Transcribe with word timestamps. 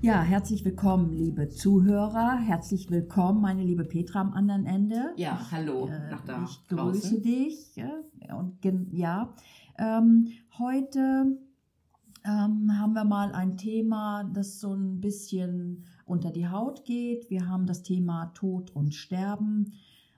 Ja, 0.00 0.22
herzlich 0.22 0.64
willkommen, 0.64 1.12
liebe 1.12 1.48
Zuhörer. 1.48 2.36
Herzlich 2.38 2.88
willkommen, 2.90 3.40
meine 3.40 3.64
liebe 3.64 3.84
Petra 3.84 4.20
am 4.20 4.32
anderen 4.32 4.64
Ende. 4.64 5.12
Ja, 5.16 5.40
hallo 5.50 5.88
Äh, 5.88 6.10
nach 6.10 6.24
da 6.24 6.44
ich 6.44 6.66
grüße 6.68 6.76
draußen. 6.76 7.22
dich. 7.22 7.74
Und 8.32 8.92
ja, 8.92 9.34
ähm, 9.76 10.28
heute 10.58 11.36
ähm, 12.24 12.78
haben 12.78 12.92
wir 12.92 13.04
mal 13.04 13.32
ein 13.32 13.56
Thema, 13.56 14.22
das 14.22 14.60
so 14.60 14.72
ein 14.72 15.00
bisschen 15.00 15.84
unter 16.06 16.30
die 16.30 16.48
Haut 16.48 16.84
geht. 16.84 17.28
Wir 17.28 17.48
haben 17.48 17.66
das 17.66 17.82
Thema 17.82 18.26
Tod 18.34 18.70
und 18.70 18.94
Sterben. 18.94 19.72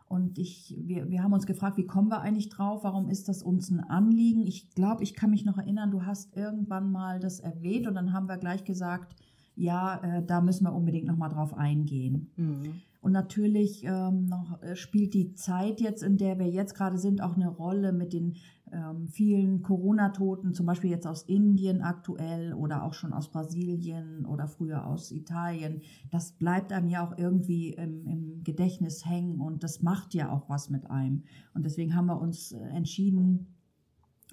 Und 0.08 0.38
ich, 0.38 0.76
wir, 0.78 1.08
wir 1.08 1.22
haben 1.22 1.32
uns 1.32 1.46
gefragt, 1.46 1.78
wie 1.78 1.86
kommen 1.86 2.08
wir 2.10 2.20
eigentlich 2.20 2.50
drauf? 2.50 2.84
Warum 2.84 3.08
ist 3.08 3.28
das 3.28 3.42
uns 3.42 3.70
ein 3.70 3.80
Anliegen? 3.80 4.46
Ich 4.46 4.68
glaube, 4.74 5.04
ich 5.04 5.14
kann 5.14 5.30
mich 5.30 5.44
noch 5.46 5.56
erinnern, 5.56 5.90
du 5.90 6.04
hast 6.04 6.36
irgendwann 6.36 6.92
mal 6.92 7.18
das 7.18 7.40
erwähnt 7.40 7.86
und 7.86 7.94
dann 7.94 8.12
haben 8.12 8.28
wir 8.28 8.36
gleich 8.36 8.64
gesagt, 8.64 9.14
ja, 9.60 10.00
äh, 10.02 10.24
da 10.24 10.40
müssen 10.40 10.64
wir 10.64 10.74
unbedingt 10.74 11.06
noch 11.06 11.16
mal 11.16 11.28
drauf 11.28 11.54
eingehen. 11.54 12.30
Mhm. 12.36 12.80
Und 13.02 13.12
natürlich 13.12 13.84
ähm, 13.84 14.26
noch, 14.26 14.62
äh, 14.62 14.76
spielt 14.76 15.14
die 15.14 15.34
Zeit 15.34 15.80
jetzt, 15.80 16.02
in 16.02 16.18
der 16.18 16.38
wir 16.38 16.48
jetzt 16.48 16.74
gerade 16.74 16.98
sind, 16.98 17.22
auch 17.22 17.34
eine 17.34 17.48
Rolle 17.48 17.92
mit 17.92 18.12
den 18.12 18.36
ähm, 18.72 19.08
vielen 19.08 19.62
Corona-Toten, 19.62 20.52
zum 20.54 20.66
Beispiel 20.66 20.90
jetzt 20.90 21.06
aus 21.06 21.22
Indien 21.22 21.82
aktuell 21.82 22.52
oder 22.54 22.84
auch 22.84 22.94
schon 22.94 23.12
aus 23.12 23.30
Brasilien 23.30 24.26
oder 24.26 24.48
früher 24.48 24.86
aus 24.86 25.12
Italien. 25.12 25.80
Das 26.10 26.32
bleibt 26.32 26.72
einem 26.72 26.88
ja 26.88 27.06
auch 27.06 27.16
irgendwie 27.16 27.70
im, 27.70 28.06
im 28.06 28.44
Gedächtnis 28.44 29.06
hängen 29.06 29.40
und 29.40 29.64
das 29.64 29.82
macht 29.82 30.14
ja 30.14 30.30
auch 30.30 30.48
was 30.48 30.70
mit 30.70 30.90
einem. 30.90 31.24
Und 31.54 31.64
deswegen 31.64 31.94
haben 31.94 32.06
wir 32.06 32.20
uns 32.20 32.52
äh, 32.52 32.58
entschieden, 32.58 33.46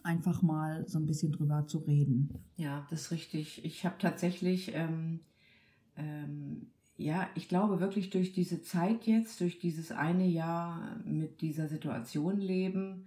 einfach 0.08 0.42
mal 0.42 0.88
so 0.88 0.98
ein 0.98 1.06
bisschen 1.06 1.34
drüber 1.34 1.68
zu 1.68 1.80
reden. 1.80 2.34
Ja, 2.56 2.88
das 2.90 3.04
ist 3.04 3.12
richtig. 3.12 3.66
Ich 3.66 3.86
habe 3.86 3.96
tatsächlich, 4.00 4.74
ähm, 4.74 5.20
ähm, 5.98 6.72
ja, 6.96 7.30
ich 7.36 7.50
glaube 7.50 7.82
wirklich 7.82 8.10
durch 8.10 8.32
diese 8.32 8.62
Zeit 8.62 9.06
jetzt, 9.06 9.42
durch 9.42 9.60
dieses 9.60 9.92
eine 9.92 10.26
Jahr 10.26 10.98
mit 11.04 11.42
dieser 11.42 11.68
Situation 11.68 12.40
leben, 12.40 13.06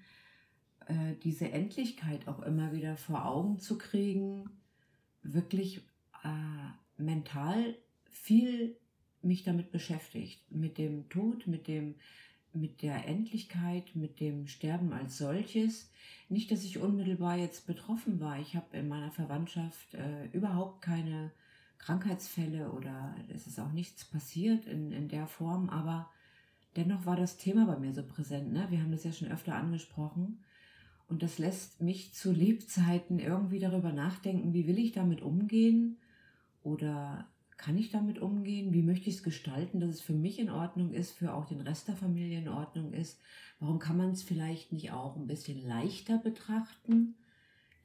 äh, 0.86 1.14
diese 1.24 1.50
Endlichkeit 1.50 2.28
auch 2.28 2.40
immer 2.42 2.72
wieder 2.72 2.96
vor 2.96 3.24
Augen 3.24 3.58
zu 3.58 3.78
kriegen, 3.78 4.50
wirklich 5.22 5.78
äh, 6.22 7.02
mental 7.02 7.76
viel 8.10 8.76
mich 9.22 9.42
damit 9.42 9.72
beschäftigt, 9.72 10.50
mit 10.52 10.76
dem 10.76 11.08
Tod, 11.08 11.46
mit 11.46 11.66
dem 11.66 11.94
mit 12.52 12.82
der 12.82 13.06
Endlichkeit, 13.06 13.94
mit 13.94 14.20
dem 14.20 14.46
Sterben 14.46 14.92
als 14.92 15.18
solches. 15.18 15.90
Nicht, 16.28 16.50
dass 16.50 16.64
ich 16.64 16.78
unmittelbar 16.78 17.36
jetzt 17.36 17.66
betroffen 17.66 18.20
war. 18.20 18.38
Ich 18.38 18.56
habe 18.56 18.76
in 18.76 18.88
meiner 18.88 19.10
Verwandtschaft 19.10 19.94
äh, 19.94 20.26
überhaupt 20.32 20.82
keine 20.82 21.30
Krankheitsfälle 21.78 22.70
oder 22.72 23.14
es 23.28 23.46
ist 23.46 23.58
auch 23.58 23.72
nichts 23.72 24.04
passiert 24.04 24.66
in, 24.66 24.92
in 24.92 25.08
der 25.08 25.26
Form, 25.26 25.70
aber 25.70 26.10
dennoch 26.76 27.06
war 27.06 27.16
das 27.16 27.36
Thema 27.36 27.66
bei 27.66 27.78
mir 27.78 27.92
so 27.92 28.02
präsent. 28.02 28.52
Ne? 28.52 28.66
Wir 28.70 28.80
haben 28.80 28.92
das 28.92 29.04
ja 29.04 29.12
schon 29.12 29.30
öfter 29.30 29.54
angesprochen. 29.54 30.44
Und 31.08 31.24
das 31.24 31.38
lässt 31.38 31.80
mich 31.80 32.14
zu 32.14 32.30
Lebzeiten 32.30 33.18
irgendwie 33.18 33.58
darüber 33.58 33.92
nachdenken, 33.92 34.52
wie 34.52 34.68
will 34.68 34.78
ich 34.78 34.92
damit 34.92 35.22
umgehen 35.22 35.98
oder 36.62 37.26
kann 37.60 37.76
ich 37.76 37.90
damit 37.90 38.18
umgehen? 38.18 38.72
Wie 38.72 38.82
möchte 38.82 39.10
ich 39.10 39.16
es 39.16 39.22
gestalten, 39.22 39.80
dass 39.80 39.90
es 39.90 40.00
für 40.00 40.14
mich 40.14 40.38
in 40.38 40.48
Ordnung 40.48 40.92
ist, 40.92 41.12
für 41.12 41.34
auch 41.34 41.44
den 41.44 41.60
Rest 41.60 41.88
der 41.88 41.96
Familie 41.96 42.38
in 42.38 42.48
Ordnung 42.48 42.94
ist? 42.94 43.20
Warum 43.58 43.78
kann 43.78 43.98
man 43.98 44.10
es 44.10 44.22
vielleicht 44.22 44.72
nicht 44.72 44.92
auch 44.92 45.14
ein 45.16 45.26
bisschen 45.26 45.66
leichter 45.68 46.16
betrachten? 46.16 47.16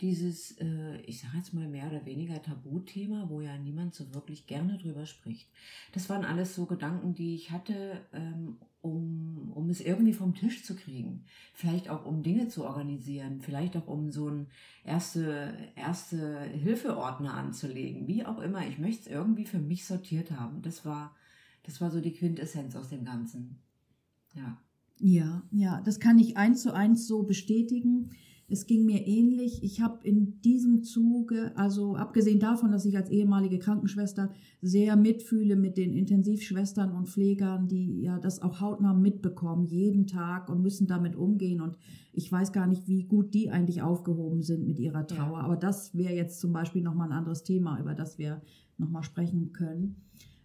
Dieses, 0.02 0.52
äh, 0.60 0.98
ich 1.02 1.22
sage 1.22 1.38
jetzt 1.38 1.54
mal 1.54 1.68
mehr 1.68 1.88
oder 1.88 2.06
weniger 2.06 2.42
Tabuthema, 2.42 3.30
wo 3.30 3.40
ja 3.40 3.58
niemand 3.58 3.94
so 3.94 4.14
wirklich 4.14 4.46
gerne 4.46 4.78
drüber 4.78 5.06
spricht. 5.06 5.50
Das 5.94 6.10
waren 6.10 6.26
alles 6.26 6.54
so 6.54 6.66
Gedanken, 6.66 7.14
die 7.14 7.36
ich 7.36 7.52
hatte, 7.52 8.02
ähm, 8.12 8.58
um, 8.82 9.52
um 9.54 9.70
es 9.70 9.82
irgendwie 9.82 10.14
vom 10.14 10.36
Tisch 10.36 10.64
zu 10.64 10.76
kriegen. 10.76 11.24
Vielleicht 11.54 11.90
auch 11.90 12.06
um 12.06 12.24
Dinge 12.24 12.50
zu 12.50 12.66
organisieren, 12.66 13.42
vielleicht 13.42 13.78
auch 13.78 13.88
um 13.88 14.12
so 14.12 14.28
einen 14.28 14.48
erste, 14.84 15.58
erste 15.76 16.42
Hilfeordner 16.42 17.34
anzulegen. 17.34 18.08
Wie 18.08 18.26
auch 18.26 18.40
immer, 18.40 18.68
ich 18.68 18.78
möchte 18.78 19.02
es 19.02 19.08
irgendwie 19.08 19.46
für 19.46 19.60
mich 19.60 19.86
sortiert 19.86 20.32
haben. 20.32 20.62
Das 20.62 20.86
war, 20.86 21.16
das 21.64 21.82
war 21.82 21.90
so 21.90 22.02
die 22.02 22.14
Quintessenz 22.14 22.76
aus 22.76 22.90
dem 22.90 23.06
Ganzen. 23.06 23.60
Ja. 24.36 24.62
Ja, 25.00 25.44
ja, 25.52 25.82
das 25.82 26.00
kann 26.00 26.20
ich 26.20 26.38
eins 26.38 26.62
zu 26.62 26.74
eins 26.74 27.08
so 27.08 27.24
bestätigen. 27.24 28.12
Es 28.48 28.68
ging 28.68 28.86
mir 28.86 29.08
ähnlich. 29.08 29.64
Ich 29.64 29.82
habe 29.82 30.06
in 30.08 30.40
diesem 30.42 30.84
Zuge, 30.84 31.52
also 31.56 31.96
abgesehen 31.96 32.40
davon, 32.40 32.72
dass 32.72 32.86
ich 32.86 32.96
als 32.96 33.10
ehemalige 33.10 33.58
Krankenschwester 33.58 34.32
sehr 34.62 34.96
mitfühle 34.96 35.56
mit 35.56 35.78
den 35.78 35.94
Intensivschwestern 35.94 36.92
und 36.92 37.10
Pflegern, 37.10 37.68
die 37.68 38.02
ja 38.02 38.20
das 38.20 38.42
auch 38.42 38.62
hautnah 38.62 38.94
mitbekommen, 38.94 39.66
jeden 39.66 40.06
Tag 40.06 40.50
und 40.50 40.62
müssen 40.62 40.86
damit 40.86 41.16
umgehen. 41.16 41.60
Und 41.60 41.78
ich 42.14 42.32
weiß 42.32 42.52
gar 42.52 42.68
nicht, 42.68 42.88
wie 42.88 43.04
gut 43.04 43.34
die 43.34 43.50
eigentlich 43.50 43.82
aufgehoben 43.82 44.44
sind 44.44 44.68
mit 44.68 44.78
ihrer 44.80 45.08
Trauer. 45.08 45.40
Ja. 45.40 45.44
Aber 45.44 45.58
das 45.58 45.96
wäre 45.96 46.14
jetzt 46.14 46.40
zum 46.40 46.54
Beispiel 46.54 46.84
nochmal 46.84 47.12
ein 47.12 47.18
anderes 47.18 47.44
Thema, 47.44 47.80
über 47.80 47.96
das 47.96 48.20
wir 48.20 48.42
nochmal 48.78 49.04
sprechen 49.04 49.54
können. 49.54 49.96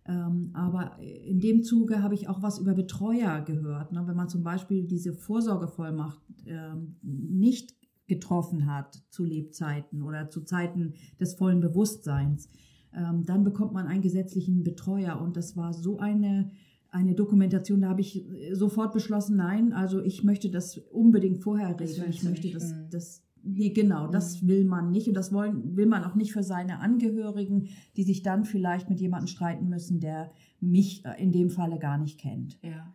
Ähm, 0.06 0.50
aber 0.54 0.98
in 0.98 1.40
dem 1.40 1.62
Zuge 1.62 2.02
habe 2.02 2.14
ich 2.14 2.28
auch 2.28 2.42
was 2.42 2.58
über 2.58 2.72
Betreuer 2.72 3.42
gehört. 3.42 3.92
Ne? 3.92 4.02
Wenn 4.06 4.16
man 4.16 4.30
zum 4.30 4.42
Beispiel 4.42 4.84
diese 4.86 5.12
Vorsorgevollmacht 5.12 6.18
ähm, 6.46 6.96
nicht 7.02 7.74
getroffen 8.10 8.66
hat 8.66 9.02
zu 9.08 9.24
Lebzeiten 9.24 10.02
oder 10.02 10.28
zu 10.28 10.42
Zeiten 10.42 10.92
des 11.18 11.34
vollen 11.34 11.60
Bewusstseins, 11.60 12.50
ähm, 12.94 13.24
dann 13.24 13.44
bekommt 13.44 13.72
man 13.72 13.86
einen 13.86 14.02
gesetzlichen 14.02 14.62
Betreuer. 14.62 15.18
Und 15.20 15.38
das 15.38 15.56
war 15.56 15.72
so 15.72 15.98
eine, 15.98 16.50
eine 16.90 17.14
Dokumentation, 17.14 17.80
da 17.80 17.88
habe 17.88 18.02
ich 18.02 18.28
äh, 18.28 18.54
sofort 18.54 18.92
beschlossen, 18.92 19.36
nein, 19.36 19.72
also 19.72 20.02
ich 20.02 20.24
möchte 20.24 20.50
das 20.50 20.76
unbedingt 20.76 21.38
vorher 21.38 21.78
regeln. 21.80 22.10
Ich 22.10 22.22
möchte 22.24 22.50
das, 22.50 22.72
mm. 22.72 22.90
das 22.90 23.22
Nee, 23.42 23.70
genau, 23.70 24.06
das 24.06 24.42
Mhm. 24.42 24.48
will 24.48 24.64
man 24.64 24.90
nicht 24.90 25.08
und 25.08 25.14
das 25.14 25.32
wollen, 25.32 25.74
will 25.76 25.86
man 25.86 26.04
auch 26.04 26.14
nicht 26.14 26.32
für 26.32 26.42
seine 26.42 26.80
Angehörigen, 26.80 27.68
die 27.96 28.02
sich 28.02 28.22
dann 28.22 28.44
vielleicht 28.44 28.90
mit 28.90 29.00
jemandem 29.00 29.28
streiten 29.28 29.68
müssen, 29.68 29.98
der 29.98 30.30
mich 30.60 31.04
äh, 31.06 31.22
in 31.22 31.32
dem 31.32 31.48
Falle 31.48 31.78
gar 31.78 31.96
nicht 31.96 32.20
kennt. 32.20 32.58
Ja. 32.62 32.94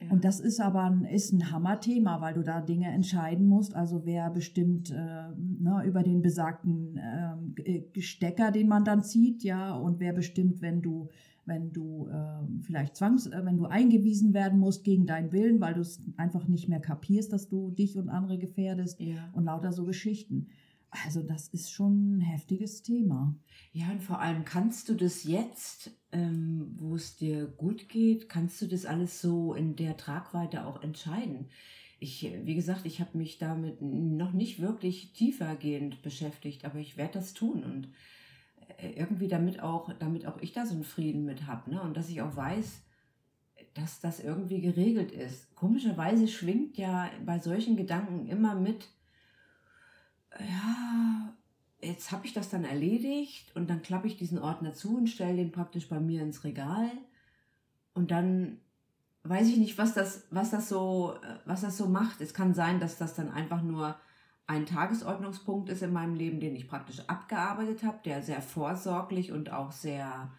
Ja. 0.00 0.10
Und 0.10 0.24
das 0.24 0.40
ist 0.40 0.60
aber 0.60 0.84
ein, 0.84 1.04
ist 1.04 1.32
ein 1.32 1.50
Hammerthema, 1.50 2.20
weil 2.20 2.34
du 2.34 2.42
da 2.42 2.60
Dinge 2.60 2.88
entscheiden 2.88 3.46
musst. 3.46 3.74
Also 3.74 4.04
wer 4.04 4.30
bestimmt 4.30 4.90
äh, 4.90 4.94
ne, 4.96 5.82
über 5.86 6.02
den 6.02 6.22
besagten 6.22 6.98
ähm, 6.98 7.54
äh, 7.64 8.00
Stecker, 8.00 8.50
den 8.50 8.68
man 8.68 8.84
dann 8.84 9.02
zieht, 9.02 9.42
ja, 9.42 9.74
und 9.74 10.00
wer 10.00 10.12
bestimmt, 10.12 10.62
wenn 10.62 10.82
du 10.82 11.08
wenn 11.46 11.72
du 11.72 12.08
ähm, 12.12 12.60
vielleicht 12.62 12.96
zwangs, 12.96 13.26
äh, 13.26 13.44
wenn 13.44 13.56
du 13.56 13.64
eingewiesen 13.64 14.34
werden 14.34 14.58
musst 14.58 14.84
gegen 14.84 15.06
deinen 15.06 15.32
Willen, 15.32 15.60
weil 15.60 15.74
du 15.74 15.80
es 15.80 16.00
einfach 16.16 16.46
nicht 16.46 16.68
mehr 16.68 16.80
kapierst, 16.80 17.32
dass 17.32 17.48
du 17.48 17.70
dich 17.70 17.98
und 17.98 18.08
andere 18.08 18.38
gefährdest 18.38 19.00
ja. 19.00 19.28
und 19.32 19.44
lauter 19.44 19.72
so 19.72 19.84
Geschichten. 19.84 20.46
Also 20.90 21.22
das 21.22 21.48
ist 21.48 21.70
schon 21.70 22.18
ein 22.18 22.20
heftiges 22.20 22.82
Thema. 22.82 23.34
Ja, 23.72 23.90
und 23.90 24.02
vor 24.02 24.20
allem 24.20 24.44
kannst 24.44 24.88
du 24.88 24.94
das 24.94 25.24
jetzt, 25.24 25.92
ähm, 26.10 26.74
wo 26.78 26.96
es 26.96 27.16
dir 27.16 27.46
gut 27.46 27.88
geht, 27.88 28.28
kannst 28.28 28.60
du 28.60 28.66
das 28.66 28.86
alles 28.86 29.20
so 29.20 29.54
in 29.54 29.76
der 29.76 29.96
Tragweite 29.96 30.66
auch 30.66 30.82
entscheiden. 30.82 31.48
Ich, 32.00 32.22
wie 32.44 32.54
gesagt, 32.54 32.86
ich 32.86 33.00
habe 33.00 33.16
mich 33.18 33.38
damit 33.38 33.80
noch 33.82 34.32
nicht 34.32 34.60
wirklich 34.60 35.12
tiefergehend 35.12 36.02
beschäftigt, 36.02 36.64
aber 36.64 36.78
ich 36.78 36.96
werde 36.96 37.14
das 37.14 37.34
tun 37.34 37.62
und 37.62 37.88
äh, 38.78 38.92
irgendwie 38.92 39.28
damit 39.28 39.60
auch, 39.62 39.92
damit 39.98 40.26
auch 40.26 40.40
ich 40.40 40.52
da 40.52 40.66
so 40.66 40.74
einen 40.74 40.84
Frieden 40.84 41.24
mit 41.24 41.46
habe, 41.46 41.70
ne? 41.70 41.82
Und 41.82 41.96
dass 41.96 42.08
ich 42.08 42.22
auch 42.22 42.34
weiß, 42.34 42.82
dass 43.74 44.00
das 44.00 44.20
irgendwie 44.20 44.60
geregelt 44.60 45.12
ist. 45.12 45.54
Komischerweise 45.54 46.26
schwingt 46.26 46.76
ja 46.78 47.10
bei 47.24 47.38
solchen 47.38 47.76
Gedanken 47.76 48.26
immer 48.26 48.54
mit, 48.54 48.88
ja, 50.38 51.34
jetzt 51.80 52.12
habe 52.12 52.26
ich 52.26 52.32
das 52.32 52.50
dann 52.50 52.64
erledigt 52.64 53.54
und 53.56 53.68
dann 53.68 53.82
klappe 53.82 54.06
ich 54.06 54.16
diesen 54.16 54.38
Ordner 54.38 54.74
zu 54.74 54.96
und 54.96 55.08
stelle 55.08 55.36
den 55.36 55.52
praktisch 55.52 55.88
bei 55.88 56.00
mir 56.00 56.22
ins 56.22 56.44
Regal 56.44 56.90
und 57.94 58.10
dann 58.10 58.60
weiß 59.24 59.48
ich 59.48 59.56
nicht, 59.56 59.78
was 59.78 59.94
das, 59.94 60.26
was 60.30 60.50
das 60.50 60.68
so, 60.68 61.14
äh, 61.22 61.38
was 61.44 61.62
das 61.62 61.76
so 61.76 61.86
macht. 61.86 62.20
Es 62.20 62.34
kann 62.34 62.54
sein, 62.54 62.80
dass 62.80 62.98
das 62.98 63.14
dann 63.14 63.30
einfach 63.30 63.62
nur 63.62 63.96
ein 64.46 64.66
Tagesordnungspunkt 64.66 65.68
ist 65.68 65.82
in 65.82 65.92
meinem 65.92 66.14
Leben, 66.14 66.40
den 66.40 66.56
ich 66.56 66.68
praktisch 66.68 67.00
abgearbeitet 67.06 67.84
habe, 67.84 68.00
der 68.04 68.22
sehr 68.22 68.42
vorsorglich 68.42 69.30
und 69.30 69.52
auch 69.52 69.70
sehr 69.70 70.32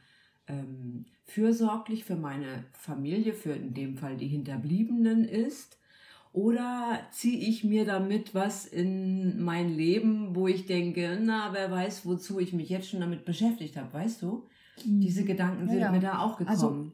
ähm, 0.48 1.06
fürsorglich 1.24 2.04
für 2.04 2.18
meine 2.18 2.66
Familie, 2.74 3.34
für 3.34 3.54
in 3.54 3.74
dem 3.74 3.98
Fall 3.98 4.18
die 4.18 4.28
Hinterbliebenen 4.28 5.24
ist? 5.24 5.78
Oder 6.34 7.00
ziehe 7.12 7.38
ich 7.38 7.64
mir 7.66 7.86
damit 7.86 8.34
was 8.34 8.66
in 8.66 9.42
mein 9.42 9.76
Leben, 9.76 10.34
wo 10.34 10.48
ich 10.48 10.66
denke, 10.66 11.20
na, 11.22 11.50
wer 11.52 11.70
weiß, 11.70 12.06
wozu 12.06 12.40
ich 12.40 12.54
mich 12.54 12.70
jetzt 12.70 12.90
schon 12.90 13.02
damit 13.02 13.26
beschäftigt 13.26 13.76
habe, 13.76 13.94
weißt 13.94 14.22
du? 14.22 14.44
Diese 14.86 15.26
Gedanken 15.26 15.68
sind 15.68 15.80
Ja, 15.80 15.88
ja. 15.88 15.92
mir 15.92 16.00
da 16.00 16.20
auch 16.20 16.38
gekommen. 16.38 16.50
Also 16.50 16.92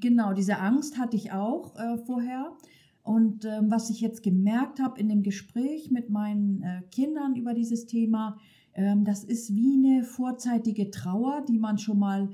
genau, 0.00 0.32
diese 0.32 0.58
Angst 0.58 0.98
hatte 0.98 1.16
ich 1.16 1.30
auch 1.32 1.76
äh, 1.76 1.98
vorher. 1.98 2.52
Und 3.02 3.44
ähm, 3.44 3.70
was 3.70 3.90
ich 3.90 4.00
jetzt 4.00 4.22
gemerkt 4.22 4.80
habe 4.80 5.00
in 5.00 5.08
dem 5.08 5.22
Gespräch 5.22 5.90
mit 5.90 6.10
meinen 6.10 6.62
äh, 6.62 6.82
Kindern 6.90 7.34
über 7.34 7.54
dieses 7.54 7.86
Thema, 7.86 8.38
ähm, 8.74 9.04
das 9.04 9.24
ist 9.24 9.54
wie 9.54 9.74
eine 9.74 10.04
vorzeitige 10.04 10.90
Trauer, 10.90 11.44
die 11.48 11.58
man 11.58 11.78
schon 11.78 11.98
mal, 11.98 12.28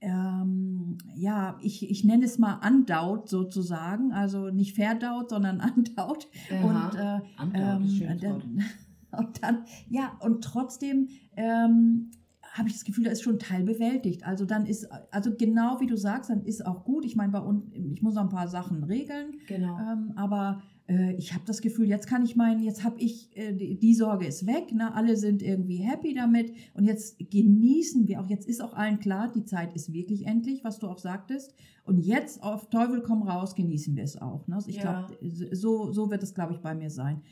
ähm, 0.00 0.98
ja, 1.14 1.58
ich, 1.60 1.88
ich 1.90 2.04
nenne 2.04 2.24
es 2.24 2.38
mal 2.38 2.54
andaut 2.54 3.28
sozusagen, 3.28 4.12
also 4.12 4.50
nicht 4.50 4.74
verdaut, 4.74 5.30
sondern 5.30 5.60
andaut. 5.60 6.28
Und 6.50 6.94
äh, 6.98 7.20
ein 7.36 7.52
ähm, 7.54 8.18
dann, 8.20 8.64
und 9.18 9.42
dann, 9.42 9.64
ja, 9.88 10.16
und 10.20 10.42
trotzdem 10.42 11.08
ähm, 11.36 12.10
habe 12.52 12.68
ich 12.68 12.74
das 12.74 12.84
Gefühl, 12.84 13.04
da 13.04 13.10
ist 13.10 13.22
schon 13.22 13.34
ein 13.34 13.38
Teil 13.38 13.62
bewältigt. 13.62 14.26
Also 14.26 14.44
dann 14.44 14.66
ist, 14.66 14.88
also 15.12 15.32
genau 15.36 15.80
wie 15.80 15.86
du 15.86 15.96
sagst, 15.96 16.30
dann 16.30 16.42
ist 16.42 16.66
auch 16.66 16.84
gut. 16.84 17.04
Ich 17.04 17.14
meine, 17.14 17.32
bei 17.32 17.38
uns, 17.38 17.64
ich 17.72 18.02
muss 18.02 18.14
noch 18.14 18.22
ein 18.22 18.28
paar 18.28 18.48
Sachen 18.48 18.82
regeln, 18.84 19.34
Genau. 19.46 19.78
ähm, 19.78 20.12
aber 20.16 20.62
äh, 20.90 21.14
ich 21.14 21.32
habe 21.32 21.44
das 21.46 21.60
Gefühl, 21.62 21.86
jetzt 21.86 22.08
kann 22.08 22.24
ich 22.24 22.34
meinen, 22.34 22.62
jetzt 22.62 22.82
habe 22.82 23.00
ich, 23.00 23.30
äh, 23.36 23.52
die, 23.52 23.78
die 23.78 23.94
Sorge 23.94 24.26
ist 24.26 24.46
weg, 24.46 24.72
ne? 24.72 24.92
alle 24.94 25.16
sind 25.16 25.40
irgendwie 25.42 25.76
happy 25.76 26.14
damit 26.14 26.52
und 26.74 26.84
jetzt 26.84 27.18
genießen 27.30 28.08
wir 28.08 28.20
auch, 28.20 28.28
jetzt 28.28 28.48
ist 28.48 28.60
auch 28.60 28.74
allen 28.74 28.98
klar, 28.98 29.30
die 29.32 29.44
Zeit 29.44 29.72
ist 29.74 29.92
wirklich 29.92 30.26
endlich, 30.26 30.64
was 30.64 30.78
du 30.78 30.88
auch 30.88 30.98
sagtest. 30.98 31.54
Und 31.84 31.98
jetzt 31.98 32.42
auf 32.42 32.68
Teufel 32.70 33.02
komm 33.02 33.22
raus, 33.22 33.54
genießen 33.54 33.96
wir 33.96 34.04
es 34.04 34.20
auch. 34.20 34.46
Ne? 34.48 34.56
Also 34.56 34.68
Ich 34.68 34.76
Ja. 34.76 35.06
glaube, 35.08 35.54
so, 35.54 35.92
so 35.92 36.10
wird 36.10 36.22
es, 36.22 36.34
glaube 36.34 36.52
ich, 36.52 36.60
bei 36.60 36.74
mir 36.74 36.90
sein. 36.90 37.22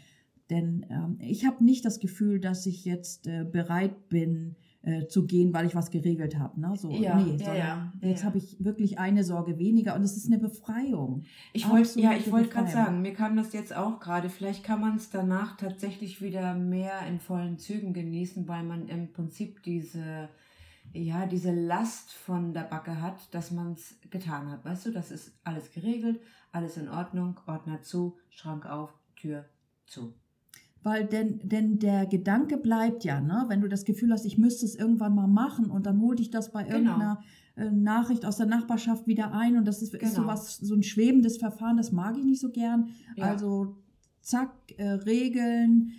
Denn 0.51 0.87
ähm, 0.89 1.19
ich 1.21 1.45
habe 1.45 1.63
nicht 1.65 1.85
das 1.85 1.99
Gefühl, 2.01 2.41
dass 2.41 2.65
ich 2.67 2.85
jetzt 2.85 3.27
äh, 3.27 3.45
bereit 3.45 4.09
bin 4.09 4.57
äh, 4.83 5.07
zu 5.09 5.27
gehen, 5.27 5.53
weil 5.53 5.67
ich 5.67 5.75
was 5.75 5.91
geregelt 5.91 6.39
habe. 6.39 6.61
Ne? 6.61 6.77
So, 6.77 6.91
Ja, 6.91 7.17
nee, 7.17 7.37
ja, 7.37 7.55
ja, 7.55 7.93
jetzt 8.01 8.25
habe 8.25 8.39
ich 8.39 8.63
wirklich 8.65 8.99
eine 8.99 9.25
Sorge 9.25 9.59
weniger 9.59 9.97
und 9.97 10.03
es 10.03 10.17
ist 10.17 10.27
eine 10.27 10.39
Befreiung. 10.39 11.25
Ich 11.53 11.69
wollte, 11.69 12.01
ja, 12.01 12.13
ich 12.13 12.31
wollte 12.31 12.49
gerade 12.49 12.71
sagen, 12.71 13.03
mir 13.03 13.13
kam 13.13 13.37
das 13.37 13.53
jetzt 13.53 13.75
auch 13.75 13.99
gerade. 13.99 14.31
Vielleicht 14.31 14.63
kann 14.63 14.81
man 14.81 14.97
es 14.97 15.11
danach 15.11 15.57
tatsächlich 15.57 16.23
wieder 16.23 16.55
mehr 16.55 17.07
in 17.09 17.19
vollen 17.19 17.59
Zügen 17.59 17.93
genießen, 17.93 18.47
weil 18.47 18.63
man 18.63 18.89
im 18.89 19.13
Prinzip 19.13 19.65
diese, 19.65 20.29
ja, 20.93 21.27
diese 21.27 21.53
Last 21.53 22.13
von 22.13 22.55
der 22.55 22.63
Backe 22.63 23.03
hat, 23.03 23.35
dass 23.35 23.51
man 23.51 23.73
es 23.73 23.99
getan 24.11 24.49
hat. 24.49 24.65
Weißt 24.65 24.87
du, 24.87 24.93
das 24.93 25.11
ist 25.11 25.33
alles 25.43 25.73
geregelt, 25.73 26.21
alles 26.53 26.77
in 26.77 26.89
Ordnung, 26.89 27.41
Ordner 27.47 27.83
zu, 27.83 28.17
Schrank 28.31 28.65
auf, 28.65 28.95
Tür 29.17 29.45
zu. 29.87 30.15
Weil 30.83 31.07
denn, 31.07 31.41
denn 31.43 31.79
der 31.79 32.07
Gedanke 32.07 32.57
bleibt 32.57 33.05
ja, 33.05 33.21
ne? 33.21 33.45
wenn 33.49 33.61
du 33.61 33.69
das 33.69 33.85
Gefühl 33.85 34.13
hast, 34.13 34.25
ich 34.25 34.39
müsste 34.39 34.65
es 34.65 34.75
irgendwann 34.77 35.15
mal 35.15 35.27
machen 35.27 35.67
und 35.71 35.87
dann 35.87 36.01
hol 36.01 36.15
dich 36.17 36.31
das 36.31 36.53
bei 36.53 36.63
Genau. 36.63 36.75
irgendeiner 36.77 37.21
äh, 37.57 37.71
Nachricht 37.71 38.25
aus 38.25 38.37
der 38.37 38.47
Nachbarschaft 38.47 39.07
wieder 39.09 39.33
ein 39.33 39.57
und 39.59 39.67
das 39.67 39.83
ist, 39.83 39.93
ist 39.95 40.01
Genau. 40.15 40.23
sowas, 40.23 40.57
so 40.57 40.75
ein 40.75 40.83
schwebendes 40.85 41.37
Verfahren, 41.39 41.77
das 41.79 41.91
mag 41.91 42.17
ich 42.17 42.25
nicht 42.25 42.41
so 42.41 42.51
gern. 42.51 42.91
Ja. 43.17 43.25
Also 43.27 43.77
zack, 44.21 44.53
äh, 44.77 44.89
Regeln, 44.89 45.93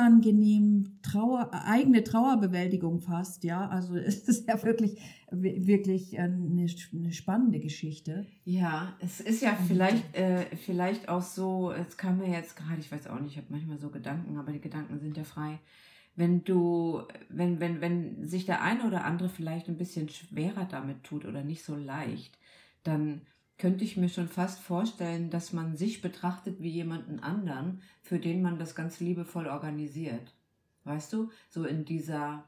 unangenehm, 0.00 0.98
Trauer, 1.02 1.50
eigene 1.52 2.02
Trauerbewältigung 2.04 3.00
fast, 3.00 3.44
ja. 3.44 3.68
Also 3.68 3.94
es 3.96 4.28
ist 4.28 4.48
ja 4.48 4.62
wirklich, 4.62 4.92
wi- 4.94 4.98
wirklich 5.30 6.14
äh, 6.14 6.20
eine, 6.20 6.66
eine 6.92 7.12
spannende 7.12 7.60
Geschichte. 7.60 8.26
Ja, 8.44 8.96
es 9.00 9.20
ist 9.20 9.42
ja 9.42 9.56
vielleicht, 9.66 10.16
äh, 10.16 10.44
vielleicht 10.56 11.08
auch 11.08 11.22
so, 11.22 11.72
es 11.72 11.96
kam 11.96 12.18
mir 12.18 12.28
jetzt 12.28 12.56
gerade, 12.56 12.78
ich 12.80 12.90
weiß 12.90 13.08
auch 13.08 13.20
nicht, 13.20 13.32
ich 13.32 13.38
habe 13.38 13.48
manchmal 13.50 13.78
so 13.78 13.90
Gedanken, 13.90 14.36
aber 14.36 14.52
die 14.52 14.60
Gedanken 14.60 14.98
sind 15.00 15.16
ja 15.16 15.24
frei. 15.24 15.58
Wenn 16.14 16.44
du, 16.44 17.02
wenn, 17.28 17.60
wenn, 17.60 17.80
wenn 17.80 18.26
sich 18.26 18.46
der 18.46 18.62
eine 18.62 18.86
oder 18.86 19.04
andere 19.04 19.28
vielleicht 19.28 19.68
ein 19.68 19.76
bisschen 19.76 20.08
schwerer 20.08 20.66
damit 20.70 21.04
tut 21.04 21.24
oder 21.26 21.42
nicht 21.42 21.62
so 21.62 21.76
leicht, 21.76 22.38
dann 22.84 23.22
könnte 23.58 23.84
ich 23.84 23.96
mir 23.96 24.08
schon 24.08 24.28
fast 24.28 24.60
vorstellen, 24.60 25.30
dass 25.30 25.52
man 25.52 25.76
sich 25.76 26.02
betrachtet 26.02 26.60
wie 26.60 26.70
jemanden 26.70 27.20
anderen, 27.20 27.82
für 28.02 28.18
den 28.18 28.42
man 28.42 28.58
das 28.58 28.74
ganz 28.74 29.00
liebevoll 29.00 29.46
organisiert. 29.46 30.34
Weißt 30.84 31.12
du? 31.12 31.30
So 31.48 31.64
in 31.64 31.84
dieser, 31.84 32.44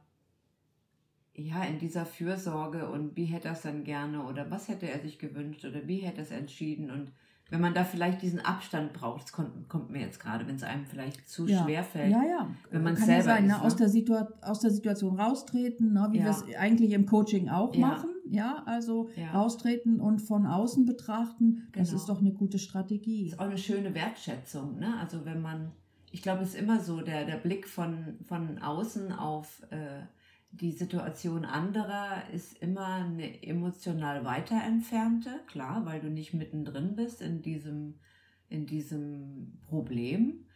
ja, 1.38 1.62
in 1.64 1.78
dieser 1.78 2.04
Fürsorge 2.04 2.88
und 2.88 3.16
wie 3.16 3.24
hätte 3.24 3.48
er 3.48 3.54
es 3.54 3.62
dann 3.62 3.84
gerne 3.84 4.24
oder 4.24 4.50
was 4.50 4.68
hätte 4.68 4.90
er 4.90 4.98
sich 5.00 5.18
gewünscht 5.18 5.64
oder 5.64 5.86
wie 5.86 5.98
hätte 5.98 6.18
er 6.18 6.24
es 6.24 6.30
entschieden 6.30 6.90
und 6.90 7.12
wenn 7.50 7.62
man 7.62 7.72
da 7.72 7.82
vielleicht 7.82 8.20
diesen 8.20 8.40
Abstand 8.40 8.92
braucht, 8.92 9.22
das 9.22 9.32
kommt, 9.32 9.70
kommt 9.70 9.88
mir 9.90 10.02
jetzt 10.02 10.20
gerade, 10.20 10.46
wenn 10.46 10.56
es 10.56 10.62
einem 10.62 10.84
vielleicht 10.84 11.26
zu 11.26 11.46
ja. 11.46 11.64
schwer 11.64 11.82
fällt. 11.82 12.12
Ja, 12.12 12.22
ja. 12.22 12.50
wenn 12.70 12.82
man 12.82 12.94
Kann 12.94 13.06
selber 13.06 13.30
ja 13.30 13.34
sein, 13.36 13.44
ist, 13.46 13.50
ne? 13.52 13.62
aus, 13.62 13.72
ne? 13.72 13.78
der 13.78 13.88
Situa 13.88 14.28
aus 14.42 14.60
der 14.60 14.70
Situation 14.70 15.18
raustreten, 15.18 15.94
ne? 15.94 16.08
wie 16.10 16.18
Ja. 16.18 16.24
wir 16.24 16.30
es 16.32 16.44
eigentlich 16.58 16.92
im 16.92 17.06
Coaching 17.06 17.48
auch 17.48 17.74
Ja. 17.74 17.86
machen. 17.86 18.10
Ja, 18.26 18.62
also 18.66 19.08
raustreten 19.32 19.98
und 19.98 20.18
von 20.20 20.44
außen 20.44 20.84
betrachten, 20.84 21.68
das 21.72 21.88
Genau. 21.88 22.00
ist 22.00 22.08
doch 22.10 22.20
eine 22.20 22.32
gute 22.32 22.58
Strategie. 22.58 23.28
ist 23.28 23.38
auch 23.38 23.46
eine 23.46 23.56
schöne 23.56 23.94
Wertschätzung, 23.94 24.78
ne? 24.78 24.96
Also 25.00 25.24
wenn 25.24 25.40
man, 25.40 25.72
ich 26.12 26.20
glaube, 26.20 26.42
es 26.42 26.50
ist 26.50 26.60
immer 26.60 26.80
so, 26.80 27.00
der, 27.00 27.24
der 27.24 27.36
Blick 27.38 27.66
von, 27.66 28.18
von 28.26 28.58
außen 28.58 29.10
auf 29.12 29.62
äh, 29.70 30.02
die 30.50 30.72
Situation 30.72 31.44
anderer 31.44 32.28
ist 32.32 32.58
immer 32.58 32.86
eine 32.86 33.42
emotional 33.42 34.24
weiter 34.24 34.60
entfernte, 34.64 35.40
klar, 35.46 35.84
weil 35.84 36.00
du 36.00 36.10
nicht 36.10 36.34
mittendrin 36.34 36.96
bist 36.96 37.20
in 37.20 37.42
diesem, 37.42 38.00
in 38.48 38.66
diesem 38.66 39.60
Problem. 39.62 40.46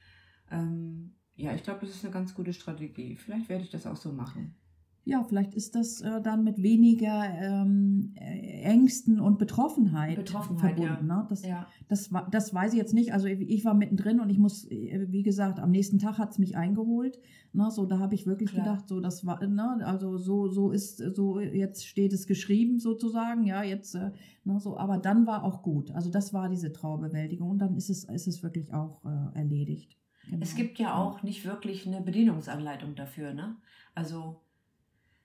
Ähm, 0.50 1.14
ja, 1.34 1.54
ich 1.54 1.62
glaube, 1.62 1.80
das 1.80 1.90
ist 1.90 2.04
eine 2.04 2.12
ganz 2.12 2.34
gute 2.34 2.52
Strategie. 2.52 3.16
Vielleicht 3.16 3.48
werde 3.48 3.64
ich 3.64 3.70
das 3.70 3.86
auch 3.86 3.96
so 3.96 4.12
machen. 4.12 4.56
Ja, 5.04 5.25
vielleicht 5.25 5.54
ist 5.54 5.75
das 5.75 6.00
äh, 6.00 6.20
dann 6.20 6.44
mit 6.44 6.62
weniger 6.62 7.25
ähm, 7.40 8.14
äh, 8.14 8.62
Ängsten 8.62 9.20
und 9.20 9.38
Betroffenheit, 9.38 10.16
Betroffenheit, 10.16 10.76
verbunden. 10.76 11.08
ja. 11.08 11.16
Ne? 11.16 11.26
Das, 11.28 11.44
Ja, 11.44 11.66
das, 11.88 12.10
das 12.31 12.54
weiß 12.54 12.72
ich 12.72 12.78
jetzt 12.78 12.94
nicht. 12.94 13.12
Also 13.12 13.26
ich 13.26 13.40
ich 13.40 13.64
war 13.64 13.75
mittendrin 13.75 14.20
und 14.20 14.31
ich 14.31 14.38
muss, 14.38 14.64
äh, 14.70 15.06
wie 15.10 15.25
gesagt, 15.25 15.58
am 15.58 15.72
nächsten 15.72 15.99
Tag 15.99 16.19
hat 16.19 16.31
es 16.31 16.38
mich 16.38 16.56
eingeholt. 16.56 17.19
Ne? 17.52 17.69
So, 17.72 17.84
da 17.84 17.99
habe 17.99 18.14
ich 18.14 18.26
wirklich 18.26 18.50
Klar. 18.50 18.64
gedacht, 18.64 18.88
so 18.88 19.00
das 19.00 19.26
war, 19.26 19.44
ne? 19.44 19.84
also 19.84 20.19
so, 20.19 20.49
so 20.49 20.70
ist, 20.70 20.99
so 20.99 21.40
jetzt 21.40 21.84
steht 21.87 22.12
es 22.12 22.28
geschrieben 22.28 22.78
sozusagen, 22.78 23.44
ja, 23.44 23.64
jetzt, 23.64 23.96
äh, 23.96 24.12
ne? 24.44 24.60
so, 24.60 24.76
aber 24.78 24.98
dann 24.98 25.26
war 25.26 25.43
auch 25.43 25.62
gut. 25.62 25.90
Also 25.90 26.10
das 26.10 26.32
war 26.32 26.48
diese 26.48 26.72
Trauerbewältigung 26.72 27.50
und 27.50 27.58
dann 27.58 27.74
ist 27.74 27.91
es, 27.91 28.05
ist 28.05 28.29
es 28.29 28.43
wirklich 28.44 28.72
auch 28.72 29.05
äh, 29.05 29.38
erledigt. 29.38 29.98
Genau. 30.29 30.43
Es 30.43 30.55
gibt 30.55 30.79
ja 30.79 30.94
auch 30.96 31.24
nicht 31.24 31.44
wirklich 31.44 31.86
eine 31.88 32.00
Bedienungsanleitung 32.00 32.94
dafür, 32.94 33.34
ne? 33.34 33.56
Also 33.93 34.41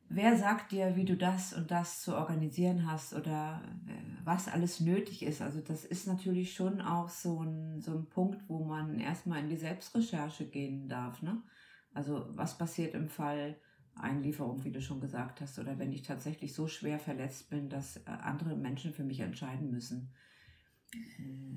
wer 0.10 0.38
sagt 0.38 0.72
dir, 0.72 0.96
wie 0.96 1.06
du 1.06 1.16
das 1.18 1.54
und 1.54 1.72
das 1.72 2.02
zu 2.02 2.16
organisieren 2.16 2.90
hast 2.92 3.14
oder 3.14 3.62
äh, 3.88 3.92
was 4.24 4.48
alles 4.48 4.80
nötig 4.80 5.24
ist? 5.24 5.42
Also 5.42 5.62
das 5.62 5.86
ist 5.86 6.08
natürlich 6.08 6.54
schon 6.54 6.82
auch 6.82 7.10
so 7.10 7.42
ein, 7.42 7.82
so 7.82 7.92
ein 7.92 8.08
Punkt, 8.10 8.48
wo 8.48 8.64
man 8.64 9.00
erstmal 9.00 9.40
in 9.40 9.50
die 9.50 9.58
Selbstrecherche 9.58 10.46
gehen 10.46 10.88
darf, 10.90 11.22
ne? 11.22 11.42
Also 11.94 12.26
was 12.36 12.58
passiert 12.58 12.94
im 12.94 13.10
Fall 13.10 13.56
Einlieferung, 13.96 14.64
wie 14.64 14.72
du 14.72 14.82
schon 14.82 15.02
gesagt 15.02 15.42
hast, 15.42 15.58
oder 15.60 15.80
wenn 15.80 15.92
ich 15.92 16.04
tatsächlich 16.04 16.54
so 16.54 16.68
schwer 16.68 17.00
verletzt 17.00 17.50
bin, 17.50 17.70
dass 17.70 17.98
äh, 17.98 18.02
andere 18.22 18.56
Menschen 18.56 18.94
für 18.94 19.04
mich 19.04 19.20
entscheiden 19.22 19.72
müssen. 19.72 20.12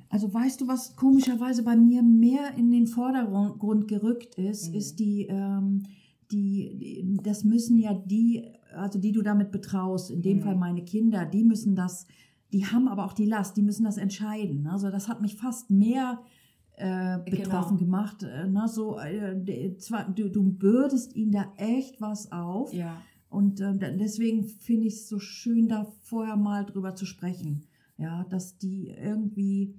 Also 0.09 0.33
weißt 0.33 0.61
du, 0.61 0.67
was 0.69 0.97
komischerweise 0.97 1.63
bei 1.63 1.77
mir 1.77 2.03
mehr 2.03 2.55
in 2.57 2.71
den 2.73 2.87
Vordergrund 2.87 3.87
gerückt 3.89 4.35
ist, 4.37 4.69
Mhm. 4.69 4.75
ist 4.75 4.99
die, 4.99 5.27
ähm, 5.27 5.87
die, 6.33 7.19
das 7.23 7.45
müssen 7.45 7.79
ja 7.79 7.95
die, 7.95 8.45
also 8.75 8.99
die 8.99 9.13
du 9.13 9.23
damit 9.23 9.51
betraust, 9.51 10.11
in 10.11 10.23
dem 10.23 10.39
Mhm. 10.39 10.43
Fall 10.43 10.57
meine 10.57 10.85
Kinder, 10.85 11.25
die 11.27 11.45
müssen 11.45 11.75
das, 11.75 12.07
die 12.53 12.67
haben 12.67 12.89
aber 12.89 13.05
auch 13.05 13.13
die 13.13 13.27
Last, 13.27 13.57
die 13.57 13.63
müssen 13.63 13.85
das 13.85 13.97
entscheiden. 13.97 14.67
Also 14.67 14.91
das 14.91 15.09
hat 15.09 15.21
mich 15.23 15.37
fast 15.37 15.71
mehr 15.71 16.21
äh, 16.77 17.19
betroffen 17.19 17.77
Genau. 17.77 17.87
gemacht. 17.87 18.23
Äh, 18.23 18.47
na, 18.49 18.67
so, 18.69 18.99
äh, 18.99 19.77
zwar, 19.79 20.09
du, 20.11 20.31
du 20.31 20.43
bürdest 20.53 21.15
ihnen 21.15 21.33
da 21.33 21.53
echt 21.57 22.01
was 22.01 22.33
auf. 22.33 22.73
Ja, 22.73 23.03
Und 23.29 23.61
äh, 23.61 23.97
deswegen 23.99 24.45
finde 24.45 24.87
ich 24.87 24.95
es 24.95 25.09
so 25.09 25.19
schön, 25.19 25.69
da 25.69 25.85
vorher 26.03 26.37
mal 26.37 26.65
drüber 26.65 26.95
zu 26.95 27.07
sprechen. 27.07 27.65
Ja, 27.99 28.25
dass 28.31 28.57
die 28.57 28.89
irgendwie, 28.89 29.75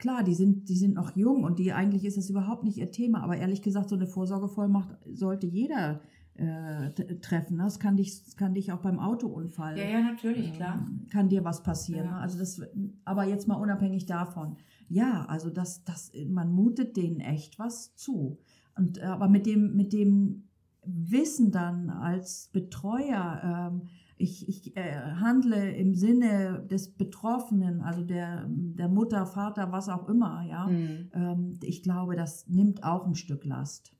klar, 0.00 0.24
die 0.24 0.34
sind, 0.34 0.68
die 0.68 0.76
sind 0.76 0.94
noch 0.94 1.14
jung 1.14 1.44
und 1.44 1.60
die 1.60 1.72
eigentlich 1.72 2.04
ist 2.04 2.16
das 2.16 2.28
überhaupt 2.28 2.64
nicht 2.64 2.78
ihr 2.78 2.90
Thema, 2.90 3.22
aber 3.22 3.36
ehrlich 3.36 3.62
gesagt, 3.62 3.90
so 3.90 3.94
eine 3.94 4.06
Vorsorgevollmacht 4.08 4.88
sollte 5.06 5.46
jeder 5.46 6.00
äh, 6.34 6.90
treffen. 7.20 7.58
Ne? 7.58 7.64
Das 7.64 7.78
kann 7.78 7.96
dich, 7.96 8.34
kann 8.36 8.54
dich 8.54 8.72
auch 8.72 8.80
beim 8.80 8.98
Autounfall. 8.98 9.78
ja, 9.78 9.84
ja, 9.84 10.00
natürlich, 10.00 10.52
klar. 10.54 10.84
ähm, 10.88 11.06
Kann 11.10 11.28
dir 11.28 11.44
was 11.44 11.62
passieren. 11.62 12.06
Ja. 12.06 12.12
Ne? 12.12 12.16
Also 12.18 12.38
das, 12.38 12.62
aber 13.04 13.24
jetzt 13.24 13.46
mal 13.46 13.56
unabhängig 13.56 14.06
davon. 14.06 14.56
Ja, 14.88 15.26
also 15.26 15.50
das, 15.50 15.84
das, 15.84 16.12
man 16.28 16.50
mutet 16.50 16.96
denen 16.96 17.20
echt 17.20 17.58
was 17.58 17.94
zu. 17.94 18.38
Und 18.76 18.98
äh, 18.98 19.02
aber 19.02 19.28
mit 19.28 19.46
dem, 19.46 19.76
mit 19.76 19.92
dem 19.92 20.44
Wissen 20.84 21.52
dann 21.52 21.90
als 21.90 22.48
Betreuer, 22.52 23.70
ähm, 23.70 23.82
ich, 24.20 24.48
ich 24.48 24.76
äh, 24.76 25.00
handle 25.20 25.72
im 25.72 25.94
Sinne 25.94 26.66
des 26.70 26.94
Betroffenen, 26.94 27.80
also 27.80 28.02
der, 28.04 28.46
der 28.48 28.88
Mutter, 28.88 29.26
Vater, 29.26 29.72
was 29.72 29.88
auch 29.88 30.08
immer, 30.08 30.44
ja. 30.48 30.66
Mhm. 30.66 31.10
Ähm, 31.14 31.60
ich 31.62 31.82
glaube, 31.82 32.16
das 32.16 32.46
nimmt 32.48 32.84
auch 32.84 33.06
ein 33.06 33.14
Stück 33.14 33.44
Last. 33.44 33.92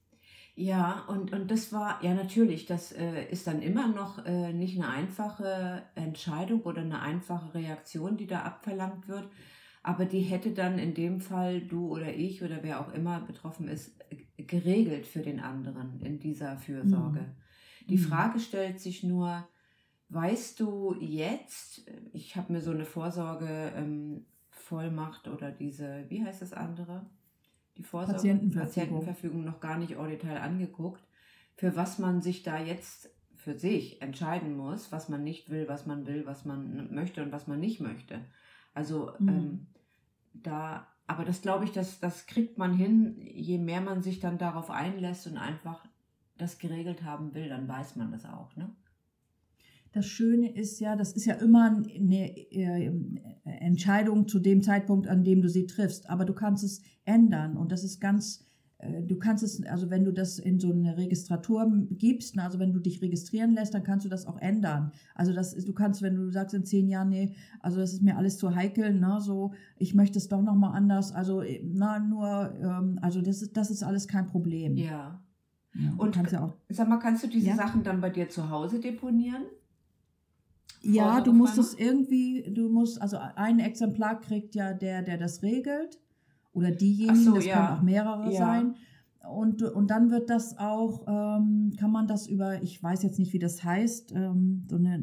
Ja, 0.55 1.05
und, 1.09 1.33
und 1.33 1.51
das 1.51 1.73
war, 1.73 2.05
ja 2.05 2.13
natürlich, 2.13 2.67
das 2.67 2.93
äh, 2.93 3.25
ist 3.31 3.47
dann 3.47 3.63
immer 3.63 3.89
noch 3.89 4.25
äh, 4.27 4.53
nicht 4.53 4.77
eine 4.77 4.89
einfache 4.89 5.83
Entscheidung 5.95 6.61
oder 6.63 6.83
eine 6.83 7.01
einfache 7.01 7.55
Reaktion, 7.55 8.17
die 8.17 8.27
da 8.27 8.43
abverlangt 8.43 9.09
wird. 9.09 9.29
Aber 9.83 10.05
die 10.05 10.21
hätte 10.21 10.51
dann 10.51 10.79
in 10.79 10.93
dem 10.93 11.21
Fall 11.21 11.63
du 11.63 11.89
oder 11.89 12.15
ich 12.15 12.43
oder 12.43 12.59
wer 12.63 12.81
auch 12.81 12.93
immer 12.93 13.21
betroffen 13.21 13.69
ist, 13.69 13.99
geregelt 14.37 15.07
für 15.07 15.21
den 15.21 15.41
anderen 15.41 16.01
in 16.01 16.19
dieser 16.19 16.59
Fürsorge. 16.59 17.35
Die 17.89 17.97
Mhm. 17.97 18.03
Frage 18.03 18.41
stellt 18.41 18.81
sich 18.81 19.03
nur, 19.03 19.49
weißt 20.11 20.61
du 20.61 20.95
jetzt, 21.01 21.83
ich 22.13 22.37
habe 22.37 22.53
mir 22.53 22.61
so 22.61 22.73
eine 22.73 22.85
Vorsorge 22.85 23.73
ähm, 23.77 24.27
Vollmacht 24.51 25.29
oder 25.29 25.51
diese, 25.51 26.05
wie 26.09 26.25
heißt 26.25 26.43
das 26.43 26.53
andere? 26.53 27.07
Die 27.77 27.83
Vorsorge, 27.83 28.17
Patientenverfügung. 28.19 28.67
Patientenverfügung 28.67 29.45
noch 29.45 29.61
gar 29.61 29.79
nicht 29.79 29.97
au 29.97 30.07
Detail 30.07 30.41
angeguckt, 30.41 31.03
für 31.57 31.77
was 31.77 31.99
man 31.99 32.21
sich 32.23 32.43
da 32.43 32.59
jetzt 32.61 33.11
für 33.37 33.59
sich 33.59 34.03
entscheiden 34.03 34.57
muss, 34.57 34.93
was 34.93 35.09
man 35.09 35.25
nicht 35.25 35.49
will, 35.49 35.67
was 35.69 35.87
man 35.87 36.07
will, 36.07 36.27
was 36.27 36.45
man 36.45 36.93
möchte 36.95 37.23
und 37.23 37.33
was 37.33 37.47
man 37.47 37.59
nicht 37.59 37.81
möchte. 37.81 38.21
Also 38.75 39.13
Mhm. 39.19 39.29
ähm, 39.29 39.67
da, 40.35 40.87
aber 41.07 41.25
das 41.25 41.41
glaube 41.41 41.65
ich, 41.65 41.73
das, 41.73 42.01
das 42.01 42.27
kriegt 42.27 42.59
man 42.59 42.75
hin, 42.75 43.17
je 43.21 43.59
mehr 43.59 43.81
man 43.81 44.03
sich 44.03 44.21
dann 44.21 44.39
darauf 44.39 44.71
einlässt 44.71 45.27
und 45.27 45.39
einfach 45.39 45.85
das 46.37 46.59
geregelt 46.59 47.03
haben 47.03 47.35
will, 47.35 47.49
dann 47.49 47.67
weiß 47.69 47.97
man 47.97 48.13
das 48.13 48.25
auch, 48.25 48.55
ne? 48.57 48.71
Das 49.93 50.07
Schöne 50.07 50.55
ist 50.55 50.79
ja, 50.81 50.95
das 50.95 51.13
ist 51.13 51.25
ja 51.27 51.35
immer 51.35 51.67
eine 51.77 52.37
äh, 52.53 52.93
Entscheidung 53.45 54.29
zu 54.29 54.39
dem 54.39 54.63
Zeitpunkt, 54.63 55.09
an 55.09 55.25
dem 55.25 55.43
du 55.43 55.49
sie 55.49 55.67
triffst. 55.67 56.09
Aber 56.09 56.25
du 56.25 56.33
kannst 56.33 56.63
es 56.63 56.83
ändern 57.05 57.57
und 57.57 57.73
das 57.73 57.83
ist 57.83 58.01
ganz, 58.01 58.45
äh, 58.79 59.03
du 59.03 59.17
kannst 59.19 59.43
es, 59.43 59.65
also 59.67 59.91
wenn 59.91 60.05
du 60.05 60.13
das 60.13 60.39
in 60.39 60.61
so 60.61 60.71
eine 60.71 60.97
Registratur 60.97 61.69
gibst, 61.91 62.37
ne, 62.37 62.45
also 62.45 62.61
wenn 62.61 62.73
du 62.73 62.79
dich 62.79 63.03
registrieren 63.03 63.53
lässt, 63.53 63.75
dann 63.75 63.83
kannst 63.83 64.07
du 64.07 64.09
das 64.09 64.27
auch 64.27 64.39
ändern. 64.41 64.93
Also 65.17 65.33
das 65.33 65.53
ist, 65.53 65.67
du 65.67 65.73
kannst, 65.73 66.03
wenn 66.03 66.15
du 66.15 66.31
sagst 66.31 66.55
in 66.55 66.65
zehn 66.65 66.87
Jahren, 66.89 67.09
nee, 67.09 67.35
also 67.59 67.81
das 67.81 67.93
ist 67.93 68.03
mir 68.03 68.17
alles 68.17 68.39
zu 68.39 68.55
heikel, 68.55 68.95
ne, 68.95 69.19
so, 69.21 69.55
ich 69.77 69.95
möchte 69.95 70.19
es 70.19 70.29
doch 70.29 70.43
nochmal 70.43 70.77
anders, 70.77 71.13
also, 71.13 71.43
äh, 71.43 71.61
na, 71.65 71.99
nur, 71.99 72.55
ähm, 72.63 72.99
also 73.03 73.23
das 73.23 73.43
ist, 73.43 73.57
das 73.57 73.71
ist 73.71 73.83
alles 73.83 74.07
kein 74.07 74.27
Problem. 74.27 74.77
Ja. 74.77 75.21
Ja, 75.75 75.93
Und 75.99 76.15
kannst 76.15 76.33
ja 76.33 76.45
auch 76.45 76.55
Sag 76.69 76.89
mal, 76.89 76.99
kannst 76.99 77.23
du 77.23 77.29
diese 77.29 77.49
Ja. 77.49 77.57
Sachen 77.57 77.85
dann 77.85 78.01
bei 78.01 78.11
dir 78.11 78.29
zu 78.29 78.51
Hause 78.51 78.81
deponieren? 78.81 79.43
Ja, 80.83 81.21
du 81.21 81.33
musst 81.33 81.59
es 81.59 81.75
irgendwie, 81.75 82.43
du 82.55 82.69
musst, 82.69 83.01
also 83.03 83.19
ein 83.37 83.59
Exemplar 83.59 84.21
kriegt 84.21 84.55
ja 84.55 84.73
der, 84.73 85.03
der 85.03 85.19
das 85.19 85.43
regelt. 85.43 85.99
Oder 86.53 86.71
diejenigen, 86.71 87.25
so, 87.25 87.35
das 87.35 87.47
ja. 87.47 87.55
können 87.55 87.79
auch 87.79 87.83
mehrere 87.83 88.33
Ja. 88.33 88.39
sein. 88.39 88.75
Und, 89.31 89.63
und 89.63 89.91
dann 89.91 90.11
wird 90.11 90.31
das 90.31 90.59
auch, 90.59 91.07
ähm, 91.07 91.73
kann 91.79 91.93
man 91.93 92.07
das 92.07 92.27
über, 92.27 92.63
ich 92.63 92.83
weiß 92.83 93.03
jetzt 93.03 93.19
nicht, 93.19 93.33
wie 93.33 93.39
das 93.39 93.63
heißt, 93.63 94.13
ähm, 94.13 94.65
so 94.69 94.77
eine 94.77 94.99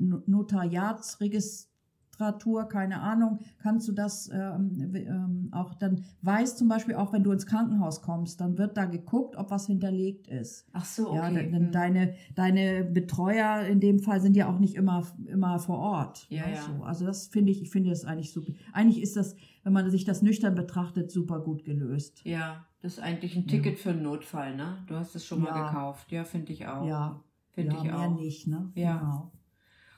Notariatsregistratur, 2.17 2.67
keine 2.67 3.01
Ahnung, 3.01 3.39
kannst 3.59 3.87
du 3.87 3.91
das 3.91 4.29
ähm, 4.33 4.91
ähm, 4.95 5.49
auch 5.51 5.73
dann, 5.75 6.03
weiß 6.21 6.55
zum 6.57 6.67
Beispiel 6.67 6.95
auch, 6.95 7.13
wenn 7.13 7.23
du 7.23 7.31
ins 7.31 7.45
Krankenhaus 7.45 8.01
kommst, 8.01 8.41
dann 8.41 8.57
wird 8.57 8.77
da 8.77 8.85
geguckt, 8.85 9.35
ob 9.37 9.51
was 9.51 9.67
hinterlegt 9.67 10.27
ist. 10.27 10.67
Ach 10.73 10.85
so, 10.85 11.13
Ja, 11.15 11.27
okay. 11.27 11.49
denn 11.51 11.65
Hm. 11.67 11.71
deine, 11.71 12.13
deine 12.35 12.83
Betreuer 12.83 13.61
in 13.61 13.79
dem 13.79 13.99
Fall 13.99 14.21
sind 14.21 14.35
ja 14.35 14.49
auch 14.49 14.59
nicht 14.59 14.75
immer, 14.75 15.03
immer 15.25 15.59
vor 15.59 15.79
Ort. 15.79 16.27
Ja, 16.29 16.47
ne, 16.47 16.53
ja. 16.55 16.61
So. 16.61 16.83
Also 16.83 17.05
das 17.05 17.27
finde 17.27 17.51
ich, 17.51 17.61
ich 17.61 17.69
finde 17.69 17.89
das 17.89 18.05
eigentlich 18.05 18.31
super. 18.31 18.51
Eigentlich 18.73 19.01
ist 19.01 19.15
das, 19.15 19.35
wenn 19.63 19.73
man 19.73 19.89
sich 19.89 20.05
das 20.05 20.21
nüchtern 20.21 20.55
betrachtet, 20.55 21.11
super 21.11 21.39
gut 21.39 21.63
gelöst. 21.63 22.21
Ja, 22.25 22.65
das 22.81 22.93
ist 22.93 22.99
eigentlich 22.99 23.35
ein 23.35 23.43
Ja. 23.43 23.47
Ticket 23.49 23.79
für 23.79 23.89
einen 23.91 24.03
Notfall, 24.03 24.55
ne? 24.55 24.77
Du 24.87 24.95
hast 24.95 25.15
es 25.15 25.25
schon 25.25 25.41
mal 25.41 25.49
Ja. 25.55 25.67
gekauft. 25.69 26.11
Ja, 26.11 26.23
finde 26.23 26.51
ich 26.53 26.67
auch. 26.67 26.85
Ja, 26.87 27.21
Finde 27.51 27.73
ja 27.73 27.77
ich 27.81 27.83
mehr 27.85 27.97
auch. 27.97 28.15
nicht, 28.15 28.47
ne? 28.47 28.71
Ja. 28.75 28.97
Genau. 28.99 29.31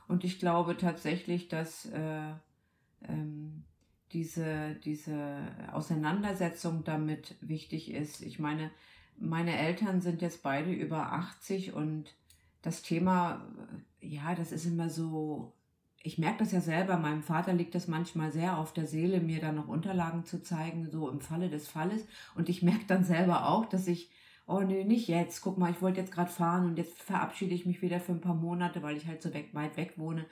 Und 0.10 0.24
ich 0.24 0.40
glaube 0.40 0.76
tatsächlich, 0.76 1.50
dass 1.50 1.86
äh, 1.86 2.34
ähm, 3.08 3.64
diese, 4.12 4.74
diese 4.84 5.38
Auseinandersetzung 5.72 6.84
damit 6.84 7.36
wichtig 7.42 7.92
ist. 7.92 8.24
Ich 8.24 8.40
meine, 8.40 8.72
meine 9.20 9.56
Eltern 9.56 10.02
sind 10.02 10.24
jetzt 10.24 10.42
beide 10.42 10.72
über 10.72 11.12
80 11.12 11.74
und 11.74 12.16
das 12.64 12.82
Thema, 12.82 13.48
äh, 14.02 14.08
ja, 14.08 14.34
das 14.34 14.52
ist 14.52 14.66
immer 14.66 14.90
so, 14.90 15.54
ich 16.02 16.18
merke 16.18 16.40
das 16.40 16.54
ja 16.54 16.62
selber, 16.62 16.98
meinem 16.98 17.22
Vater 17.22 17.54
liegt 17.54 17.76
das 17.76 17.88
manchmal 17.88 18.32
sehr 18.32 18.58
auf 18.58 18.74
der 18.74 18.88
Seele, 18.88 19.20
mir 19.20 19.40
da 19.40 19.52
noch 19.52 19.68
Unterlagen 19.68 20.26
zu 20.26 20.42
zeigen, 20.42 20.90
so 20.90 21.08
im 21.08 21.22
Falle 21.22 21.52
des 21.52 21.68
Falles. 21.68 22.04
Und 22.34 22.50
ich 22.50 22.64
merke 22.64 22.86
dann 22.88 23.04
selber 23.04 23.48
auch, 23.48 23.68
dass 23.68 23.86
ich, 23.86 24.10
oh 24.50 24.62
nee, 24.62 24.84
nicht 24.84 25.08
jetzt, 25.08 25.42
guck 25.42 25.58
mal, 25.58 25.72
ich 25.72 25.82
wollte 25.82 26.00
jetzt 26.02 26.12
gerade 26.12 26.32
fahren 26.32 26.66
und 26.66 26.78
jetzt 26.78 27.02
verabschiede 27.02 27.54
ich 27.54 27.66
mich 27.66 27.82
wieder 27.82 28.00
für 28.00 28.14
ein 28.14 28.22
paar 28.22 28.36
Monate, 28.36 28.82
weil 28.84 28.98
ich 28.98 29.08
halt 29.08 29.22
so 29.22 29.34
weg, 29.34 29.54
weit 29.54 29.78
weg 29.78 29.94
wohne, 29.98 30.26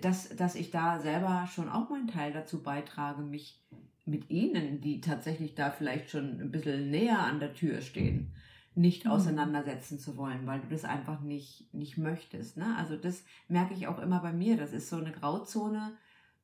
dass, 0.00 0.30
dass 0.30 0.54
ich 0.54 0.70
da 0.70 1.00
selber 1.00 1.46
schon 1.52 1.68
auch 1.68 1.90
meinen 1.90 2.08
Teil 2.08 2.32
dazu 2.32 2.62
beitrage, 2.62 3.22
mich 3.22 3.62
mit 4.06 4.30
ihnen, 4.30 4.80
die 4.80 5.00
tatsächlich 5.00 5.54
da 5.54 5.70
vielleicht 5.70 6.10
schon 6.10 6.40
ein 6.40 6.50
bisschen 6.50 6.90
näher 6.90 7.20
an 7.20 7.40
der 7.40 7.54
Tür 7.54 7.82
stehen, 7.82 8.34
nicht 8.74 9.04
Mhm. 9.04 9.10
auseinandersetzen 9.12 9.98
zu 9.98 10.16
wollen, 10.16 10.46
weil 10.46 10.60
du 10.60 10.68
das 10.68 10.84
einfach 10.84 11.20
nicht, 11.20 11.72
nicht 11.74 11.98
möchtest. 11.98 12.56
Ne? 12.56 12.74
Also 12.78 12.96
das 12.96 13.22
merke 13.48 13.74
ich 13.74 13.86
auch 13.86 13.98
immer 13.98 14.20
bei 14.20 14.32
mir. 14.32 14.56
Das 14.56 14.72
ist 14.72 14.88
so 14.88 14.96
eine 14.96 15.12
Grauzone, 15.12 15.92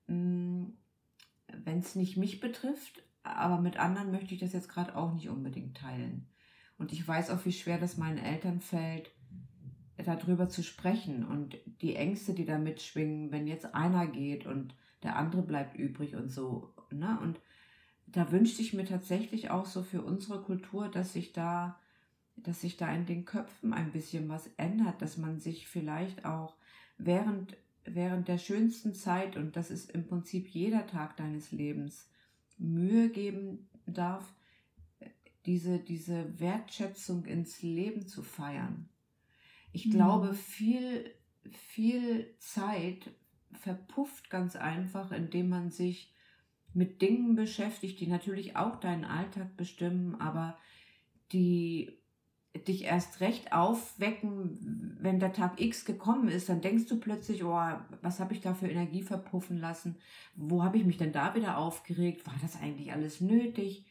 wenn 0.07 1.79
es 1.79 1.95
nicht 1.95 2.17
mich 2.17 2.41
betrifft, 2.41 3.03
aber 3.23 3.61
mit 3.61 3.79
anderen 3.79 4.11
möchte 4.11 4.35
ich 4.35 4.41
das 4.41 4.53
jetzt 4.53 4.69
gerade 4.69 4.95
auch 4.97 5.15
nicht 5.15 5.29
unbedingt 5.29 5.77
teilen. 5.77 6.29
Und 6.79 6.93
ich 6.93 7.07
weiß 7.07 7.31
auch, 7.31 7.45
wie 7.45 7.53
schwer 7.53 7.79
das 7.79 7.97
meinen 7.97 8.19
Eltern 8.19 8.61
fällt, 8.61 9.11
darüber 9.97 10.49
zu 10.49 10.63
sprechen 10.63 11.25
und 11.27 11.59
die 11.83 11.97
Ängste, 11.97 12.33
die 12.33 12.45
da 12.45 12.57
mitschwingen, 12.57 13.33
wenn 13.33 13.47
jetzt 13.47 13.75
einer 13.75 14.07
geht 14.07 14.47
und 14.47 14.75
der 15.03 15.17
andere 15.17 15.43
bleibt 15.43 15.77
übrig 15.77 16.15
und 16.15 16.31
so. 16.31 16.73
Ne? 16.91 17.19
Und 17.21 17.41
da 18.07 18.31
wünschte 18.31 18.63
ich 18.63 18.73
mir 18.73 18.85
tatsächlich 18.85 19.51
auch 19.51 19.67
so 19.67 19.83
für 19.83 20.03
unsere 20.03 20.41
Kultur, 20.41 20.89
dass 20.89 21.13
sich 21.13 21.33
da, 21.33 21.79
dass 22.37 22.61
sich 22.61 22.77
da 22.77 22.93
in 22.95 23.07
den 23.07 23.25
Köpfen 23.25 23.73
ein 23.73 23.93
bisschen 23.93 24.29
was 24.29 24.49
ändert, 24.57 25.03
dass 25.03 25.19
man 25.19 25.41
sich 25.41 25.69
vielleicht 25.69 26.25
auch 26.25 26.55
während, 26.97 27.57
während 27.85 28.29
der 28.29 28.39
schönsten 28.39 28.95
Zeit, 28.95 29.37
und 29.37 29.57
das 29.57 29.71
ist 29.71 29.91
im 29.91 30.07
Prinzip 30.07 30.49
jeder 30.49 30.87
Tag 30.87 31.17
deines 31.17 31.51
Lebens, 31.51 32.09
Mühe 32.57 33.09
geben 33.11 33.69
darf, 33.87 34.33
diese, 35.49 35.79
diese 35.79 36.39
Wertschätzung 36.39 37.25
ins 37.25 37.63
Leben 37.63 38.07
zu 38.07 38.23
feiern. 38.23 38.91
Ich 39.73 39.85
Mhm. 39.87 39.91
glaube, 39.91 40.35
viel, 40.35 41.11
viel 41.53 42.35
Zeit 42.39 43.11
verpufft 43.53 44.29
ganz 44.29 44.57
einfach, 44.57 45.11
indem 45.11 45.49
man 45.49 45.71
sich 45.71 46.13
mit 46.75 47.01
Dingen 47.01 47.35
beschäftigt, 47.35 47.99
die 47.99 48.09
natürlich 48.09 48.57
auch 48.57 48.77
deinen 48.79 49.07
Alltag 49.07 49.57
bestimmen, 49.57 50.21
aber 50.21 50.59
die 51.33 51.99
dich 52.67 52.85
erst 52.85 53.21
recht 53.21 53.53
aufwecken, 53.53 54.97
wenn 55.01 55.21
der 55.21 55.33
Tag 55.33 55.61
X 55.61 55.87
gekommen 55.87 56.29
ist, 56.29 56.49
dann 56.49 56.61
denkst 56.61 56.87
du 56.89 57.01
plötzlich, 57.01 57.45
oh, 57.45 57.61
was 58.03 58.21
habe 58.21 58.35
ich 58.35 58.41
da 58.43 58.55
für 58.55 58.69
Energie 58.69 59.03
verpuffen 59.03 59.59
lassen? 59.59 59.97
Wo 60.37 60.63
habe 60.65 60.79
ich 60.79 60.85
mich 60.85 60.99
denn 60.99 61.13
da 61.13 61.35
wieder 61.35 61.59
aufgeregt? 61.59 62.27
War 62.27 62.35
das 62.43 62.61
eigentlich 62.61 62.93
alles 62.93 63.21
nötig? 63.23 63.87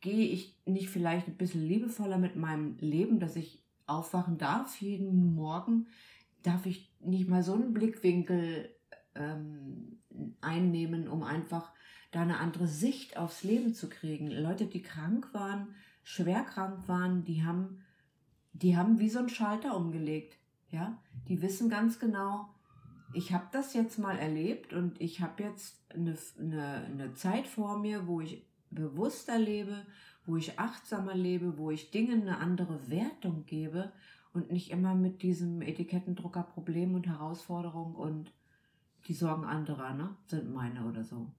Gehe 0.00 0.28
ich 0.28 0.56
nicht 0.64 0.90
vielleicht 0.90 1.28
ein 1.28 1.36
bisschen 1.36 1.66
liebevoller 1.66 2.18
mit 2.18 2.36
meinem 2.36 2.76
Leben, 2.78 3.20
dass 3.20 3.36
ich 3.36 3.62
aufwachen 3.86 4.38
darf 4.38 4.80
jeden 4.80 5.34
Morgen? 5.34 5.86
Darf 6.42 6.66
ich 6.66 6.92
nicht 7.00 7.28
mal 7.28 7.42
so 7.42 7.54
einen 7.54 7.72
Blickwinkel 7.72 8.70
ähm, 9.14 9.98
einnehmen, 10.40 11.08
um 11.08 11.22
einfach 11.22 11.72
da 12.12 12.22
eine 12.22 12.38
andere 12.38 12.66
Sicht 12.66 13.16
aufs 13.16 13.42
Leben 13.42 13.74
zu 13.74 13.88
kriegen? 13.88 14.30
Leute, 14.30 14.66
die 14.66 14.82
krank 14.82 15.32
waren, 15.32 15.68
schwer 16.02 16.42
krank 16.42 16.88
waren, 16.88 17.24
die 17.24 17.44
haben, 17.44 17.82
die 18.52 18.76
haben 18.76 18.98
wie 18.98 19.10
so 19.10 19.18
einen 19.18 19.28
Schalter 19.28 19.76
umgelegt. 19.76 20.36
Ja, 20.70 20.98
die 21.28 21.42
wissen 21.42 21.68
ganz 21.68 22.00
genau, 22.00 22.48
ich 23.12 23.32
habe 23.32 23.46
das 23.52 23.72
jetzt 23.72 23.98
mal 23.98 24.18
erlebt 24.18 24.72
und 24.72 25.00
ich 25.00 25.20
habe 25.20 25.42
jetzt 25.42 25.80
eine, 25.92 26.16
eine, 26.38 26.84
eine 26.84 27.14
Zeit 27.14 27.46
vor 27.46 27.78
mir, 27.78 28.06
wo 28.06 28.20
ich 28.20 28.44
bewusster 28.76 29.38
lebe, 29.38 29.84
wo 30.24 30.36
ich 30.36 30.58
achtsamer 30.58 31.16
lebe, 31.16 31.58
wo 31.58 31.72
ich 31.72 31.90
Dingen 31.90 32.22
eine 32.22 32.38
andere 32.38 32.88
Wertung 32.88 33.44
gebe 33.46 33.90
und 34.32 34.52
nicht 34.52 34.70
immer 34.70 34.94
mit 34.94 35.22
diesem 35.22 35.60
Etikettendrucker 35.62 36.44
Problem 36.44 36.94
und 36.94 37.08
Herausforderung 37.08 37.96
und 37.96 38.32
die 39.08 39.14
Sorgen 39.14 39.44
anderer, 39.44 39.94
ne, 39.94 40.10
sind 40.28 40.52
meine 40.52 40.86
oder 40.86 41.02
so. 41.02 41.32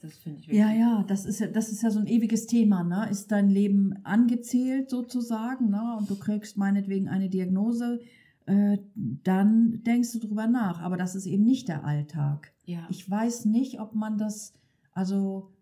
Das 0.00 0.16
finde 0.16 0.40
ich 0.40 0.48
wichtig. 0.48 0.60
Ja, 0.60 0.72
ja, 0.72 1.04
das 1.06 1.26
ist 1.26 1.40
ja, 1.40 1.48
das 1.48 1.70
ist 1.70 1.82
ja 1.82 1.90
so 1.90 1.98
ein 1.98 2.06
ewiges 2.06 2.46
Thema, 2.46 2.84
ne? 2.84 3.08
Ist 3.10 3.32
dein 3.32 3.48
Leben 3.48 3.94
angezählt 4.04 4.90
sozusagen, 4.90 5.70
ne? 5.70 5.96
Und 5.98 6.10
du 6.10 6.16
kriegst 6.18 6.58
meinetwegen 6.58 7.08
eine 7.08 7.30
Diagnose 7.30 8.00
äh, 8.46 8.78
dann 8.94 9.82
denkst 9.84 10.12
du 10.12 10.18
drüber 10.18 10.46
nach. 10.46 10.80
Aber 10.80 10.96
das 10.96 11.14
ist 11.14 11.26
eben 11.26 11.44
nicht 11.44 11.68
der 11.68 11.84
Alltag. 11.84 12.52
Ja. 12.64 12.86
Ich 12.90 13.08
weiß 13.08 13.46
nicht, 13.46 13.80
ob 13.80 13.94
man 13.94 14.18
das, 14.18 14.52
also 14.92 15.52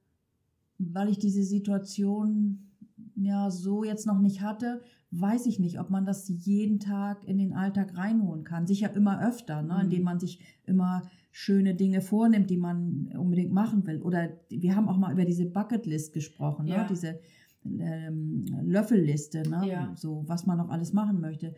weil 0.92 1.08
ich 1.08 1.18
diese 1.18 1.42
Situation 1.44 2.70
ja 3.14 3.50
so 3.50 3.84
jetzt 3.84 4.06
noch 4.06 4.18
nicht 4.20 4.40
hatte, 4.42 4.80
weiß 5.10 5.46
ich 5.46 5.58
nicht, 5.58 5.78
ob 5.78 5.90
man 5.90 6.06
das 6.06 6.28
jeden 6.28 6.80
Tag 6.80 7.24
in 7.28 7.36
den 7.38 7.52
Alltag 7.52 7.96
reinholen 7.96 8.44
kann. 8.44 8.66
Sicher 8.66 8.94
immer 8.94 9.22
öfter, 9.26 9.62
ne? 9.62 9.74
Mhm. 9.74 9.80
indem 9.82 10.02
man 10.04 10.18
sich 10.18 10.40
immer 10.64 11.02
schöne 11.30 11.74
Dinge 11.74 12.00
vornimmt, 12.00 12.50
die 12.50 12.56
man 12.56 13.10
unbedingt 13.16 13.52
machen 13.52 13.86
will. 13.86 14.00
Oder 14.02 14.30
wir 14.48 14.74
haben 14.76 14.88
auch 14.88 14.98
mal 14.98 15.12
über 15.12 15.24
diese 15.24 15.46
Bucketlist 15.46 16.12
gesprochen, 16.12 16.66
Ja. 16.66 16.82
ne? 16.82 16.86
diese 16.90 17.18
ähm, 17.64 18.46
Löffelliste, 18.62 19.48
ne? 19.48 19.68
Ja. 19.68 19.92
so 19.94 20.24
was 20.26 20.46
man 20.46 20.58
noch 20.58 20.70
alles 20.70 20.92
machen 20.92 21.20
möchte. 21.20 21.54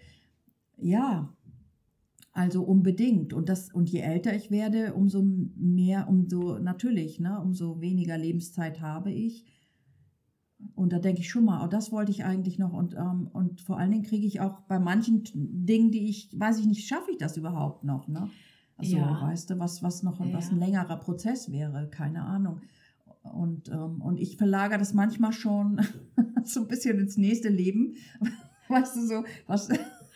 Ja, 0.76 1.32
also 2.34 2.62
unbedingt. 2.64 3.32
Und 3.32 3.48
das, 3.48 3.72
und 3.72 3.88
je 3.88 4.00
älter 4.00 4.34
ich 4.34 4.50
werde, 4.50 4.92
umso 4.94 5.22
mehr, 5.22 6.08
umso 6.08 6.58
natürlich, 6.58 7.20
ne, 7.20 7.40
umso 7.40 7.80
weniger 7.80 8.18
Lebenszeit 8.18 8.80
habe 8.80 9.12
ich. 9.12 9.44
Und 10.74 10.92
da 10.92 10.98
denke 10.98 11.20
ich 11.20 11.30
schon 11.30 11.44
mal, 11.44 11.64
oh, 11.64 11.68
das 11.68 11.92
wollte 11.92 12.10
ich 12.10 12.24
eigentlich 12.24 12.58
noch. 12.58 12.72
Und, 12.72 12.94
ähm, 12.94 13.28
und 13.32 13.60
vor 13.60 13.78
allen 13.78 13.92
Dingen 13.92 14.02
kriege 14.02 14.26
ich 14.26 14.40
auch 14.40 14.60
bei 14.62 14.78
manchen 14.80 15.22
Dingen, 15.34 15.90
die 15.92 16.08
ich, 16.08 16.28
weiß 16.38 16.58
ich 16.58 16.66
nicht, 16.66 16.86
schaffe 16.88 17.12
ich 17.12 17.18
das 17.18 17.36
überhaupt 17.36 17.84
noch, 17.84 18.08
ne? 18.08 18.28
Also, 18.76 18.96
Ja. 18.96 19.22
weißt 19.22 19.50
du, 19.50 19.58
was, 19.60 19.84
was 19.84 20.02
noch, 20.02 20.18
was 20.18 20.50
ein 20.50 20.58
Ja. 20.58 20.66
längerer 20.66 20.96
Prozess 20.96 21.52
wäre, 21.52 21.88
keine 21.88 22.22
Ahnung. 22.22 22.60
Und, 23.22 23.68
ähm, 23.68 24.02
und 24.02 24.18
ich 24.18 24.36
verlagere 24.36 24.78
das 24.80 24.92
manchmal 24.92 25.32
schon 25.32 25.80
so 26.44 26.62
ein 26.62 26.68
bisschen 26.68 26.98
ins 26.98 27.16
nächste 27.16 27.48
Leben. 27.48 27.94
Weißt 28.68 28.96
du, 28.96 29.06
so, 29.06 29.24
was, 29.46 29.68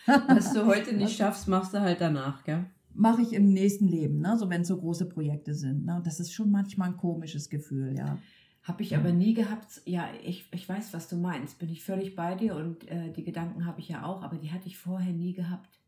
Was 0.05 0.53
du 0.53 0.65
heute 0.65 0.95
nicht 0.95 1.17
schaffst, 1.17 1.47
machst 1.47 1.73
du 1.73 1.79
halt 1.79 2.01
danach, 2.01 2.43
gell? 2.43 2.65
mache 2.99 3.21
ich 3.21 3.33
im 3.33 3.53
nächsten 3.53 3.87
Leben, 3.87 4.19
ne? 4.19 4.37
so 4.37 4.49
wenn 4.49 4.61
es 4.61 4.67
so 4.67 4.77
große 4.77 5.07
Projekte 5.07 5.53
sind. 5.53 5.85
Ne? 5.85 6.01
Das 6.03 6.19
ist 6.19 6.33
schon 6.33 6.51
manchmal 6.51 6.89
ein 6.89 6.97
komisches 6.97 7.49
Gefühl, 7.49 7.95
ja. 7.97 8.17
Habe 8.63 8.83
ich 8.83 8.95
aber 8.95 9.13
nie 9.13 9.33
gehabt. 9.33 9.81
Ja, 9.85 10.09
ich, 10.23 10.45
ich 10.51 10.67
weiß, 10.67 10.93
was 10.93 11.07
du 11.07 11.15
meinst. 11.15 11.57
Bin 11.59 11.69
ich 11.69 11.81
völlig 11.81 12.15
bei 12.15 12.35
dir 12.35 12.55
und 12.55 12.87
äh, 12.89 13.11
die 13.11 13.23
Gedanken 13.23 13.65
habe 13.65 13.79
ich 13.79 13.87
ja 13.87 14.03
auch, 14.03 14.21
aber 14.21 14.37
die 14.37 14.51
hatte 14.51 14.67
ich 14.67 14.77
vorher 14.77 15.13
nie 15.13 15.33
gehabt. 15.33 15.79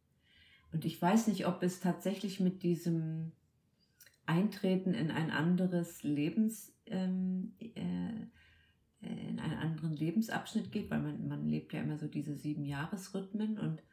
Und 0.72 0.86
ich 0.86 1.00
weiß 1.00 1.28
nicht, 1.28 1.46
ob 1.46 1.62
es 1.64 1.82
tatsächlich 1.82 2.40
mit 2.40 2.64
diesem 2.64 3.34
Eintreten 4.26 4.94
in 4.94 5.12
ein 5.12 5.32
anderes 5.32 6.02
Lebens, 6.02 6.74
ähm, 6.86 7.54
äh, 7.60 7.70
in 9.02 9.40
einen 9.40 9.58
anderen 9.58 9.94
Lebensabschnitt 9.94 10.72
geht, 10.72 10.90
weil 10.90 11.02
man, 11.02 11.28
man 11.28 11.50
lebt 11.50 11.74
ja 11.74 11.82
immer 11.82 11.98
so 11.98 12.08
diese 12.08 12.36
sieben 12.36 12.64
Jahresrhythmen 12.64 13.60
und 13.60 13.84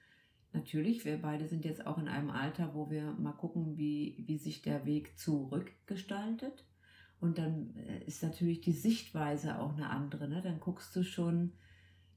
natürlich, 0.52 1.04
wir 1.04 1.20
beide 1.20 1.46
sind 1.46 1.64
jetzt 1.64 1.86
auch 1.86 1.98
in 1.98 2.08
einem 2.08 2.30
Alter, 2.30 2.74
wo 2.74 2.90
wir 2.90 3.12
mal 3.12 3.32
gucken, 3.32 3.76
wie, 3.76 4.24
wie 4.26 4.38
sich 4.38 4.62
der 4.62 4.86
Weg 4.86 5.18
zurückgestaltet. 5.18 6.64
Und 7.20 7.38
dann 7.38 7.74
äh, 7.76 8.04
ist 8.04 8.22
natürlich 8.22 8.60
die 8.60 8.72
Sichtweise 8.72 9.58
auch 9.58 9.74
eine 9.74 9.90
andere. 9.90 10.28
Ne? 10.28 10.40
Dann 10.42 10.60
guckst 10.60 10.94
du 10.94 11.02
schon, 11.02 11.52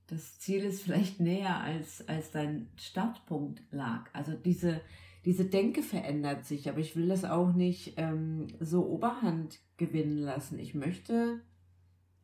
das 0.07 0.39
Ziel 0.39 0.63
ist 0.63 0.83
vielleicht 0.83 1.19
näher, 1.19 1.59
als, 1.61 2.07
als 2.07 2.31
dein 2.31 2.69
Startpunkt 2.75 3.61
lag. 3.71 4.09
Also 4.13 4.33
diese, 4.33 4.81
diese 5.25 5.45
Denke 5.45 5.81
verändert 5.83 6.45
sich, 6.45 6.69
aber 6.69 6.79
ich 6.79 6.95
will 6.95 7.07
das 7.07 7.25
auch 7.25 7.53
nicht 7.53 7.93
ähm, 7.97 8.47
so 8.59 8.85
Oberhand 8.87 9.59
gewinnen 9.77 10.17
lassen. 10.17 10.59
Ich 10.59 10.75
möchte, 10.75 11.41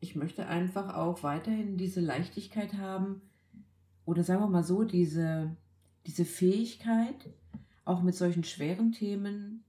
ich 0.00 0.16
möchte 0.16 0.46
einfach 0.46 0.94
auch 0.94 1.22
weiterhin 1.22 1.76
diese 1.76 2.00
Leichtigkeit 2.00 2.74
haben 2.74 3.22
oder 4.04 4.22
sagen 4.22 4.40
wir 4.40 4.48
mal 4.48 4.64
so, 4.64 4.84
diese, 4.84 5.56
diese 6.08 6.24
Fähigkeit, 6.24 7.30
auch 7.84 8.02
mit 8.02 8.14
solchen 8.14 8.42
schweren 8.42 8.92
Themen 8.92 9.62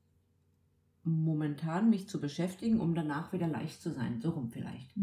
momentan 1.03 1.89
mich 1.89 2.07
zu 2.07 2.19
beschäftigen, 2.19 2.79
um 2.79 2.95
danach 2.95 3.33
wieder 3.33 3.47
leicht 3.47 3.81
zu 3.81 3.91
sein. 3.91 4.19
So 4.21 4.29
rum 4.31 4.49
vielleicht. 4.49 4.95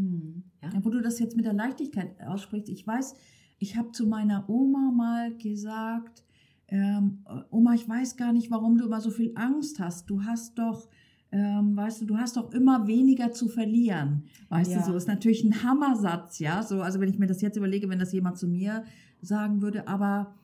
Ja? 0.62 0.71
Ja, 0.73 0.85
wo 0.85 0.90
du 0.90 1.00
das 1.00 1.19
jetzt 1.19 1.37
mit 1.37 1.45
der 1.45 1.52
Leichtigkeit 1.52 2.21
aussprichst, 2.23 2.69
ich 2.71 2.87
weiß, 2.87 3.14
ich 3.59 3.77
habe 3.77 3.92
zu 3.92 4.07
meiner 4.07 4.49
Oma 4.49 4.90
mal 4.94 5.37
gesagt, 5.37 6.25
ähm, 6.68 7.25
Oma, 7.51 7.75
ich 7.75 7.88
weiß 7.88 8.16
gar 8.16 8.33
nicht, 8.33 8.51
warum 8.51 8.77
du 8.79 8.87
immer 8.87 9.01
so 9.01 9.11
viel 9.11 9.33
Angst 9.37 9.79
hast. 9.79 10.09
Du 10.11 10.25
hast 10.25 10.59
doch, 10.59 10.88
ähm, 11.33 11.77
weißt 11.77 12.01
du, 12.03 12.07
du 12.07 12.16
hast 12.16 12.37
doch 12.37 12.53
immer 12.53 12.87
weniger 12.87 13.33
zu 13.33 13.49
verlieren. 13.49 14.25
Weißt 14.49 14.72
Ja. 14.72 14.79
du, 14.79 14.85
so 14.87 14.96
ist 14.96 15.07
natürlich 15.07 15.44
ein 15.44 15.62
Hammersatz, 15.62 16.38
ja. 16.38 16.62
So, 16.62 16.83
also 16.83 16.99
wenn 17.01 17.09
ich 17.09 17.18
mir 17.18 17.27
das 17.27 17.40
jetzt 17.40 17.57
überlege, 17.57 17.88
wenn 17.88 17.99
das 17.99 18.12
jemand 18.12 18.38
zu 18.38 18.49
mir 18.49 18.85
sagen 19.22 19.62
würde, 19.62 19.87
aber 19.88 20.35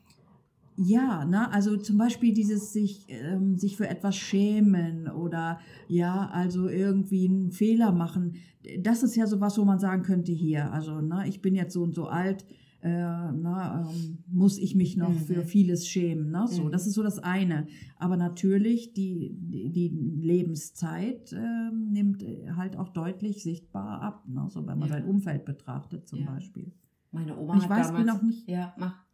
ja, 0.77 1.25
ne, 1.25 1.51
also 1.53 1.77
zum 1.77 1.99
Beispiel 1.99 2.33
dieses 2.33 2.73
sich, 2.73 3.07
ähm, 3.09 3.57
sich 3.59 3.77
für 3.77 3.89
etwas 3.89 4.17
schämen 4.17 5.09
oder 5.09 5.59
ja, 5.89 6.29
also 6.33 6.69
irgendwie 6.69 7.29
einen 7.29 7.51
Fehler 7.53 7.93
machen. 7.93 8.37
Das 8.81 9.03
ist 9.03 9.17
ja 9.17 9.27
sowas, 9.27 9.59
wo 9.59 9.65
man 9.65 9.79
sagen 9.79 10.03
könnte, 10.03 10.33
hier, 10.33 10.73
also 10.73 11.01
ne, 11.01 11.25
ich 11.29 11.43
bin 11.43 11.55
jetzt 11.55 11.75
so 11.75 11.83
und 11.83 11.95
so 11.95 12.07
alt, 12.07 12.45
äh, 12.81 12.91
na, 12.91 13.81
ähm, 13.89 14.19
muss 14.27 14.59
ich 14.59 14.75
mich 14.75 14.97
noch 14.97 15.13
Mhm. 15.13 15.19
für 15.19 15.45
vieles 15.45 15.87
schämen. 15.87 16.31
Ne? 16.33 16.47
So, 16.49 16.65
Mhm. 16.65 16.73
das 16.73 16.87
ist 16.89 16.95
so 16.95 17.03
das 17.05 17.21
eine. 17.21 17.69
Aber 17.97 18.17
natürlich, 18.17 18.93
die, 18.93 19.37
die, 19.39 19.71
die 19.71 19.89
Lebenszeit 20.21 21.33
ähm, 21.33 21.91
nimmt 21.93 22.25
halt 22.57 22.77
auch 22.77 22.89
deutlich 22.89 23.43
sichtbar 23.45 24.01
ab, 24.03 24.25
ne? 24.29 24.47
so 24.49 24.67
wenn 24.67 24.79
man 24.79 24.89
Ja. 24.89 24.95
sein 24.97 25.05
Umfeld 25.05 25.45
betrachtet 25.45 26.09
zum 26.09 26.21
Ja. 26.21 26.27
Beispiel. 26.33 26.73
Meine 27.13 27.37
Oma 27.39 27.57
ich 27.57 27.63
hat 27.65 27.71
weiß, 27.71 27.87
damals, 27.89 28.05
bin 28.07 28.11
auch 28.17 28.23
nicht, 28.23 28.49
Ja, 28.49 28.75
mach. 28.79 29.05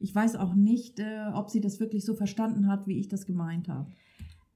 Ich 0.00 0.14
weiß 0.14 0.36
auch 0.36 0.54
nicht, 0.54 0.98
äh, 0.98 1.26
ob 1.34 1.50
sie 1.50 1.60
das 1.60 1.78
wirklich 1.80 2.04
so 2.04 2.14
verstanden 2.14 2.66
hat, 2.66 2.86
wie 2.86 2.98
ich 2.98 3.08
das 3.08 3.26
gemeint 3.26 3.68
habe. 3.68 3.90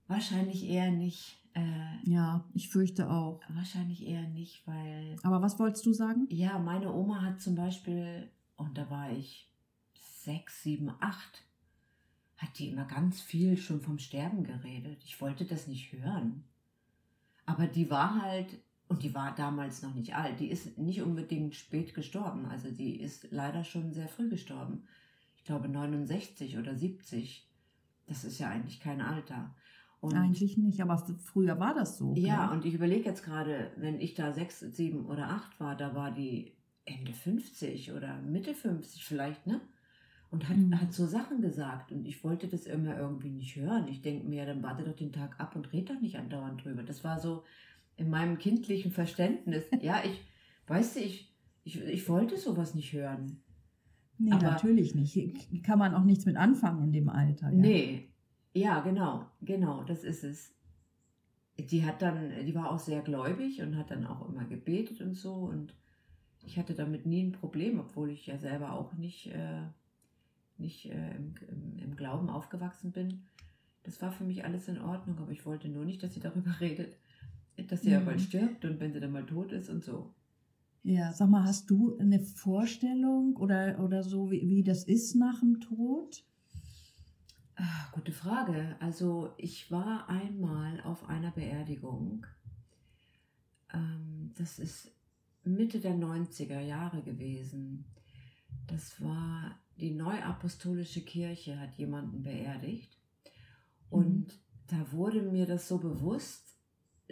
Wahrscheinlich 0.09 0.69
eher 0.69 0.91
nicht. 0.91 1.37
Äh, 1.55 1.63
Ja, 2.05 2.45
ich 2.55 2.69
fürchte 2.69 3.09
auch. 3.11 3.41
wahrscheinlich 3.49 4.07
eher 4.07 4.27
nicht, 4.29 4.67
weil 4.67 5.17
Aber 5.23 5.41
was 5.43 5.59
wolltest 5.59 5.87
du 5.87 5.93
sagen? 5.93 6.27
ja, 6.31 6.59
meine 6.59 6.93
Oma 6.93 7.23
hat 7.23 7.41
zum 7.41 7.55
Beispiel, 7.55 8.29
und 8.57 8.77
da 8.77 8.91
war 8.91 9.11
ich 9.13 9.49
sechs, 10.25 10.63
sieben, 10.63 10.91
acht, 11.01 11.45
hat 12.39 12.59
die 12.59 12.69
immer 12.69 12.85
ganz 12.87 13.21
viel 13.21 13.57
schon 13.57 13.81
vom 13.81 13.99
Sterben 13.99 14.43
geredet. 14.43 15.03
Ich 15.05 15.21
wollte 15.21 15.45
das 15.45 15.67
nicht 15.69 15.93
hören. 15.93 16.45
Aber 17.47 17.67
die 17.67 17.91
war 17.91 18.21
halt, 18.23 18.49
und 18.89 19.03
die 19.03 19.15
war 19.15 19.35
damals 19.35 19.83
noch 19.83 19.95
nicht 19.95 20.15
alt, 20.15 20.41
die 20.41 20.49
ist 20.49 20.77
nicht 20.79 21.03
unbedingt 21.03 21.55
spät 21.55 21.95
gestorben. 21.95 22.47
Also 22.47 22.71
die 22.71 23.01
ist 23.01 23.29
leider 23.31 23.65
schon 23.65 23.93
sehr 23.93 24.09
früh 24.09 24.29
gestorben. 24.29 24.83
Ich 25.45 25.49
glaube 25.49 25.69
69 25.69 26.57
oder 26.57 26.75
70. 26.75 27.47
Das 28.07 28.25
ist 28.25 28.39
ja 28.39 28.49
eigentlich 28.49 28.81
kein 28.81 29.03
Alter. 29.03 29.55
Und 30.01 30.15
Eigentlich 30.15 30.57
nicht, 30.57 30.81
aber 30.81 30.97
früher 31.23 31.61
war 31.61 31.75
das 31.75 31.99
so. 31.99 32.15
ja, 32.17 32.47
gell? 32.47 32.57
und 32.57 32.65
ich 32.65 32.73
überlege 32.73 33.05
jetzt 33.05 33.23
gerade, 33.27 33.71
wenn 33.77 34.01
ich 34.01 34.15
da 34.15 34.33
sechs, 34.33 34.61
sieben 34.61 35.05
oder 35.05 35.29
acht 35.29 35.61
war, 35.61 35.77
da 35.77 35.95
war 35.95 36.13
die 36.13 36.57
Ende 36.87 37.13
50 37.13 37.93
oder 37.93 38.17
Mitte 38.23 38.55
50 38.55 39.05
vielleicht, 39.05 39.47
ne? 39.47 39.61
Und 40.31 40.49
hat, 40.49 40.57
Mhm. 40.57 40.81
hat 40.81 40.95
so 40.95 41.07
Sachen 41.07 41.43
gesagt 41.43 41.93
und 41.93 42.07
ich 42.07 42.25
wollte 42.25 42.49
das 42.49 42.65
immer 42.65 42.97
irgendwie 42.97 43.31
nicht 43.31 43.55
hören. 43.57 43.87
Ich 43.89 44.01
denke 44.01 44.27
mir, 44.27 44.47
dann 44.47 44.63
warte 44.63 44.83
doch 44.83 44.97
den 44.97 45.13
Tag 45.13 45.39
ab 45.39 45.57
und 45.57 45.75
red 45.75 45.91
doch 45.91 46.01
nicht 46.01 46.17
andauernd 46.17 46.65
drüber. 46.65 46.83
Das 46.85 47.05
war 47.05 47.21
so 47.21 47.45
in 47.97 48.09
meinem 48.09 48.39
kindlichen 48.39 48.93
Verständnis. 48.93 49.65
ja, 49.83 50.03
ich, 50.05 50.23
weißt 50.69 50.97
du, 50.97 51.01
ich, 51.01 51.31
ich, 51.65 51.83
ich 51.83 52.09
wollte 52.09 52.39
sowas 52.39 52.75
nicht 52.75 52.95
hören. 52.95 53.43
Nee, 54.19 54.33
aber- 54.33 54.43
natürlich 54.43 54.95
nicht. 54.95 55.63
Kann 55.65 55.79
man 55.79 55.95
auch 55.95 56.05
nichts 56.05 56.27
mit 56.27 56.37
anfangen 56.37 56.85
in 56.85 56.93
dem 56.93 57.09
Alter. 57.09 57.47
Ja. 57.51 57.57
Nee, 57.57 58.09
ja, 58.55 58.81
genau, 58.81 59.27
genau, 59.43 59.83
das 59.85 60.05
ist 60.05 60.23
es. 60.25 60.53
Die 61.59 61.85
hat 61.85 62.03
dann, 62.03 62.31
die 62.47 62.55
war 62.55 62.71
auch 62.71 62.79
sehr 62.81 63.01
gläubig 63.03 63.61
und 63.63 63.77
hat 63.77 63.91
dann 63.91 64.07
auch 64.07 64.29
immer 64.29 64.45
gebetet 64.45 65.01
und 65.01 65.15
so 65.15 65.35
und 65.35 65.75
ich 66.47 66.59
hatte 66.59 66.75
damit 66.75 67.07
nie 67.07 67.23
ein 67.23 67.33
Problem, 67.33 67.79
obwohl 67.81 68.11
ich 68.11 68.27
ja 68.27 68.37
selber 68.39 68.73
auch 68.73 68.93
nicht, 68.95 69.29
äh, 69.29 69.63
nicht 70.59 70.87
äh, 70.87 71.17
im, 71.17 71.35
im, 71.49 71.79
im 71.79 71.97
Glauben 71.97 72.29
aufgewachsen 72.29 72.93
bin. 72.93 73.23
Das 73.85 74.03
war 74.03 74.13
für 74.13 74.25
mich 74.25 74.45
alles 74.45 74.69
in 74.69 74.81
Ordnung, 74.81 75.19
aber 75.19 75.31
ich 75.31 75.47
wollte 75.47 75.69
nur 75.69 75.85
nicht, 75.85 76.03
dass 76.03 76.13
sie 76.15 76.21
darüber 76.21 76.55
redet, 76.61 76.97
dass 77.69 77.83
sie 77.83 77.91
ja 77.91 78.01
Mhm. 78.01 78.05
bald 78.05 78.21
stirbt 78.21 78.65
und 78.65 78.81
wenn 78.81 78.93
sie 78.93 79.01
dann 79.01 79.13
mal 79.13 79.25
tot 79.27 79.53
ist 79.53 79.71
und 79.71 79.83
so. 79.85 80.13
Ja, 80.87 81.15
sag 81.15 81.31
mal, 81.31 81.45
hast 81.45 81.71
du 81.71 81.97
eine 81.97 82.21
Vorstellung 82.21 83.37
oder, 83.37 83.81
oder 83.81 84.03
so, 84.03 84.31
wie, 84.31 84.47
wie 84.51 84.63
das 84.63 84.85
ist 84.85 85.15
nach 85.15 85.41
dem 85.41 85.59
Tod? 85.59 86.23
Ah, 87.57 87.89
gute 87.93 88.13
Frage. 88.13 88.77
Also 88.81 89.33
ich 89.39 89.71
war 89.71 90.11
einmal 90.11 90.83
auf 90.83 91.09
einer 91.09 91.31
Beerdigung. 91.31 92.27
Ähm, 93.73 94.33
das 94.37 94.59
ist 94.59 94.93
Mitte 95.43 95.81
der 95.81 95.95
90er 95.95 96.61
Jahre 96.61 97.01
gewesen. 97.01 97.87
Das 98.67 99.01
war 99.01 99.59
die 99.81 99.93
Neuapostolische 99.93 101.01
Kirche, 101.01 101.59
hat 101.59 101.79
jemanden 101.79 102.23
beerdigt. 102.23 102.99
Und 103.89 104.39
da 104.67 104.93
wurde 104.93 105.23
mir 105.23 105.47
das 105.47 105.67
so 105.67 105.79
bewusst, 105.79 106.54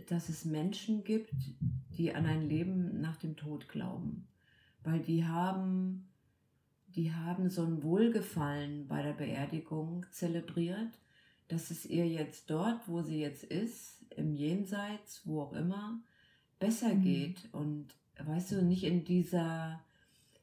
dass 0.09 0.29
es 0.29 0.45
Menschen 0.45 1.05
gibt, 1.05 1.35
die 1.97 2.15
an 2.15 2.27
ein 2.27 2.49
Leben 2.49 3.01
nach 3.01 3.17
dem 3.17 3.37
Tod 3.37 3.69
glauben. 3.69 4.27
Weil 4.83 5.01
die 5.01 5.25
haben 5.25 6.09
die 6.97 7.13
haben 7.13 7.49
so 7.49 7.65
ein 7.65 7.83
Wohlgefallen 7.83 8.87
bei 8.87 9.03
der 9.03 9.15
Beerdigung 9.15 10.05
zelebriert, 10.11 10.99
dass 11.49 11.71
es 11.71 11.87
ihr 11.87 12.07
jetzt 12.07 12.51
dort, 12.51 12.87
wo 12.89 13.03
sie 13.03 13.21
jetzt 13.21 13.45
ist, 13.45 14.05
im 14.17 14.35
Jenseits, 14.35 15.23
wo 15.25 15.43
auch 15.43 15.53
immer, 15.55 16.01
besser 16.59 16.95
Mhm. 16.95 17.03
geht 17.03 17.49
und 17.53 17.95
weißt 18.19 18.53
du, 18.53 18.63
nicht 18.63 18.85
in 18.85 19.05
dieser, 19.05 19.81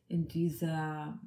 in 0.08 0.28
dieser, 0.28 1.20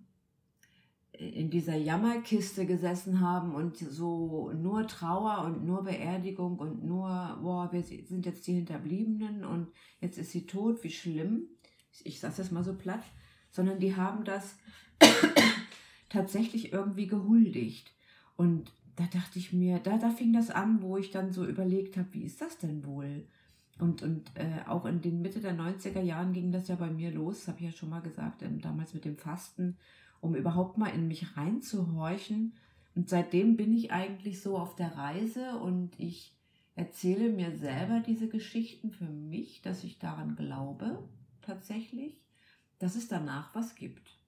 in 1.30 1.50
dieser 1.50 1.76
Jammerkiste 1.76 2.66
gesessen 2.66 3.20
haben 3.20 3.54
und 3.54 3.76
so 3.76 4.52
nur 4.52 4.86
Trauer 4.86 5.44
und 5.44 5.64
nur 5.64 5.84
Beerdigung 5.84 6.58
und 6.58 6.84
nur, 6.84 7.38
boah, 7.42 7.68
wir 7.72 7.82
sind 7.82 8.26
jetzt 8.26 8.46
die 8.46 8.54
Hinterbliebenen 8.54 9.44
und 9.44 9.68
jetzt 10.00 10.18
ist 10.18 10.32
sie 10.32 10.46
tot, 10.46 10.82
wie 10.82 10.90
schlimm. 10.90 11.48
Ich 12.04 12.20
sage 12.20 12.34
das 12.36 12.50
mal 12.50 12.64
so 12.64 12.74
platt, 12.74 13.04
sondern 13.50 13.78
die 13.78 13.96
haben 13.96 14.24
das 14.24 14.56
tatsächlich 16.08 16.72
irgendwie 16.72 17.06
gehuldigt. 17.06 17.92
Und 18.36 18.72
da 18.96 19.04
dachte 19.04 19.38
ich 19.38 19.52
mir, 19.52 19.78
da, 19.78 19.98
da 19.98 20.10
fing 20.10 20.32
das 20.32 20.50
an, 20.50 20.82
wo 20.82 20.96
ich 20.96 21.10
dann 21.10 21.32
so 21.32 21.46
überlegt 21.46 21.96
habe, 21.96 22.08
wie 22.12 22.24
ist 22.24 22.40
das 22.40 22.58
denn 22.58 22.84
wohl? 22.84 23.26
Und, 23.78 24.02
und 24.02 24.30
äh, 24.34 24.68
auch 24.68 24.84
in 24.84 25.00
den 25.00 25.22
Mitte 25.22 25.40
der 25.40 25.56
90er 25.56 26.02
Jahren 26.02 26.32
ging 26.32 26.52
das 26.52 26.68
ja 26.68 26.76
bei 26.76 26.90
mir 26.90 27.10
los, 27.10 27.48
habe 27.48 27.58
ich 27.60 27.66
ja 27.66 27.72
schon 27.72 27.88
mal 27.88 28.02
gesagt, 28.02 28.42
ähm, 28.42 28.60
damals 28.60 28.94
mit 28.94 29.04
dem 29.04 29.16
Fasten, 29.16 29.76
um 30.22 30.34
überhaupt 30.36 30.78
mal 30.78 30.88
in 30.88 31.08
mich 31.08 31.36
reinzuhorchen. 31.36 32.54
Und 32.94 33.08
seitdem 33.10 33.56
bin 33.56 33.72
ich 33.74 33.92
eigentlich 33.92 34.40
so 34.40 34.56
auf 34.56 34.76
der 34.76 34.96
Reise 34.96 35.58
und 35.58 35.98
ich 35.98 36.34
erzähle 36.74 37.28
mir 37.28 37.56
selber 37.56 38.00
diese 38.00 38.28
Geschichten 38.28 38.92
für 38.92 39.08
mich, 39.08 39.60
dass 39.62 39.84
ich 39.84 39.98
daran 39.98 40.36
glaube, 40.36 41.06
tatsächlich, 41.42 42.22
dass 42.78 42.94
es 42.94 43.08
danach 43.08 43.54
was 43.54 43.74
gibt. 43.74 44.18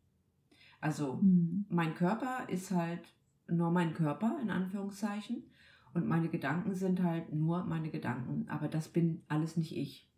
Also 0.81 1.15
Mhm. 1.23 1.65
mein 1.69 1.95
Körper 1.95 2.49
ist 2.49 2.73
halt 2.73 3.01
nur 3.49 3.71
mein 3.71 3.95
Körper, 3.95 4.39
in 4.43 4.51
Anführungszeichen. 4.51 5.45
Und 5.95 6.09
meine 6.09 6.29
Gedanken 6.29 6.75
sind 6.75 7.03
halt 7.05 7.33
nur 7.33 7.65
meine 7.65 7.91
Gedanken. 7.91 8.49
Aber 8.49 8.67
das 8.67 8.89
bin 8.89 9.23
alles 9.29 9.57
nicht 9.57 9.77
ich. 9.77 10.11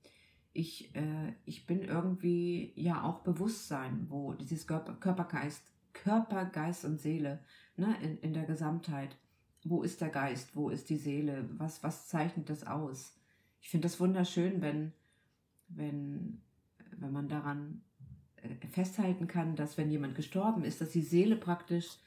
Ich, 0.56 0.94
äh, 0.94 1.34
ich 1.44 1.66
bin 1.66 1.82
irgendwie 1.82 2.72
ja 2.76 3.02
auch 3.02 3.20
Bewusstsein, 3.20 4.06
wo 4.08 4.32
dieses 4.32 4.66
Körper, 4.66 4.94
Körpergeist, 4.94 5.62
Körper, 5.92 6.46
Geist 6.46 6.84
und 6.86 6.98
Seele 6.98 7.40
ne, 7.76 7.94
in, 8.00 8.18
in 8.18 8.32
der 8.32 8.44
Gesamtheit. 8.44 9.16
Wo 9.64 9.82
ist 9.82 10.00
der 10.00 10.08
Geist? 10.08 10.56
Wo 10.56 10.70
ist 10.70 10.88
die 10.88 10.96
Seele? 10.96 11.48
Was, 11.58 11.82
was 11.82 12.08
zeichnet 12.08 12.48
das 12.48 12.66
aus? 12.66 13.18
Ich 13.60 13.68
finde 13.68 13.86
das 13.86 14.00
wunderschön, 14.00 14.62
wenn, 14.62 14.92
wenn, 15.68 16.40
wenn 16.96 17.12
man 17.12 17.28
daran 17.28 17.82
äh, 18.36 18.66
festhalten 18.68 19.26
kann, 19.26 19.56
dass 19.56 19.76
wenn 19.76 19.90
jemand 19.90 20.14
gestorben 20.14 20.64
ist, 20.64 20.80
dass 20.80 20.90
die 20.90 21.02
Seele 21.02 21.36
praktisch 21.36 21.98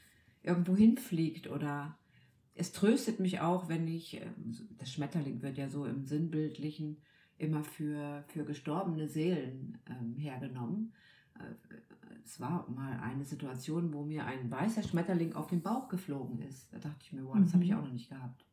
irgendwo 0.42 0.76
hinfliegt 0.76 1.48
oder 1.48 1.98
es 2.56 2.72
tröstet 2.72 3.20
mich 3.20 3.42
auch, 3.42 3.70
wenn 3.70 3.88
ich, 3.88 4.16
ähm, 4.16 4.58
das 4.80 4.92
Schmetterling 4.92 5.44
wird 5.44 5.58
ja 5.58 5.70
so 5.70 5.86
im 5.86 6.04
Sinnbildlichen 6.04 6.98
immer 7.40 7.64
für, 7.64 8.24
für 8.28 8.44
gestorbene 8.46 9.08
Seelen 9.08 9.78
ähm, 9.90 10.16
hergenommen. 10.16 10.94
Äh, 11.36 11.76
Es 12.24 12.40
war 12.40 12.70
mal 12.70 13.00
eine 13.00 13.24
Situation, 13.26 13.92
wo 13.94 14.04
mir 14.04 14.26
ein 14.26 14.52
weißer 14.52 14.84
Schmetterling 14.84 15.34
auf 15.34 15.48
den 15.48 15.62
Bauch 15.62 15.88
geflogen 15.90 16.40
ist. 16.42 16.72
Da 16.72 16.78
dachte 16.78 16.98
ich 17.02 17.14
mir, 17.14 17.26
wow, 17.26 17.38
das 17.40 17.54
habe 17.54 17.64
ich 17.64 17.72
Mhm. 17.72 17.78
auch 17.78 17.84
noch 17.84 17.92
nicht 17.94 18.10
gehabt. 18.10 18.46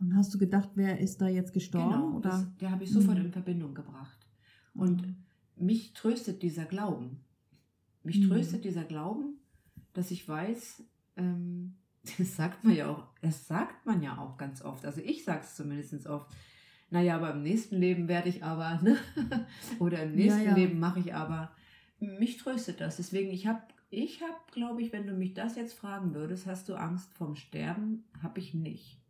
Und 0.00 0.16
hast 0.16 0.32
du 0.34 0.38
gedacht, 0.38 0.70
wer 0.74 0.98
ist 0.98 1.20
da 1.20 1.28
jetzt 1.28 1.52
gestorben? 1.52 1.90
Genau, 1.90 2.16
oder? 2.16 2.30
das, 2.30 2.56
der 2.56 2.70
habe 2.70 2.82
ich 2.84 2.90
sofort 2.90 3.18
Mhm. 3.18 3.26
in 3.26 3.32
Verbindung 3.32 3.74
gebracht. 3.74 4.26
Und 4.74 5.02
Mhm. 5.06 5.16
mich 5.56 5.92
tröstet 5.92 6.42
dieser 6.42 6.64
Glauben. 6.64 7.20
Mich 8.02 8.20
Mhm. 8.20 8.28
tröstet 8.28 8.64
dieser 8.64 8.84
Glauben, 8.84 9.38
dass 9.92 10.10
ich 10.10 10.26
weiß, 10.26 10.82
ähm, 11.16 11.76
das 12.18 12.34
sagt 12.36 12.64
man 12.64 12.74
ja 12.74 12.88
auch, 12.88 13.06
das 13.20 13.46
sagt 13.46 13.84
man 13.86 14.02
ja 14.02 14.16
auch 14.18 14.38
ganz 14.38 14.62
oft. 14.62 14.84
Also 14.86 15.00
ich 15.02 15.24
sage 15.24 15.42
es 15.42 15.54
zumindest 15.54 16.06
oft. 16.06 16.34
Naja, 16.92 17.16
aber 17.16 17.32
im 17.32 17.42
nächsten 17.42 17.76
Leben 17.76 18.06
werde 18.06 18.28
ich 18.28 18.44
aber, 18.44 18.80
ne? 18.82 18.96
oder 19.80 20.02
im 20.02 20.14
nächsten 20.14 20.42
Ja, 20.42 20.50
ja. 20.50 20.54
Leben 20.54 20.78
mache 20.78 21.00
ich 21.00 21.14
aber. 21.14 21.50
Mich 21.98 22.36
tröstet 22.36 22.80
das. 22.80 22.96
Deswegen, 22.98 23.30
ich 23.30 23.46
habe, 23.46 23.62
ich 23.90 24.20
habe, 24.20 24.34
glaube 24.52 24.82
ich, 24.82 24.92
wenn 24.92 25.06
du 25.06 25.14
mich 25.14 25.32
das 25.34 25.56
jetzt 25.56 25.72
fragen 25.74 26.14
würdest, 26.14 26.46
hast 26.46 26.68
du 26.68 26.74
Angst 26.74 27.12
vorm 27.14 27.34
Sterben? 27.34 28.04
Habe 28.22 28.40
ich 28.40 28.52
nicht. 28.54 29.00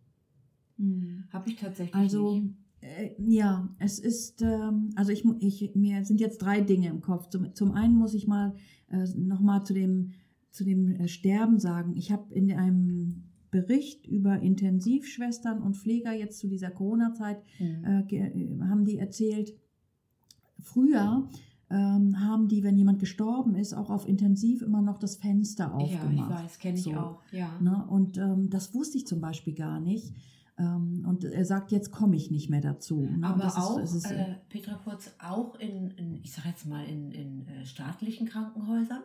Mhm. 0.76 1.24
Habe 1.32 1.50
ich 1.50 1.56
tatsächlich 1.56 1.94
Also, 1.94 2.36
nicht. 2.36 2.54
äh, 2.82 3.10
ja, 3.18 3.68
es 3.78 3.98
ist, 3.98 4.42
ähm, 4.42 4.90
also 4.94 5.10
ich, 5.10 5.24
ich, 5.40 5.74
mir 5.74 6.04
sind 6.04 6.20
jetzt 6.20 6.38
drei 6.38 6.60
Dinge 6.60 6.88
im 6.88 7.00
Kopf. 7.00 7.28
Zum, 7.30 7.52
zum 7.54 7.72
einen 7.72 7.96
muss 7.96 8.14
ich 8.14 8.28
mal 8.28 8.54
äh, 8.90 9.04
nochmal 9.16 9.64
zu 9.64 9.74
dem, 9.74 10.12
zu 10.50 10.64
dem 10.64 10.88
äh, 11.00 11.08
Sterben 11.08 11.58
sagen. 11.58 11.96
Ich 11.96 12.12
habe 12.12 12.32
in 12.32 12.52
einem 12.52 13.24
Bericht 13.52 14.06
über 14.08 14.40
Intensivschwestern 14.40 15.62
und 15.62 15.76
Pfleger 15.76 16.12
jetzt 16.12 16.40
zu 16.40 16.48
dieser 16.48 16.70
Corona-Zeit 16.70 17.38
Mhm. 17.60 17.84
äh, 17.84 18.16
äh, 18.16 18.60
haben 18.62 18.84
die 18.84 18.98
erzählt, 18.98 19.54
früher 20.60 21.28
ähm, 21.70 22.20
haben 22.20 22.48
die, 22.48 22.62
wenn 22.64 22.76
jemand 22.76 22.98
gestorben 22.98 23.54
ist, 23.54 23.72
auch 23.74 23.88
auf 23.90 24.06
Intensiv 24.06 24.60
immer 24.62 24.82
noch 24.82 24.98
das 24.98 25.16
Fenster 25.16 25.64
ja, 25.66 25.70
aufgemacht. 25.72 26.30
ich 26.30 26.44
weiß, 26.44 26.58
kenne 26.58 26.76
ich 26.78 26.82
So. 26.84 26.92
auch. 26.94 27.22
Ja. 27.30 27.58
Ne? 27.60 27.86
Und 27.88 28.18
ähm, 28.18 28.50
das 28.50 28.74
wusste 28.74 28.98
ich 28.98 29.06
zum 29.06 29.20
Beispiel 29.20 29.54
gar 29.54 29.80
nicht. 29.80 30.12
Ähm, 30.58 31.04
und 31.08 31.24
er 31.24 31.44
sagt, 31.46 31.72
jetzt 31.72 31.90
komme 31.90 32.14
ich 32.16 32.30
nicht 32.30 32.50
mehr 32.50 32.60
dazu. 32.60 33.00
Ne? 33.00 33.26
Aber 33.26 33.42
das 33.44 33.56
ist- 33.56 33.62
auch, 33.62 33.78
es 33.78 33.94
ist, 33.94 34.10
äh, 34.10 34.34
Petra 34.50 34.74
Kurz, 34.84 35.14
auch 35.18 35.54
in, 35.58 35.90
in 35.92 36.20
ich 36.22 36.32
sag 36.32 36.44
jetzt 36.44 36.66
mal, 36.66 36.84
in, 36.84 37.10
in 37.10 37.46
äh, 37.48 37.64
staatlichen 37.64 38.26
Krankenhäusern 38.26 39.02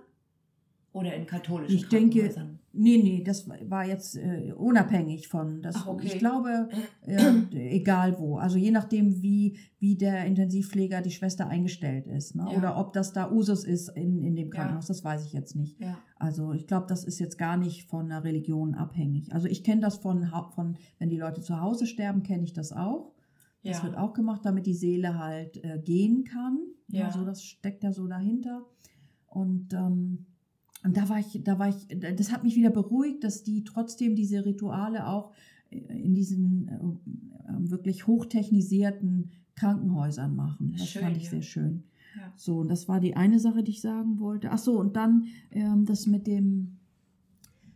oder 0.97 1.13
in 1.15 1.25
katholischen 1.25 1.75
Ich 1.75 1.87
denke, 1.89 2.19
Krankenhäusern? 2.19 2.59
nee, 2.73 2.97
nee, 2.97 3.23
das 3.23 3.47
war 3.49 3.85
jetzt 3.85 4.15
äh, 4.17 4.53
unabhängig 4.55 5.27
von. 5.27 5.61
Das, 5.61 5.75
Ach, 5.77 5.87
okay. 5.87 6.07
Ich 6.07 6.19
glaube, 6.19 6.69
äh, 7.07 7.33
egal 7.53 8.17
wo. 8.19 8.37
Also 8.37 8.57
je 8.57 8.71
nachdem, 8.71 9.21
wie, 9.21 9.57
wie 9.79 9.95
der 9.95 10.25
Intensivpfleger, 10.25 11.01
die 11.01 11.11
Schwester 11.11 11.47
eingestellt 11.47 12.07
ist. 12.07 12.35
Ne? 12.35 12.47
Ja. 12.51 12.57
Oder 12.57 12.77
ob 12.77 12.93
das 12.93 13.13
da 13.13 13.31
Usus 13.31 13.63
ist 13.63 13.89
in, 13.89 14.23
in 14.23 14.35
dem 14.35 14.47
Ja. 14.49 14.53
Krankenhaus, 14.55 14.87
das 14.87 15.03
weiß 15.03 15.25
ich 15.25 15.33
jetzt 15.33 15.55
nicht. 15.55 15.79
Ja. 15.79 15.97
Also 16.17 16.53
ich 16.53 16.67
glaube, 16.67 16.85
das 16.87 17.03
ist 17.03 17.19
jetzt 17.19 17.37
gar 17.37 17.57
nicht 17.57 17.83
von 17.89 18.09
der 18.09 18.23
Religion 18.23 18.75
abhängig. 18.75 19.31
Also 19.33 19.47
ich 19.47 19.63
kenne 19.63 19.81
das 19.81 19.97
von, 19.97 20.31
von, 20.55 20.77
wenn 20.99 21.09
die 21.09 21.17
Leute 21.17 21.41
zu 21.41 21.59
Hause 21.61 21.85
sterben, 21.87 22.23
kenne 22.23 22.43
ich 22.43 22.53
das 22.53 22.71
auch. 22.73 23.13
Das 23.63 23.77
Ja. 23.79 23.83
wird 23.85 23.97
auch 23.97 24.13
gemacht, 24.13 24.41
damit 24.45 24.65
die 24.65 24.73
Seele 24.75 25.17
halt 25.19 25.63
äh, 25.63 25.79
gehen 25.83 26.23
kann. 26.23 26.59
Ja. 26.89 27.07
Also 27.07 27.25
das 27.25 27.43
steckt 27.43 27.83
ja 27.83 27.91
so 27.91 28.07
dahinter. 28.07 28.65
Und, 29.27 29.73
ähm, 29.73 30.25
und 30.87 30.95
da 30.95 31.09
war 31.09 31.19
ich, 31.19 31.41
da 31.43 31.59
war 31.59 31.67
ich, 31.67 31.75
das 32.15 32.31
hat 32.31 32.45
mich 32.45 32.55
wieder 32.55 32.69
beruhigt, 32.69 33.25
dass 33.25 33.43
die 33.43 33.65
trotzdem 33.65 34.15
diese 34.15 34.45
Rituale 34.45 35.05
auch 35.05 35.33
äh, 35.69 35.79
in 35.79 36.15
diesen 36.15 36.69
äh, 36.69 37.69
wirklich 37.69 38.07
hochtechnisierten 38.07 39.31
Krankenhäusern 39.55 40.33
machen. 40.33 40.75
Das 40.77 40.87
Schön, 40.87 41.01
fand 41.01 41.17
ich 41.17 41.25
ja. 41.25 41.29
sehr 41.31 41.41
schön. 41.41 41.83
Ja. 42.15 42.31
So, 42.37 42.59
und 42.59 42.69
das 42.69 42.87
war 42.87 43.01
die 43.01 43.17
eine 43.17 43.37
Sache, 43.41 43.63
die 43.63 43.71
ich 43.71 43.81
sagen 43.81 44.21
wollte. 44.21 44.49
Ach 44.49 44.57
so, 44.57 44.79
und 44.79 44.95
dann 44.95 45.25
ähm, 45.51 45.83
das 45.83 46.07
mit 46.07 46.25
dem, 46.25 46.77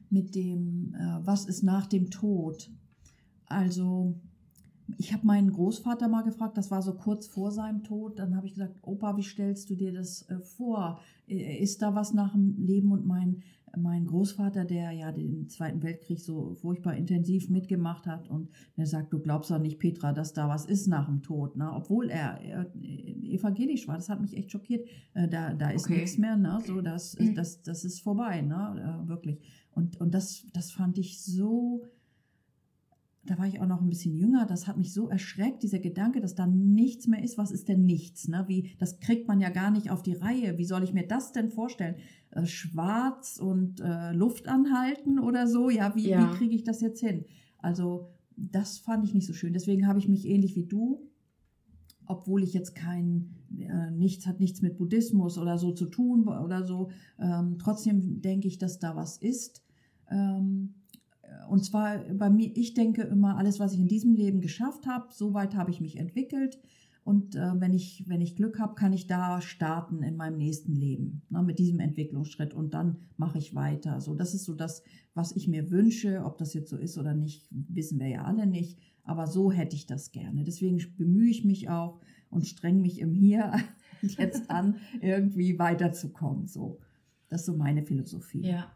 mit 0.10 0.34
dem, 0.34 0.95
äh, 0.97 1.19
was 1.26 1.43
ist 1.43 1.63
nach 1.63 1.88
dem 1.88 2.12
Tod? 2.12 2.71
Also, 3.45 4.15
ich 5.01 5.13
habe 5.13 5.25
meinen 5.25 5.51
Großvater 5.51 6.07
mal 6.07 6.21
gefragt, 6.21 6.57
das 6.57 6.69
war 6.69 6.83
so 6.83 6.93
kurz 6.93 7.25
vor 7.25 7.51
seinem 7.51 7.83
Tod, 7.83 8.19
dann 8.19 8.35
habe 8.35 8.45
ich 8.45 8.53
gesagt, 8.53 8.77
Opa, 8.83 9.17
wie 9.17 9.23
stellst 9.23 9.67
du 9.71 9.75
dir 9.75 9.91
das 9.91 10.29
äh, 10.29 10.39
vor? 10.39 10.99
Äh, 11.27 11.57
Ist 11.57 11.81
da 11.81 11.95
was 11.95 12.13
nach 12.13 12.33
dem 12.33 12.55
Leben? 12.59 12.91
Und 12.91 13.07
mein, 13.07 13.41
mein 13.75 14.05
Großvater, 14.05 14.63
der 14.63 14.91
ja 14.91 15.11
den 15.11 15.49
Zweiten 15.49 15.81
Weltkrieg 15.81 16.19
so 16.19 16.53
furchtbar 16.53 16.95
intensiv 16.95 17.49
mitgemacht 17.49 18.05
hat 18.05 18.29
und 18.29 18.49
der 18.77 18.85
sagt, 18.85 19.11
du 19.11 19.17
glaubst 19.19 19.49
doch 19.49 19.57
nicht, 19.59 19.79
Petra, 19.79 20.13
dass 20.13 20.33
da 20.33 20.47
was 20.47 20.65
ist 20.65 20.85
nach 20.87 21.07
dem 21.07 21.23
Tod, 21.23 21.55
ne? 21.55 21.71
obwohl 21.73 22.09
er, 22.11 22.39
er 22.41 22.71
evangelisch 22.75 23.87
war, 23.87 23.95
das 23.95 24.09
hat 24.09 24.21
mich 24.21 24.37
echt 24.37 24.51
schockiert, 24.51 24.87
äh, 25.15 25.27
da, 25.27 25.55
da 25.55 25.71
ist 25.71 25.85
Okay. 25.85 26.01
nichts 26.01 26.19
mehr, 26.19 26.35
ne? 26.37 26.59
so, 26.63 26.81
das, 26.81 27.17
das, 27.33 27.63
das 27.63 27.85
ist 27.85 28.01
vorbei, 28.01 28.41
ne? 28.41 29.03
äh, 29.03 29.07
wirklich. 29.07 29.39
Und, 29.73 29.99
und 29.99 30.13
das, 30.13 30.45
das 30.53 30.71
fand 30.71 30.99
ich 30.99 31.23
so, 31.23 31.81
da 33.23 33.38
war 33.38 33.45
ich 33.45 33.60
auch 33.62 33.67
noch 33.67 33.81
ein 33.81 33.89
bisschen 33.89 34.15
jünger, 34.15 34.47
das 34.47 34.67
hat 34.67 34.77
mich 34.77 34.93
so 34.93 35.07
erschreckt, 35.07 35.62
dieser 35.62 35.77
Gedanke, 35.77 36.21
dass 36.21 36.34
da 36.34 36.47
nichts 36.47 37.05
mehr 37.07 37.23
ist. 37.23 37.38
Was 37.38 37.51
ist 37.51 37.67
denn 37.67 37.86
nichts? 37.86 38.27
Ne? 38.27 38.45
Wie, 38.47 38.71
das 38.79 38.99
kriegt 38.99 39.27
man 39.27 39.39
ja 39.39 39.49
gar 39.49 39.69
nicht 39.69 39.91
auf 39.91 40.01
die 40.01 40.13
Reihe. 40.13 40.57
Wie 40.57 40.65
soll 40.65 40.84
ich 40.84 40.93
mir 40.93 41.05
das 41.07 41.31
denn 41.31 41.51
vorstellen? 41.51 41.95
Äh, 42.31 42.45
schwarz 42.47 43.38
und 43.38 43.79
äh, 43.79 44.12
Luft 44.13 44.47
anhalten 44.47 45.19
oder 45.19 45.47
so? 45.47 45.69
Ja, 45.69 45.95
wie, 45.95 46.10
Ja. 46.10 46.31
wie 46.31 46.38
kriege 46.38 46.55
ich 46.55 46.63
das 46.63 46.81
jetzt 46.81 46.99
hin? 46.99 47.25
Also, 47.60 48.10
das 48.36 48.79
fand 48.79 49.05
ich 49.05 49.13
nicht 49.13 49.27
so 49.27 49.34
schön. 49.34 49.53
Deswegen 49.53 49.86
habe 49.88 49.99
ich 49.99 50.07
mich 50.07 50.25
ähnlich 50.27 50.55
wie 50.55 50.65
du, 50.65 51.07
obwohl 52.07 52.41
ich 52.41 52.53
jetzt 52.53 52.73
kein, 52.73 53.36
äh, 53.60 53.91
nichts 53.91 54.25
hat 54.25 54.39
nichts 54.39 54.63
mit 54.63 54.77
Buddhismus 54.79 55.38
oder 55.38 55.60
so 55.60 55.71
zu 55.73 55.86
tun 55.86 56.27
oder 56.27 56.65
so, 56.65 56.89
ähm, 57.19 57.57
trotzdem 57.60 58.21
denke 58.21 58.47
ich, 58.47 58.57
dass 58.57 58.79
da 58.79 58.95
was 58.95 59.17
ist. 59.17 59.63
Ähm, 60.10 60.73
und 61.50 61.63
zwar 61.63 62.00
bei 62.13 62.30
mir, 62.30 62.52
ich 62.56 62.74
denke 62.74 63.04
immer, 63.04 63.38
alles, 63.38 63.60
was 63.60 63.74
ich 63.74 63.80
in 63.80 63.88
diesem 63.88 64.13
Leben 64.13 64.41
geschafft 64.41 64.88
habe, 64.88 65.08
so 65.12 65.34
weit 65.34 65.56
habe 65.56 65.72
ich 65.72 65.82
mich 65.82 65.98
entwickelt. 65.98 66.60
Und 67.04 67.36
äh, 67.36 67.60
wenn, 67.60 67.74
ich, 67.74 68.04
wenn 68.08 68.22
ich 68.22 68.36
Glück 68.36 68.60
habe, 68.60 68.76
kann 68.76 68.94
ich 68.94 69.08
da 69.08 69.41
starten 69.41 70.04
in 70.04 70.15
meinem 70.15 70.38
nächsten 70.38 70.76
Leben, 70.76 71.24
ne, 71.30 71.41
mit 71.41 71.58
diesem 71.58 71.80
Entwicklungsschritt. 71.80 72.54
Und 72.54 72.76
dann 72.76 72.98
mache 73.17 73.39
ich 73.39 73.56
weiter. 73.56 74.00
So, 74.02 74.13
das 74.13 74.36
ist 74.36 74.46
so 74.46 74.54
das, 74.54 74.84
was 75.15 75.36
ich 75.36 75.48
mir 75.48 75.72
wünsche. 75.72 76.24
Ob 76.24 76.38
das 76.38 76.54
jetzt 76.54 76.70
so 76.70 76.78
ist 76.78 76.98
oder 77.00 77.15
nicht, 77.15 77.48
wissen 77.50 78.00
wir 78.00 78.08
ja 78.08 78.24
alle 78.24 78.46
nicht. 78.46 78.80
Aber 79.04 79.26
so 79.26 79.52
hätte 79.52 79.76
ich 79.76 79.88
das 79.88 80.12
gerne. 80.12 80.44
Deswegen 80.44 80.80
bemühe 80.96 81.30
ich 81.30 81.44
mich 81.44 81.70
auch 81.70 82.02
und 82.30 82.46
streng 82.46 82.82
mich 82.82 83.00
im 83.00 83.13
Hier 83.13 83.54
jetzt 84.02 84.52
an, 84.52 84.76
irgendwie 85.02 85.58
weiterzukommen. 85.58 86.48
So, 86.48 86.80
das 87.30 87.41
ist 87.41 87.48
so 87.48 87.58
meine 87.58 87.84
Philosophie. 87.84 88.46
Ja. 88.46 88.72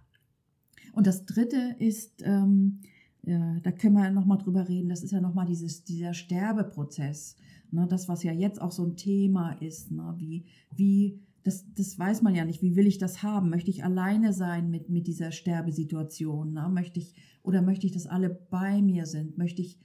Und 0.95 1.07
das 1.07 1.25
Dritte 1.25 1.75
ist, 1.77 2.23
ähm, 2.23 2.79
ja, 3.23 3.59
da 3.61 3.71
können 3.71 3.95
wir 3.95 4.09
nochmal 4.11 4.37
drüber 4.37 4.67
reden, 4.67 4.89
das 4.89 5.03
ist 5.03 5.11
ja 5.11 5.19
nochmal 5.19 5.45
dieser 5.45 6.13
Sterbeprozess. 6.13 7.35
Ne, 7.71 7.85
das, 7.87 8.07
was 8.07 8.23
ja 8.23 8.31
jetzt 8.31 8.61
auch 8.61 8.71
so 8.71 8.85
ein 8.85 8.95
Thema 8.95 9.53
ist, 9.59 9.91
ne, 9.91 10.13
wie, 10.17 10.45
wie 10.71 11.19
das, 11.43 11.65
das 11.75 11.99
weiß 11.99 12.21
man 12.23 12.33
ja 12.33 12.43
nicht, 12.43 12.63
wie 12.63 12.75
will 12.75 12.87
ich 12.87 12.97
das 12.97 13.21
haben? 13.21 13.49
Möchte 13.49 13.69
ich 13.69 13.83
alleine 13.83 14.33
sein 14.33 14.71
mit, 14.71 14.89
mit 14.89 15.05
dieser 15.05 15.31
Sterbesituation? 15.31 16.53
Ne? 16.53 16.69
Möchte 16.73 16.99
ich, 16.99 17.13
oder 17.43 17.61
möchte 17.61 17.85
ich, 17.85 17.93
dass 17.93 18.07
alle 18.07 18.29
bei 18.29 18.81
mir 18.81 19.05
sind? 19.05 19.37
Möchte 19.37 19.61
ich, 19.61 19.77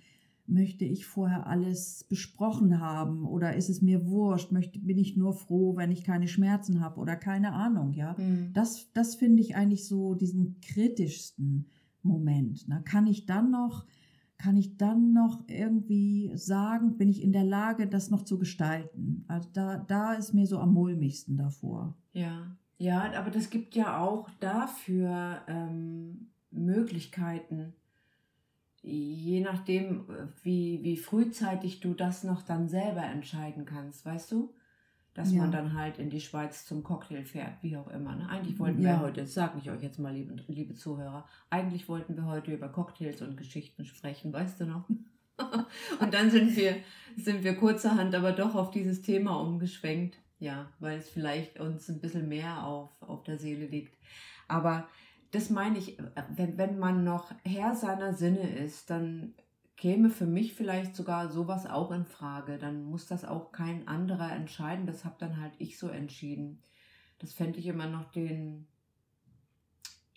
möchte 0.50 0.84
ich 0.84 1.06
vorher 1.06 1.46
alles 1.46 2.04
besprochen 2.08 2.80
haben? 2.80 3.24
Oder 3.24 3.56
ist 3.56 3.70
es 3.70 3.82
mir 3.82 4.06
wurscht? 4.06 4.52
Möchte, 4.52 4.78
bin 4.78 4.98
ich 4.98 5.16
nur 5.16 5.32
froh, 5.32 5.76
wenn 5.76 5.90
ich 5.90 6.04
keine 6.04 6.28
Schmerzen 6.28 6.80
habe? 6.80 7.00
Oder 7.00 7.16
keine 7.16 7.52
Ahnung, 7.52 7.92
ja? 7.92 8.16
Mhm. 8.18 8.52
Das, 8.52 8.92
das 8.92 9.14
finde 9.14 9.40
ich 9.42 9.56
eigentlich 9.56 9.86
so 9.86 10.14
diesen 10.14 10.60
kritischsten 10.60 11.66
Moment. 12.02 12.64
Na, 12.68 12.80
kann 12.80 13.06
ich 13.06 13.26
dann 13.26 13.50
noch, 13.50 13.86
kann 14.38 14.56
ich 14.56 14.76
dann 14.76 15.12
noch 15.12 15.44
irgendwie 15.48 16.32
sagen, 16.34 16.96
bin 16.96 17.08
ich 17.08 17.22
in 17.22 17.32
der 17.32 17.44
Lage, 17.44 17.86
das 17.86 18.10
noch 18.10 18.22
zu 18.22 18.38
gestalten? 18.38 19.24
Also 19.28 19.48
da, 19.52 19.78
da 19.78 20.14
ist 20.14 20.34
mir 20.34 20.46
so 20.46 20.58
am 20.58 20.74
mulmigsten 20.74 21.36
davor. 21.36 21.96
Ja, 22.12 22.56
ja, 22.78 23.12
aber 23.12 23.30
das 23.30 23.50
gibt 23.50 23.74
ja 23.74 23.98
auch 23.98 24.30
dafür 24.40 25.42
ähm, 25.48 26.30
Möglichkeiten, 26.50 27.74
je 28.82 29.40
nachdem, 29.40 30.06
wie, 30.42 30.80
wie 30.82 30.96
frühzeitig 30.96 31.80
du 31.80 31.94
das 31.94 32.24
noch 32.24 32.42
dann 32.42 32.68
selber 32.68 33.02
entscheiden 33.04 33.64
kannst, 33.64 34.04
weißt 34.06 34.32
du? 34.32 34.54
Dass 35.12 35.32
Ja. 35.32 35.42
man 35.42 35.52
dann 35.52 35.74
halt 35.74 35.98
in 35.98 36.08
die 36.08 36.20
Schweiz 36.20 36.64
zum 36.64 36.82
Cocktail 36.84 37.24
fährt, 37.24 37.62
wie 37.62 37.76
auch 37.76 37.88
immer. 37.88 38.14
Ne? 38.14 38.28
Eigentlich 38.28 38.58
wollten 38.58 38.80
Ja. 38.82 38.90
wir 38.90 39.00
heute, 39.00 39.22
das 39.22 39.34
sage 39.34 39.58
ich 39.58 39.70
euch 39.70 39.82
jetzt 39.82 39.98
mal, 39.98 40.14
liebe, 40.14 40.36
liebe 40.46 40.74
Zuhörer, 40.74 41.26
eigentlich 41.50 41.88
wollten 41.88 42.16
wir 42.16 42.26
heute 42.26 42.54
über 42.54 42.68
Cocktails 42.68 43.20
und 43.20 43.36
Geschichten 43.36 43.84
sprechen, 43.84 44.32
weißt 44.32 44.60
du 44.60 44.66
noch? 44.66 44.88
und 46.00 46.14
dann 46.14 46.30
sind 46.30 46.56
wir, 46.56 46.76
sind 47.16 47.42
wir 47.44 47.56
kurzerhand 47.56 48.14
aber 48.14 48.32
doch 48.32 48.54
auf 48.54 48.70
dieses 48.70 49.02
Thema 49.02 49.34
umgeschwenkt. 49.40 50.16
Ja, 50.38 50.70
weil 50.78 50.98
es 50.98 51.10
vielleicht 51.10 51.60
uns 51.60 51.88
ein 51.90 52.00
bisschen 52.00 52.28
mehr 52.28 52.64
auf, 52.64 52.90
auf 53.02 53.24
der 53.24 53.36
Seele 53.36 53.66
liegt. 53.66 53.98
Aber 54.48 54.88
das 55.30 55.50
meine 55.50 55.78
ich, 55.78 55.98
äh, 55.98 56.02
wenn, 56.34 56.58
wenn 56.58 56.78
man 56.78 57.04
noch 57.04 57.32
Herr 57.44 57.74
seiner 57.74 58.14
Sinne 58.14 58.48
ist, 58.58 58.90
dann 58.90 59.34
käme 59.76 60.10
für 60.10 60.26
mich 60.26 60.54
vielleicht 60.54 60.94
sogar 60.94 61.30
sowas 61.30 61.66
auch 61.66 61.90
in 61.90 62.04
Frage. 62.04 62.58
Dann 62.58 62.84
muss 62.84 63.06
das 63.06 63.24
auch 63.24 63.50
kein 63.52 63.88
anderer 63.88 64.32
entscheiden. 64.32 64.86
Das 64.86 65.04
habe 65.04 65.16
dann 65.18 65.40
halt 65.40 65.52
ich 65.58 65.78
so 65.78 65.88
entschieden. 65.88 66.62
Das 67.18 67.32
fände 67.32 67.58
ich 67.58 67.66
immer 67.66 67.86
noch 67.86 68.10
den. 68.12 68.66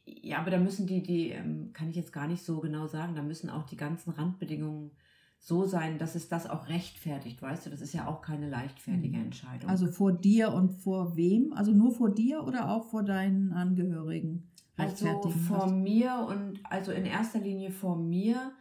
Ja, 0.05 0.39
aber 0.39 0.51
da 0.51 0.57
müssen 0.59 0.85
die, 0.85 1.01
die, 1.01 1.29
ähm, 1.29 1.71
kann 1.73 1.89
ich 1.89 1.95
jetzt 1.95 2.11
gar 2.11 2.27
nicht 2.27 2.43
so 2.43 2.59
genau 2.59 2.87
sagen, 2.87 3.15
da 3.15 3.21
müssen 3.21 3.49
auch 3.49 3.63
die 3.63 3.77
ganzen 3.77 4.11
Randbedingungen 4.11 4.91
so 5.39 5.65
sein, 5.65 5.97
dass 5.97 6.15
es 6.15 6.27
das 6.29 6.49
auch 6.49 6.67
rechtfertigt, 6.69 7.41
weißt 7.41 7.65
du? 7.65 7.69
Das 7.69 7.81
ist 7.81 7.93
ja 7.93 8.07
auch 8.07 8.21
keine 8.21 8.49
leichtfertige 8.49 9.17
Mhm. 9.17 9.25
Entscheidung. 9.25 9.69
Also 9.69 9.87
vor 9.87 10.11
dir 10.13 10.53
und 10.53 10.71
vor 10.71 11.15
wem? 11.15 11.53
Also 11.53 11.71
nur 11.71 11.91
vor 11.91 12.09
dir 12.13 12.43
oder 12.43 12.69
auch 12.69 12.85
vor 12.89 13.03
deinen 13.03 13.53
Angehörigen? 13.53 14.49
Also 14.77 15.29
vor 15.29 15.67
mir 15.71 16.25
und 16.27 16.59
also 16.69 16.91
in 16.91 17.05
erster 17.05 17.39
Linie 17.39 17.71
vor 17.71 17.95
mir 17.95 18.53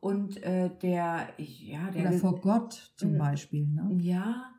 und 0.00 0.42
äh, 0.42 0.70
der, 0.82 1.28
ja, 1.38 1.90
der 1.90 2.08
Oder 2.08 2.12
vor 2.18 2.40
Gott 2.40 2.92
zum 2.96 3.14
Mhm. 3.14 3.18
Beispiel. 3.18 3.66
Ne? 3.66 3.98
Ja, 4.00 4.52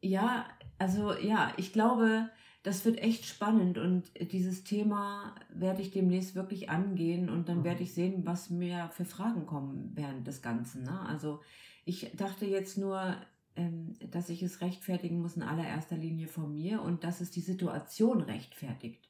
ja, 0.00 0.46
also 0.78 1.12
ja, 1.14 1.52
ich 1.56 1.72
glaube, 1.72 2.30
das 2.62 2.84
wird 2.84 2.98
echt 2.98 3.26
spannend 3.26 3.78
und 3.78 4.10
dieses 4.32 4.64
Thema 4.64 5.34
werde 5.54 5.82
ich 5.82 5.90
demnächst 5.90 6.34
wirklich 6.34 6.68
angehen 6.68 7.28
und 7.28 7.48
dann 7.48 7.62
werde 7.64 7.82
ich 7.82 7.94
sehen, 7.94 8.26
was 8.26 8.50
mir 8.50 8.88
für 8.92 9.04
Fragen 9.04 9.46
kommen 9.46 9.92
während 9.94 10.26
des 10.26 10.42
Ganzen. 10.42 10.82
Ne? 10.82 11.00
Also 11.06 11.40
ich 11.84 12.10
dachte 12.16 12.46
jetzt 12.46 12.76
nur, 12.76 13.14
ähm, 13.54 13.94
dass 14.10 14.28
ich 14.30 14.42
es 14.42 14.60
rechtfertigen 14.60 15.20
muss 15.20 15.36
in 15.36 15.42
allererster 15.42 15.96
Linie 15.96 16.26
vor 16.28 16.48
mir 16.48 16.82
und 16.82 17.04
dass 17.04 17.20
es 17.20 17.30
die 17.30 17.40
Situation 17.40 18.20
rechtfertigt. 18.20 19.05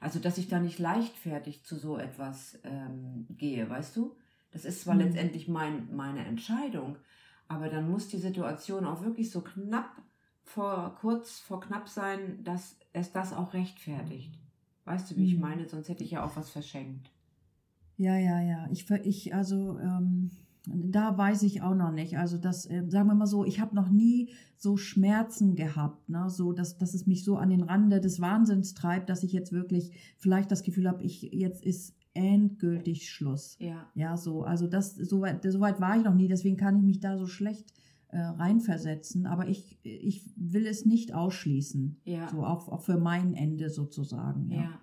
Also 0.00 0.18
dass 0.20 0.38
ich 0.38 0.48
da 0.48 0.60
nicht 0.60 0.78
leichtfertig 0.78 1.64
zu 1.64 1.76
so 1.76 1.98
etwas 1.98 2.58
ähm, 2.64 3.26
gehe, 3.30 3.68
weißt 3.68 3.96
du? 3.96 4.16
Das 4.52 4.64
ist 4.64 4.82
zwar 4.82 4.94
Mhm. 4.94 5.00
letztendlich 5.02 5.48
mein, 5.48 5.94
meine 5.94 6.24
Entscheidung, 6.24 6.96
aber 7.48 7.68
dann 7.68 7.90
muss 7.90 8.08
die 8.08 8.18
Situation 8.18 8.86
auch 8.86 9.02
wirklich 9.02 9.30
so 9.30 9.40
knapp 9.42 9.90
vor, 10.42 10.96
kurz 11.00 11.38
vor 11.40 11.60
knapp 11.60 11.88
sein, 11.88 12.42
dass 12.44 12.76
es 12.92 13.12
das 13.12 13.32
auch 13.32 13.52
rechtfertigt. 13.54 14.38
Weißt 14.84 15.10
du, 15.10 15.16
wie 15.16 15.24
ich 15.24 15.34
Mhm. 15.34 15.40
meine? 15.40 15.68
Sonst 15.68 15.88
hätte 15.88 16.04
ich 16.04 16.12
ja 16.12 16.24
auch 16.24 16.36
was 16.36 16.50
verschenkt. 16.50 17.10
Ja, 17.96 18.16
ja, 18.16 18.40
ja. 18.40 18.68
Ich, 18.70 18.84
ver- 18.84 19.04
ich 19.04 19.34
also 19.34 19.78
ähm, 19.78 20.30
da 20.74 21.16
weiß 21.16 21.42
ich 21.42 21.62
auch 21.62 21.74
noch 21.74 21.92
nicht. 21.92 22.18
Also 22.18 22.38
das, 22.38 22.66
äh, 22.66 22.84
sagen 22.88 23.08
wir 23.08 23.14
mal 23.14 23.26
so, 23.26 23.44
ich 23.44 23.60
habe 23.60 23.74
noch 23.74 23.88
nie 23.88 24.30
so 24.56 24.76
Schmerzen 24.76 25.54
gehabt, 25.54 26.08
ne? 26.08 26.28
so 26.28 26.52
dass, 26.52 26.78
dass 26.78 26.94
es 26.94 27.06
mich 27.06 27.24
so 27.24 27.36
an 27.36 27.50
den 27.50 27.62
Rande 27.62 28.00
des 28.00 28.20
Wahnsinns 28.20 28.74
treibt, 28.74 29.08
dass 29.08 29.22
ich 29.22 29.32
jetzt 29.32 29.52
wirklich 29.52 29.92
vielleicht 30.16 30.50
das 30.50 30.62
Gefühl 30.62 30.88
habe, 30.88 31.02
ich 31.02 31.22
jetzt 31.22 31.64
ist 31.64 31.94
endgültig 32.14 33.10
Schluss. 33.10 33.56
Ja. 33.60 33.86
Ja, 33.94 34.16
so, 34.16 34.42
also 34.42 34.66
das, 34.66 34.96
so 34.96 35.20
weit, 35.20 35.42
so 35.42 35.60
weit 35.60 35.80
war 35.80 35.96
ich 35.96 36.04
noch 36.04 36.14
nie, 36.14 36.28
deswegen 36.28 36.56
kann 36.56 36.76
ich 36.76 36.82
mich 36.82 37.00
da 37.00 37.16
so 37.16 37.26
schlecht 37.26 37.72
äh, 38.08 38.18
reinversetzen. 38.18 39.26
Aber 39.26 39.48
ich, 39.48 39.78
ich 39.82 40.24
will 40.36 40.66
es 40.66 40.84
nicht 40.84 41.14
ausschließen. 41.14 42.00
Ja. 42.04 42.28
So 42.28 42.44
auch, 42.44 42.68
auch 42.68 42.82
für 42.82 42.98
mein 42.98 43.34
Ende 43.34 43.70
sozusagen. 43.70 44.50
Ja. 44.50 44.62
Ja. 44.62 44.80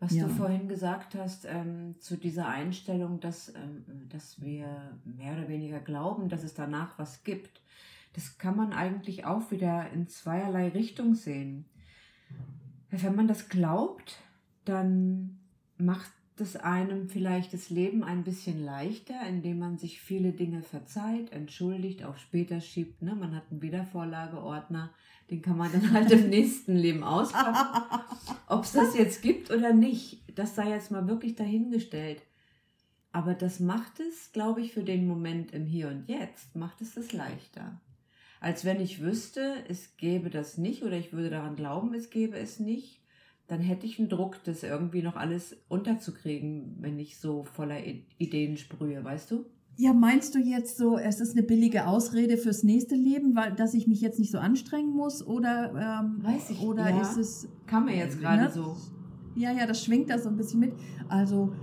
Was 0.00 0.14
Ja. 0.14 0.26
du 0.26 0.30
vorhin 0.30 0.66
gesagt 0.66 1.14
hast 1.14 1.44
ähm, 1.44 1.94
zu 2.00 2.16
dieser 2.16 2.48
Einstellung, 2.48 3.20
dass, 3.20 3.54
ähm, 3.54 3.84
dass 4.08 4.40
wir 4.40 4.98
mehr 5.04 5.34
oder 5.34 5.48
weniger 5.48 5.78
glauben, 5.78 6.28
dass 6.30 6.42
es 6.42 6.54
danach 6.54 6.98
was 6.98 7.22
gibt, 7.22 7.60
das 8.14 8.38
kann 8.38 8.56
man 8.56 8.72
eigentlich 8.72 9.26
auch 9.26 9.50
wieder 9.50 9.90
in 9.90 10.08
zweierlei 10.08 10.68
Richtung 10.68 11.14
sehen. 11.14 11.66
Wenn 12.90 13.14
man 13.14 13.28
das 13.28 13.48
glaubt, 13.48 14.18
dann 14.64 15.38
macht 15.76 16.10
es 16.38 16.56
einem 16.56 17.08
vielleicht 17.08 17.52
das 17.52 17.68
Leben 17.70 18.02
ein 18.02 18.24
bisschen 18.24 18.64
leichter, 18.64 19.26
indem 19.28 19.58
man 19.58 19.76
sich 19.78 20.00
viele 20.00 20.32
Dinge 20.32 20.62
verzeiht, 20.62 21.30
entschuldigt, 21.32 22.02
auf 22.04 22.18
später 22.18 22.60
schiebt. 22.60 23.02
Ne? 23.02 23.14
Man 23.14 23.36
hat 23.36 23.44
einen 23.50 23.62
Wiedervorlageordner, 23.62 24.90
den 25.30 25.42
kann 25.42 25.56
man 25.56 25.70
dann 25.72 25.92
halt 25.92 26.10
im 26.10 26.28
nächsten 26.28 26.76
Leben 26.76 27.04
auspacken. 27.04 28.02
Ob 28.48 28.64
es 28.64 28.72
das 28.72 28.96
jetzt 28.96 29.22
gibt 29.22 29.50
oder 29.50 29.72
nicht, 29.72 30.22
das 30.34 30.56
sei 30.56 30.70
jetzt 30.70 30.90
mal 30.90 31.06
wirklich 31.06 31.36
dahingestellt. 31.36 32.22
Aber 33.12 33.34
das 33.34 33.60
macht 33.60 34.00
es, 34.00 34.32
glaube 34.32 34.60
ich, 34.60 34.72
für 34.72 34.82
den 34.82 35.06
Moment 35.06 35.52
im 35.52 35.66
Hier 35.66 35.88
und 35.88 36.08
Jetzt, 36.08 36.54
macht 36.56 36.80
es 36.80 36.94
das 36.94 37.12
leichter. 37.12 37.80
Als 38.40 38.64
wenn 38.64 38.80
ich 38.80 39.00
wüsste, 39.00 39.54
es 39.68 39.96
gäbe 39.96 40.30
das 40.30 40.58
nicht 40.58 40.82
oder 40.82 40.96
ich 40.96 41.12
würde 41.12 41.30
daran 41.30 41.56
glauben, 41.56 41.92
es 41.94 42.10
gäbe 42.10 42.38
es 42.38 42.58
nicht, 42.58 43.00
dann 43.48 43.60
hätte 43.60 43.84
ich 43.86 43.98
einen 43.98 44.08
Druck, 44.08 44.42
das 44.44 44.62
irgendwie 44.62 45.02
noch 45.02 45.16
alles 45.16 45.56
unterzukriegen, 45.68 46.76
wenn 46.78 46.98
ich 46.98 47.18
so 47.18 47.44
voller 47.44 47.80
Ideen 48.18 48.56
sprühe, 48.56 49.02
weißt 49.02 49.32
du? 49.32 49.44
Ja, 49.80 49.94
meinst 49.94 50.34
du 50.34 50.38
jetzt 50.38 50.76
so, 50.76 50.98
es 50.98 51.20
ist 51.20 51.32
eine 51.32 51.42
billige 51.42 51.86
Ausrede 51.86 52.36
fürs 52.36 52.62
nächste 52.62 52.96
Leben, 52.96 53.34
weil 53.34 53.52
dass 53.54 53.72
ich 53.72 53.86
mich 53.86 54.02
jetzt 54.02 54.18
nicht 54.18 54.30
so 54.30 54.38
anstrengen 54.38 54.90
muss? 54.94 55.26
Oder, 55.26 56.02
ähm, 56.04 56.22
Weiß 56.22 56.50
ich, 56.50 56.60
oder 56.60 56.90
ja. 56.90 57.00
ist 57.00 57.16
es. 57.16 57.48
Kam 57.66 57.86
mir 57.86 57.96
jetzt 57.96 58.20
gerade 58.20 58.42
Ne? 58.42 58.50
so. 58.50 58.76
Ja, 59.36 59.52
ja, 59.52 59.64
das 59.66 59.82
schwingt 59.82 60.10
da 60.10 60.18
so 60.18 60.28
ein 60.28 60.36
bisschen 60.36 60.60
mit. 60.60 60.74
Also, 61.08 61.54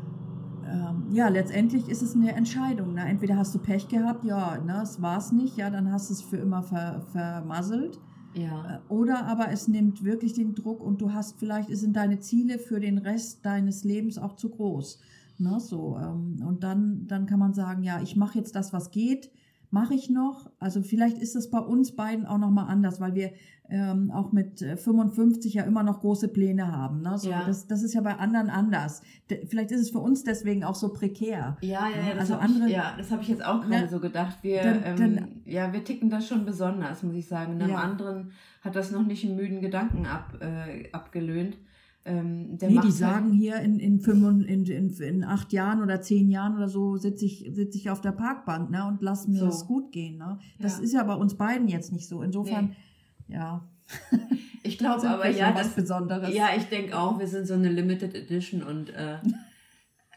ähm, 0.65 1.03
ja, 1.12 1.27
letztendlich 1.27 1.88
ist 1.89 2.01
es 2.01 2.15
eine 2.15 2.32
Entscheidung. 2.34 2.95
Ne? 2.95 3.01
Entweder 3.06 3.38
hast 3.38 3.53
du 3.53 3.60
Pech 3.60 3.88
gehabt, 3.88 4.25
ja, 4.25 4.58
ne, 4.65 4.80
es 4.82 4.99
war 4.99 5.19
es 5.19 5.32
nicht, 5.32 5.56
ja, 5.58 5.69
dann 5.69 5.91
hast 5.91 6.10
du 6.10 6.13
es 6.15 6.23
für 6.23 6.38
immer 6.38 6.63
ver, 6.63 7.01
vermasselt. 7.12 7.99
Ja, 8.34 8.82
Äh, 8.89 8.93
Oder 8.93 9.25
aber 9.27 9.51
es 9.51 9.67
nimmt 9.67 10.03
wirklich 10.03 10.34
den 10.34 10.56
Druck 10.56 10.82
und 10.84 11.01
du 11.01 11.13
hast 11.13 11.38
vielleicht, 11.38 11.69
sind 11.77 11.95
deine 11.95 12.19
Ziele 12.19 12.58
für 12.58 12.80
den 12.80 12.97
Rest 12.97 13.45
deines 13.45 13.84
Lebens 13.84 14.17
auch 14.17 14.36
zu 14.36 14.49
groß. 14.49 14.99
Ne, 15.39 15.60
so, 15.60 15.97
ähm, 16.02 16.38
und 16.47 16.63
dann, 16.63 17.06
dann 17.08 17.26
kann 17.28 17.38
man 17.39 17.54
sagen, 17.54 17.84
ja, 17.84 18.02
ich 18.02 18.15
mache 18.15 18.38
jetzt 18.39 18.56
das, 18.56 18.73
was 18.73 18.91
geht. 18.91 19.30
mache 19.69 19.93
ich 19.93 20.10
noch. 20.10 20.50
Also 20.60 20.82
vielleicht 20.82 21.17
ist 21.17 21.36
das 21.36 21.50
bei 21.50 21.60
uns 21.60 21.93
beiden 21.93 22.26
auch 22.26 22.38
nochmal 22.38 22.67
anders, 22.69 23.02
weil 23.02 23.15
wir 23.15 23.32
ähm, 23.69 24.12
auch 24.12 24.32
mit 24.32 24.62
äh, 24.62 24.78
55 24.78 25.54
ja 25.56 25.63
immer 25.63 25.84
noch 25.84 26.00
große 26.00 26.30
Pläne 26.30 26.71
haben. 26.71 27.02
Ne? 27.02 27.17
So, 27.17 27.30
Ja. 27.30 27.43
das, 27.45 27.67
das 27.67 27.84
ist 27.84 27.93
ja 27.93 28.00
bei 28.00 28.15
anderen 28.15 28.50
anders. 28.50 29.02
De, 29.30 29.45
vielleicht 29.45 29.71
ist 29.71 29.82
es 29.82 29.89
für 29.89 30.00
uns 30.00 30.23
deswegen 30.23 30.63
auch 30.63 30.76
so 30.76 30.93
prekär. 30.93 31.58
Ja, 31.60 31.82
ja, 31.89 31.97
ja, 32.08 32.12
das 32.12 32.19
Also 32.32 32.34
habe 32.36 32.43
andere- 32.45 32.67
ich, 32.69 32.76
ja, 32.76 32.93
das 32.97 33.12
hab 33.12 33.21
ich 33.21 33.28
jetzt 33.28 33.43
auch 33.45 33.60
gerade 33.60 33.84
Ne? 33.84 33.89
so 33.89 34.00
gedacht. 34.00 34.38
Wir, 34.41 34.63
Dann- 34.63 34.84
ähm, 34.86 34.95
dann- 34.97 35.28
ja, 35.43 35.73
wir 35.73 35.84
ticken 35.84 36.10
da 36.10 36.21
schon 36.21 36.45
besonders, 36.45 37.04
muss 37.04 37.15
ich 37.15 37.28
sagen. 37.28 37.62
Einem 37.62 37.71
Ja. 37.71 37.80
anderen 37.80 38.32
hat 38.62 38.73
das 38.78 38.91
noch 38.91 39.06
nicht 39.06 39.26
einen 39.26 39.36
müden 39.36 39.60
Gedanken 39.60 40.06
ab, 40.06 40.38
äh, 40.39 40.89
abgelöhnt. 40.93 41.58
Ähm, 42.07 42.51
Nee, 42.61 42.67
die 42.69 42.79
halt- 42.79 42.91
sagen 42.93 43.31
hier 43.33 43.57
in, 43.59 43.79
in, 43.79 43.99
fünf, 43.99 44.23
in, 44.47 44.65
in, 44.65 44.89
in 44.89 45.23
acht 45.23 45.51
Jahren 45.53 45.81
oder 45.83 46.01
zehn 46.01 46.29
Jahren 46.29 46.55
oder 46.55 46.69
so 46.69 46.95
sitze 46.97 47.25
ich, 47.25 47.45
sitz 47.51 47.75
ich 47.75 47.89
auf 47.89 47.99
der 48.01 48.13
Parkbank 48.13 48.69
ne, 48.71 48.85
und 48.87 49.01
lass 49.01 49.27
mir 49.27 49.39
So. 49.39 49.45
das 49.47 49.67
gut 49.67 49.91
gehen. 49.91 50.17
Ne? 50.17 50.39
Das 50.59 50.77
Ja. 50.77 50.83
ist 50.83 50.93
ja 50.93 51.03
bei 51.03 51.15
uns 51.15 51.35
beiden 51.35 51.67
jetzt 51.67 51.91
nicht 51.91 52.07
so. 52.07 52.21
Insofern, 52.21 52.75
ja, 53.27 53.67
Ich 54.63 54.77
glaube 54.77 55.07
aber, 55.09 55.29
ja, 55.29 55.53
was 55.53 55.67
das, 55.67 55.75
Besonderes. 55.75 56.33
ja, 56.33 56.49
ich 56.57 56.63
denke 56.65 56.97
auch, 56.97 57.19
wir 57.19 57.27
sind 57.27 57.45
so 57.47 57.53
eine 57.53 57.69
Limited 57.69 58.15
Edition 58.15 58.63
und 58.63 58.89
äh, 58.89 59.17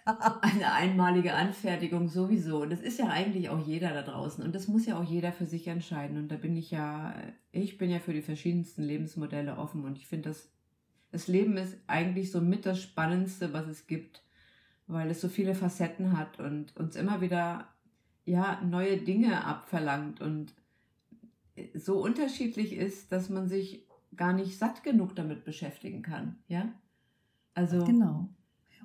eine 0.42 0.72
einmalige 0.72 1.35
Anfertigung 1.35 2.09
sowieso. 2.09 2.62
Und 2.62 2.70
das 2.70 2.81
ist 2.81 2.98
ja 2.98 3.07
eigentlich 3.09 3.48
auch 3.48 3.64
jeder 3.66 3.92
da 3.92 4.03
draußen. 4.03 4.42
Und 4.42 4.55
das 4.55 4.66
muss 4.66 4.87
ja 4.87 4.98
auch 4.98 5.05
jeder 5.05 5.31
für 5.33 5.46
sich 5.46 5.68
entscheiden. 5.68 6.16
Und 6.18 6.29
da 6.33 6.37
bin 6.37 6.57
ich 6.57 6.70
ja, 6.70 7.14
ich 7.53 7.79
bin 7.79 7.90
ja 7.90 7.98
für 8.00 8.12
die 8.12 8.22
verschiedensten 8.22 8.83
Lebensmodelle 8.83 9.57
offen. 9.57 9.85
Und 9.85 9.98
ich 9.98 10.07
finde, 10.07 10.31
das, 10.31 10.48
das 11.11 11.29
Leben 11.29 11.57
ist 11.57 11.77
eigentlich 11.87 12.31
so 12.31 12.40
mit 12.40 12.66
das 12.66 12.81
Spannendste, 12.81 13.53
was 13.53 13.66
es 13.66 13.87
gibt, 13.87 14.23
weil 14.87 15.11
es 15.11 15.20
so 15.20 15.29
viele 15.29 15.55
Facetten 15.55 16.16
hat 16.16 16.40
und 16.40 16.77
uns 16.77 16.96
immer 16.96 17.20
wieder 17.20 17.68
ja, 18.25 18.61
neue 18.62 18.99
Dinge 18.99 19.44
abverlangt 19.44 20.20
und 20.20 20.55
so 21.75 22.03
unterschiedlich 22.03 22.73
ist, 22.73 23.12
dass 23.12 23.29
man 23.29 23.49
sich 23.49 23.87
gar 24.16 24.33
nicht 24.33 24.57
satt 24.59 24.83
genug 24.83 25.14
damit 25.14 25.44
beschäftigen 25.44 26.03
kann. 26.03 26.38
Ja? 26.49 26.73
Also, 27.55 27.85
Genau. 27.85 28.29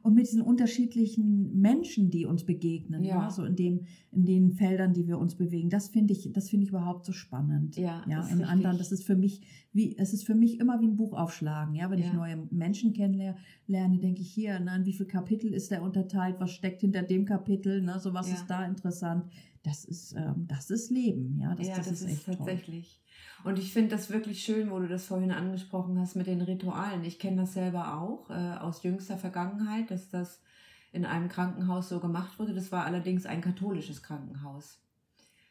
Und 0.06 0.14
mit 0.14 0.28
diesen 0.28 0.44
unterschiedlichen 0.44 1.60
Menschen, 1.60 2.12
die 2.12 2.28
uns 2.28 2.44
begegnen, 2.44 3.04
Ja. 3.04 3.24
ja. 3.24 3.30
so 3.32 3.44
in, 3.44 3.56
dem, 3.56 3.86
in 4.12 4.24
den 4.26 4.52
Feldern, 4.52 4.94
die 4.94 5.08
wir 5.08 5.18
uns 5.18 5.34
bewegen, 5.34 5.72
das 5.72 5.88
finde 5.88 6.14
ich, 6.14 6.32
das 6.32 6.48
finde 6.48 6.64
ich 6.66 6.70
überhaupt 6.70 7.06
so 7.06 7.12
spannend. 7.12 7.76
Ja, 7.76 8.04
ja 8.08 8.20
ist 8.20 8.28
in 8.28 8.38
richtig. 8.38 8.48
anderen, 8.48 8.78
das 8.78 8.92
ist 8.92 9.04
für 9.04 9.16
mich 9.16 9.42
wie, 9.74 9.98
es 9.98 10.14
ist 10.14 10.24
für 10.24 10.36
mich 10.36 10.60
immer 10.60 10.80
wie 10.80 10.86
ein 10.86 10.96
Buch 10.96 11.14
aufschlagen, 11.14 11.74
ja. 11.74 11.90
Wenn 11.90 11.98
ich 11.98 12.06
Ja. 12.06 12.14
neue 12.14 12.48
Menschen 12.52 12.94
kennenlerne, 12.94 13.38
lerne, 13.66 13.98
denke 13.98 14.22
ich 14.22 14.32
hier, 14.32 14.60
ne, 14.60 14.76
in 14.76 14.86
wie 14.86 14.94
viel 14.94 15.08
Kapitel 15.08 15.52
ist 15.52 15.72
der 15.72 15.82
unterteilt, 15.82 16.36
was 16.40 16.52
steckt 16.52 16.82
hinter 16.82 17.02
dem 17.02 17.26
Kapitel, 17.26 17.82
ne, 17.82 18.00
so 18.00 18.14
was 18.14 18.30
ist 18.30 18.46
da 18.48 18.64
interessant. 18.64 19.26
Das 19.64 19.86
ist, 19.86 20.14
ähm, 20.16 20.46
das 20.48 20.70
ist 20.70 20.92
Leben, 20.92 21.40
ja. 21.40 21.56
Das, 21.56 21.68
ja, 21.68 21.78
das, 21.78 21.88
ist 21.92 22.06
echt 22.06 22.26
toll. 22.26 22.36
Und 23.46 23.60
ich 23.60 23.74
finde 23.74 23.92
das 23.96 24.10
wirklich 24.10 24.44
schön, 24.44 24.72
wo 24.72 24.80
du 24.80 24.88
das 24.88 25.06
vorhin 25.06 25.32
angesprochen 25.32 26.00
hast 26.00 26.16
mit 26.16 26.26
den 26.26 26.42
Ritualen. 26.42 27.04
Ich 27.04 27.20
kenne 27.20 27.42
das 27.42 27.54
selber 27.54 28.00
auch 28.02 28.32
äh, 28.32 28.58
aus 28.58 28.82
jüngster 28.82 29.20
Vergangenheit, 29.20 29.92
dass 29.92 30.10
das 30.10 30.42
in 30.92 31.06
einem 31.06 31.30
Krankenhaus 31.30 31.90
so 31.90 32.00
gemacht 32.00 32.40
wurde. 32.40 32.56
Das 32.56 32.72
war 32.72 32.86
allerdings 32.86 33.28
ein 33.28 33.42
katholisches 33.42 34.02
Krankenhaus. 34.02 34.82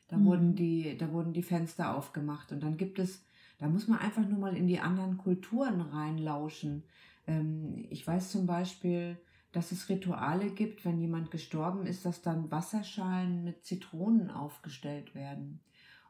Da, 0.09 0.17
Mhm. 0.17 0.25
wurden 0.25 0.55
die, 0.57 0.99
da 0.99 1.13
wurden 1.13 1.33
die 1.33 1.45
Fenster 1.45 1.95
aufgemacht. 1.97 2.51
Und 2.51 2.65
dann 2.65 2.77
gibt 2.77 2.99
es, 2.99 3.25
da 3.59 3.69
muss 3.69 3.87
man 3.87 4.01
einfach 4.01 4.27
nur 4.27 4.41
mal 4.41 4.57
in 4.57 4.67
die 4.67 4.81
anderen 4.81 5.17
Kulturen 5.17 5.81
reinlauschen. 5.81 6.83
Ähm, 7.29 7.87
ich 7.91 8.05
weiß 8.05 8.33
zum 8.33 8.45
Beispiel, 8.47 9.19
dass 9.53 9.71
es 9.71 9.89
Rituale 9.89 10.51
gibt, 10.51 10.85
wenn 10.85 10.99
jemand 11.01 11.31
gestorben 11.31 11.87
ist, 11.87 12.05
dass 12.05 12.23
dann 12.23 12.51
Wasserschalen 12.51 13.45
mit 13.45 13.65
Zitronen 13.65 14.33
aufgestellt 14.33 15.15
werden, 15.15 15.61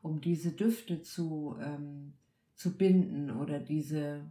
um 0.04 0.20
diese 0.20 0.52
Düfte 0.52 1.00
zu, 1.00 1.56
ähm, 1.58 2.12
zu 2.54 2.76
binden 2.76 3.30
oder 3.30 3.58
diese 3.58 4.30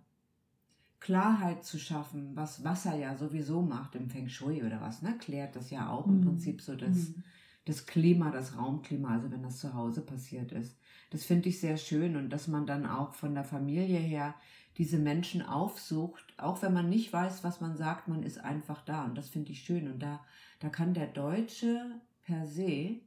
Klarheit 1.00 1.66
zu 1.66 1.80
schaffen, 1.80 2.36
was 2.36 2.64
Wasser 2.64 2.96
ja 2.96 3.16
sowieso 3.18 3.64
macht 3.64 3.96
im 3.96 4.08
Feng 4.08 4.30
Shui 4.30 4.64
oder 4.64 4.82
was, 4.82 5.02
ne? 5.02 5.18
Klärt 5.18 5.56
das 5.56 5.72
ja 5.72 5.90
auch 5.90 6.08
im 6.08 6.20
Mhm. 6.20 6.22
Prinzip 6.22 6.62
so 6.62 6.76
das, 6.76 7.10
Mhm. 7.10 7.24
das 7.66 7.88
Klima, 7.88 8.30
das 8.30 8.56
Raumklima, 8.56 9.10
also 9.16 9.32
wenn 9.32 9.42
das 9.42 9.58
zu 9.58 9.74
Hause 9.74 10.02
passiert 10.02 10.52
ist. 10.52 10.78
Das 11.10 11.24
finde 11.24 11.50
ich 11.50 11.60
sehr 11.60 11.78
schön 11.78 12.16
und 12.18 12.30
dass 12.30 12.48
man 12.48 12.68
dann 12.68 12.86
auch 12.86 13.16
von 13.16 13.34
der 13.34 13.44
Familie 13.44 13.98
her 14.00 14.36
diese 14.78 15.00
Menschen 15.00 15.42
aufsucht, 15.42 16.36
auch 16.38 16.62
wenn 16.62 16.74
man 16.74 16.88
nicht 16.88 17.12
weiß, 17.12 17.44
was 17.44 17.62
man 17.62 17.76
sagt, 17.78 18.08
man 18.08 18.22
ist 18.22 18.38
einfach 18.38 18.86
da 18.86 19.06
und 19.06 19.18
das 19.18 19.28
finde 19.28 19.52
ich 19.52 19.62
schön 19.64 19.92
und 19.92 20.00
da, 20.04 20.24
da 20.60 20.70
kann 20.70 20.94
der 20.94 21.08
Deutsche 21.08 22.00
per 22.22 22.46
se 22.46 23.02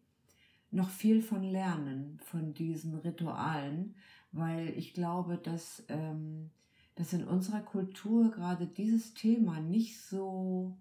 noch 0.77 0.91
viel 0.91 1.23
von 1.23 1.43
lernen, 1.43 2.19
von 2.23 2.55
diesen 2.55 2.95
Ritualen, 2.95 3.95
weil 4.33 4.69
ich 4.77 4.95
glaube, 4.95 5.39
dass, 5.39 5.85
ähm, 5.89 6.51
dass 6.95 7.13
in 7.13 7.25
unserer 7.25 7.61
Kultur 7.61 8.31
gerade 8.31 8.67
dieses 8.67 9.15
Thema 9.15 9.61
nicht 9.61 9.99
so 10.01 10.77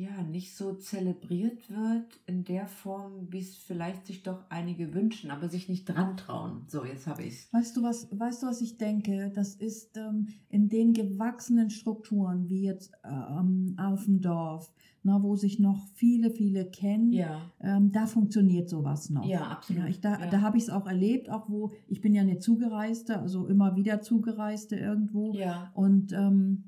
ja, 0.00 0.22
nicht 0.22 0.56
so 0.56 0.72
zelebriert 0.74 1.68
wird 1.70 2.20
in 2.26 2.44
der 2.44 2.66
Form, 2.66 3.28
wie 3.30 3.40
es 3.40 3.54
vielleicht 3.56 4.06
sich 4.06 4.22
doch 4.22 4.44
einige 4.48 4.94
wünschen, 4.94 5.30
aber 5.30 5.48
sich 5.48 5.68
nicht 5.68 5.84
dran 5.86 6.16
trauen. 6.16 6.62
So, 6.68 6.84
jetzt 6.84 7.06
habe 7.06 7.22
ich 7.22 7.34
es. 7.34 7.52
Weißt 7.52 7.76
du, 7.76 7.82
was, 7.82 8.08
weißt 8.10 8.42
du, 8.42 8.46
was 8.46 8.60
ich 8.62 8.78
denke? 8.78 9.30
Das 9.34 9.54
ist 9.54 9.96
ähm, 9.96 10.28
in 10.48 10.68
den 10.68 10.92
gewachsenen 10.94 11.70
Strukturen, 11.70 12.48
wie 12.48 12.62
jetzt 12.62 12.92
ähm, 13.04 13.76
auf 13.78 14.04
dem 14.06 14.20
Dorf, 14.20 14.72
na, 15.02 15.22
wo 15.22 15.36
sich 15.36 15.58
noch 15.58 15.86
viele, 15.94 16.30
viele 16.30 16.64
kennen, 16.70 17.12
Ja, 17.12 17.40
ähm, 17.60 17.90
da 17.92 18.06
funktioniert 18.06 18.68
sowas 18.68 19.10
noch. 19.10 19.24
ja, 19.26 19.42
absolut. 19.48 19.82
Ja, 19.82 19.88
ich, 19.88 20.00
da 20.00 20.18
ja. 20.18 20.26
da 20.30 20.40
habe 20.42 20.56
ich 20.58 20.64
es 20.64 20.70
auch 20.70 20.86
erlebt, 20.86 21.30
auch 21.30 21.48
wo, 21.48 21.72
ich 21.88 22.00
bin 22.00 22.14
ja 22.14 22.22
eine 22.22 22.38
Zugereiste, 22.38 23.18
also 23.18 23.46
immer 23.46 23.76
wieder 23.76 24.00
Zugereiste 24.02 24.76
irgendwo. 24.76 25.32
ja, 25.34 25.70
Und, 25.74 26.12
ähm, 26.12 26.64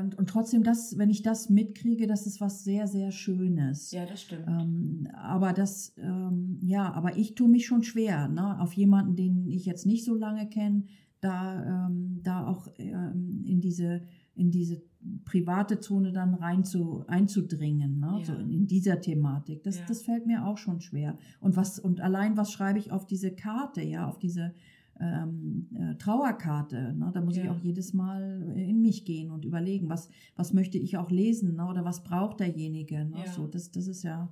und, 0.00 0.16
und 0.18 0.28
trotzdem, 0.28 0.62
das, 0.62 0.96
wenn 0.98 1.10
ich 1.10 1.22
das 1.22 1.50
mitkriege, 1.50 2.06
das 2.06 2.26
ist 2.26 2.40
was 2.40 2.64
sehr, 2.64 2.86
sehr 2.86 3.10
Schönes. 3.10 3.90
ja, 3.92 4.06
das 4.06 4.22
stimmt. 4.22 4.46
Ähm, 4.48 5.08
aber 5.14 5.52
das, 5.52 5.94
ähm, 5.98 6.58
ja, 6.62 6.92
aber 6.92 7.16
ich 7.16 7.34
tue 7.34 7.48
mich 7.48 7.66
schon 7.66 7.82
schwer, 7.82 8.28
ne? 8.28 8.60
auf 8.60 8.72
jemanden, 8.74 9.16
den 9.16 9.46
ich 9.48 9.66
jetzt 9.66 9.86
nicht 9.86 10.04
so 10.04 10.14
lange 10.14 10.48
kenne, 10.48 10.84
da, 11.20 11.86
ähm, 11.86 12.20
da 12.22 12.46
auch 12.46 12.68
ähm, 12.78 13.44
in 13.46 13.60
diese, 13.60 14.02
in 14.34 14.50
diese 14.50 14.82
private 15.24 15.80
Zone 15.80 16.12
dann 16.12 16.34
rein 16.34 16.64
zu, 16.64 17.04
einzudringen, 17.06 17.98
ne? 17.98 18.16
Ja. 18.18 18.24
so 18.24 18.34
in, 18.34 18.50
in 18.50 18.66
dieser 18.66 19.00
Thematik. 19.00 19.62
Das, 19.62 19.78
Ja. 19.78 19.84
das 19.86 20.02
fällt 20.02 20.26
mir 20.26 20.46
auch 20.46 20.58
schon 20.58 20.80
schwer. 20.80 21.18
Und 21.40 21.56
was, 21.56 21.78
und 21.78 22.00
allein 22.00 22.36
was 22.36 22.52
schreibe 22.52 22.78
ich 22.78 22.92
auf 22.92 23.06
diese 23.06 23.32
Karte, 23.32 23.82
ja, 23.82 24.06
auf 24.08 24.18
diese 24.18 24.54
ähm, 25.02 25.68
äh, 25.74 25.94
Trauerkarte. 25.96 26.94
Ne? 26.94 27.10
Da 27.12 27.20
muss 27.20 27.36
ich 27.36 27.44
Ja. 27.44 27.52
auch 27.52 27.58
jedes 27.58 27.92
Mal 27.92 28.54
in 28.56 28.80
mich 28.82 29.04
gehen 29.04 29.30
und 29.30 29.44
überlegen, 29.44 29.88
was, 29.88 30.08
was 30.36 30.52
möchte 30.52 30.78
ich 30.78 30.96
auch 30.96 31.10
lesen 31.10 31.56
ne? 31.56 31.66
oder 31.66 31.84
was 31.84 32.04
braucht 32.04 32.40
derjenige. 32.40 33.04
Ne? 33.04 33.24
Ja. 33.24 33.32
So, 33.32 33.46
das, 33.46 33.70
das 33.72 33.88
ist 33.88 34.04
ja, 34.04 34.28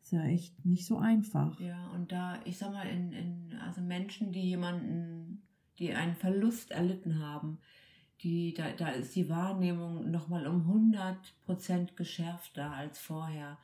ist 0.00 0.12
ja 0.12 0.22
echt 0.24 0.64
nicht 0.64 0.86
so 0.86 0.98
einfach. 0.98 1.58
Ja, 1.60 1.88
und 1.94 2.12
da, 2.12 2.36
ich 2.44 2.56
sag 2.58 2.72
mal, 2.72 2.86
in, 2.86 3.12
in, 3.12 3.58
also 3.66 3.80
Menschen, 3.80 4.32
die 4.32 4.42
jemanden, 4.42 5.42
die 5.78 5.92
einen 5.92 6.14
Verlust 6.14 6.70
erlitten 6.70 7.18
haben, 7.18 7.58
die, 8.22 8.54
da, 8.54 8.70
da 8.70 8.88
ist 8.90 9.16
die 9.16 9.28
Wahrnehmung 9.28 10.10
nochmal 10.10 10.46
um 10.46 10.94
100% 11.48 11.94
geschärfter 11.96 12.70
als 12.70 12.98
vorher. 13.00 13.58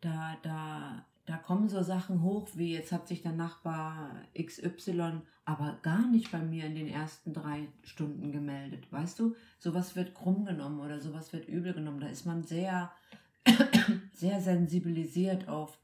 Da, 0.00 0.36
da, 0.42 1.04
da 1.28 1.36
kommen 1.36 1.68
so 1.68 1.82
Sachen 1.82 2.22
hoch, 2.22 2.48
wie 2.54 2.72
jetzt 2.72 2.90
hat 2.90 3.06
sich 3.06 3.20
der 3.20 3.32
Nachbar 3.32 4.14
XY 4.34 5.20
aber 5.44 5.78
gar 5.82 6.06
nicht 6.10 6.30
bei 6.30 6.40
mir 6.40 6.64
in 6.64 6.74
den 6.74 6.88
ersten 6.88 7.34
drei 7.34 7.68
Stunden 7.82 8.32
gemeldet. 8.32 8.90
Weißt 8.90 9.18
du, 9.18 9.34
sowas 9.58 9.94
wird 9.94 10.14
krumm 10.14 10.46
genommen 10.46 10.80
oder 10.80 11.00
sowas 11.00 11.32
wird 11.34 11.46
übel 11.46 11.74
genommen. 11.74 12.00
Da 12.00 12.08
ist 12.08 12.24
man 12.24 12.44
sehr, 12.44 12.92
sehr 14.12 14.40
sensibilisiert 14.40 15.48
auf, 15.48 15.78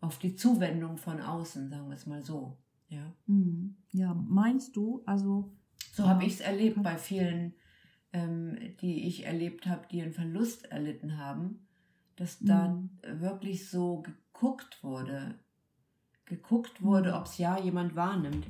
auf 0.00 0.18
die 0.18 0.36
Zuwendung 0.36 0.96
von 0.96 1.20
außen, 1.20 1.68
sagen 1.68 1.88
wir 1.88 1.94
es 1.94 2.06
mal 2.06 2.22
so. 2.22 2.56
Ja. 2.88 3.12
Mhm. 3.26 3.76
Ja, 3.92 4.14
meinst 4.14 4.74
du, 4.74 5.02
also. 5.04 5.52
So 5.92 6.06
habe 6.06 6.24
ich 6.24 6.34
es 6.34 6.40
erlebt 6.40 6.82
bei 6.82 6.96
vielen, 6.96 7.54
ähm, 8.14 8.58
die 8.80 9.06
ich 9.06 9.26
erlebt 9.26 9.66
habe, 9.66 9.86
die 9.90 10.00
einen 10.00 10.12
Verlust 10.12 10.70
erlitten 10.70 11.18
haben, 11.18 11.66
dass 12.16 12.38
dann 12.40 12.90
wirklich 13.02 13.70
so 13.70 14.02
geguckt 14.38 14.82
wurde, 14.84 15.34
geguckt 16.24 16.82
wurde, 16.82 17.14
ob 17.14 17.26
es 17.26 17.38
ja 17.38 17.58
jemand 17.58 17.96
wahrnimmt. 17.96 18.46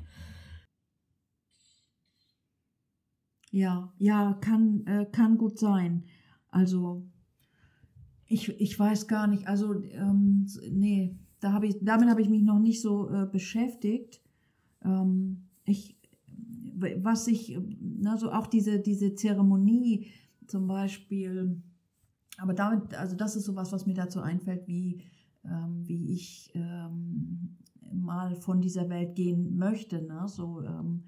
Ja, 3.51 3.93
ja, 3.99 4.35
kann, 4.35 4.87
äh, 4.87 5.07
kann 5.11 5.39
gut 5.39 5.59
sein. 5.59 6.05
Also, 6.51 7.09
ich, 8.27 8.49
ich 8.61 8.79
weiß 8.79 9.09
gar 9.09 9.27
nicht, 9.27 9.49
also, 9.49 9.83
ähm, 9.83 10.47
nee, 10.71 11.17
da 11.41 11.55
hab 11.55 11.65
ich, 11.65 11.77
damit 11.81 12.11
habe 12.11 12.21
ich 12.21 12.29
mich 12.29 12.43
noch 12.43 12.59
nicht 12.59 12.83
so 12.83 13.09
äh, 13.09 13.25
beschäftigt. 13.25 14.21
Ähm, 14.85 15.49
ich, 15.65 15.97
was 16.97 17.27
ich, 17.29 17.59
na, 17.81 18.19
so 18.19 18.31
auch 18.31 18.47
diese, 18.47 18.79
diese 18.79 19.15
Zeremonie 19.15 20.13
zum 20.47 20.67
Beispiel, 20.67 21.63
aber 22.37 22.53
damit, 22.53 22.93
also 22.95 23.17
das 23.17 23.37
ist 23.37 23.47
sowas, 23.47 23.73
was 23.73 23.87
mir 23.87 23.95
dazu 23.95 24.21
einfällt, 24.21 24.69
wie, 24.69 25.03
ähm, 25.45 25.87
wie 25.87 26.13
ich 26.13 26.53
ähm, 26.55 27.57
mal 27.93 28.35
von 28.37 28.61
dieser 28.61 28.89
Welt 28.89 29.15
gehen 29.15 29.57
möchte. 29.57 30.03
Ne? 30.03 30.25
So, 30.27 30.63
ähm, 30.63 31.05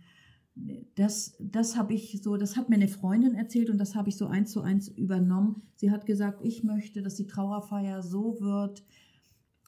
das, 0.94 1.36
das 1.40 1.76
habe 1.76 1.94
ich 1.94 2.20
so, 2.22 2.36
das 2.36 2.56
hat 2.56 2.68
mir 2.68 2.76
eine 2.76 2.88
Freundin 2.88 3.34
erzählt 3.34 3.70
und 3.70 3.78
das 3.78 3.94
habe 3.94 4.08
ich 4.08 4.16
so 4.16 4.26
eins 4.26 4.50
zu 4.52 4.60
eins 4.60 4.88
übernommen. 4.88 5.62
Sie 5.76 5.90
hat 5.90 6.06
gesagt, 6.06 6.40
ich 6.42 6.64
möchte, 6.64 7.02
dass 7.02 7.14
die 7.14 7.26
Trauerfeier 7.26 8.02
so 8.02 8.40
wird, 8.40 8.84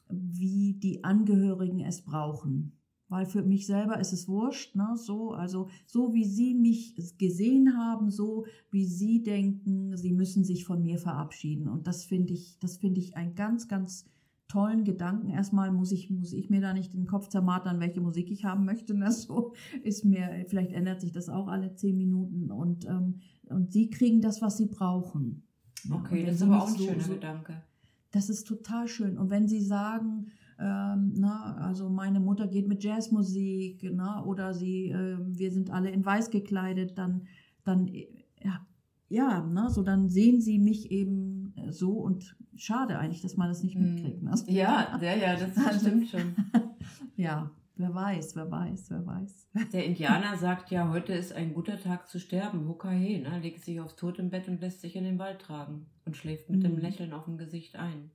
wie 0.09 0.73
die 0.73 1.03
Angehörigen 1.03 1.79
es 1.79 2.01
brauchen. 2.01 2.73
Weil 3.09 3.25
für 3.25 3.43
mich 3.43 3.67
selber 3.67 3.99
ist 3.99 4.11
es 4.11 4.27
wurscht, 4.27 4.75
ne? 4.75 4.95
So, 4.95 5.33
also 5.33 5.69
so 5.85 6.13
wie 6.13 6.25
sie 6.25 6.55
mich 6.55 6.95
gesehen 7.17 7.77
haben, 7.77 8.09
so 8.09 8.45
wie 8.71 8.85
sie 8.85 9.21
denken, 9.21 9.95
sie 9.97 10.11
müssen 10.11 10.43
sich 10.43 10.65
von 10.65 10.81
mir 10.81 10.97
verabschieden. 10.97 11.67
Und 11.67 11.85
das 11.85 12.05
finde 12.05 12.33
ich, 12.33 12.57
das 12.59 12.77
finde 12.77 13.01
ich 13.01 13.15
ein 13.15 13.35
ganz, 13.35 13.67
ganz 13.67 14.09
tollen 14.53 14.83
Gedanken. 14.83 15.29
Erstmal 15.29 15.71
muss 15.71 15.91
ich, 15.91 16.11
muss 16.11 16.31
ich 16.31 16.51
mir 16.51 16.61
da 16.61 16.73
nicht 16.73 16.93
den 16.93 17.07
Kopf 17.07 17.27
zermartern, 17.27 17.79
welche 17.79 18.01
Musik 18.01 18.29
ich 18.29 18.45
haben 18.45 18.65
möchte. 18.65 18.93
Ne? 18.93 19.11
So 19.23 19.53
ist 19.83 20.05
mir, 20.05 20.45
vielleicht 20.47 20.73
ändert 20.73 21.01
sich 21.01 21.11
das 21.11 21.27
auch 21.27 21.47
alle 21.47 21.73
zehn 21.73 21.97
Minuten. 21.97 22.51
Und, 22.51 22.85
ähm, 22.85 23.19
und 23.49 23.71
sie 23.71 23.89
kriegen 23.89 24.21
das, 24.21 24.41
was 24.41 24.57
sie 24.57 24.67
brauchen. 24.67 25.47
Ja, 25.85 25.95
okay, 25.95 26.25
das 26.25 26.35
ist 26.35 26.43
aber 26.43 26.61
auch 26.61 26.67
ein 26.67 26.75
so, 26.75 26.85
schöner 26.85 27.03
so, 27.03 27.13
Gedanke. 27.13 27.63
Das 28.11 28.29
ist 28.29 28.47
total 28.47 28.87
schön. 28.87 29.17
Und 29.17 29.31
wenn 29.31 29.47
sie 29.47 29.61
sagen, 29.61 30.27
ähm, 30.59 31.13
na, 31.17 31.55
also 31.57 31.89
meine 31.89 32.19
Mutter 32.19 32.47
geht 32.47 32.67
mit 32.67 32.83
Jazzmusik, 32.83 33.89
na, 33.91 34.23
oder 34.23 34.53
sie, 34.53 34.89
äh, 34.89 35.17
wir 35.19 35.51
sind 35.51 35.71
alle 35.71 35.89
in 35.89 36.05
weiß 36.05 36.29
gekleidet, 36.29 36.97
dann, 36.97 37.27
dann 37.63 37.87
ja, 37.87 38.65
ja, 39.13 39.41
ne, 39.41 39.69
so 39.69 39.83
dann 39.83 40.09
sehen 40.09 40.41
sie 40.41 40.57
mich 40.57 40.89
eben 40.89 41.53
so 41.69 41.91
und 41.91 42.35
schade 42.55 42.97
eigentlich, 42.97 43.21
dass 43.21 43.37
man 43.37 43.47
das 43.47 43.63
nicht 43.63 43.75
hm. 43.75 43.93
mitkriegt. 43.93 44.23
Ne? 44.23 44.33
Ja, 44.47 44.99
ja, 45.01 45.15
ja, 45.15 45.35
das 45.35 45.55
also, 45.57 45.87
stimmt 45.87 46.09
schon. 46.09 46.35
ja, 47.15 47.51
wer 47.75 47.93
weiß, 47.93 48.35
wer 48.35 48.49
weiß, 48.49 48.89
wer 48.89 49.05
weiß. 49.05 49.49
Der 49.71 49.85
Indianer 49.85 50.35
sagt 50.37 50.71
ja, 50.71 50.89
heute 50.89 51.13
ist 51.13 51.31
ein 51.31 51.53
guter 51.53 51.79
Tag 51.79 52.09
zu 52.09 52.19
sterben. 52.19 52.67
Hukahe, 52.67 53.21
ne? 53.21 53.39
legt 53.39 53.63
sich 53.63 53.79
aufs 53.79 53.95
Totenbett 53.95 54.47
und 54.47 54.61
lässt 54.61 54.81
sich 54.81 54.95
in 54.95 55.03
den 55.03 55.19
Wald 55.19 55.39
tragen 55.39 55.85
und 56.05 56.17
schläft 56.17 56.49
mit 56.49 56.59
mhm. 56.59 56.63
dem 56.63 56.75
hm. 56.77 56.81
Lächeln 56.81 57.13
auf 57.13 57.25
dem 57.25 57.37
Gesicht 57.37 57.75
ein. 57.75 58.09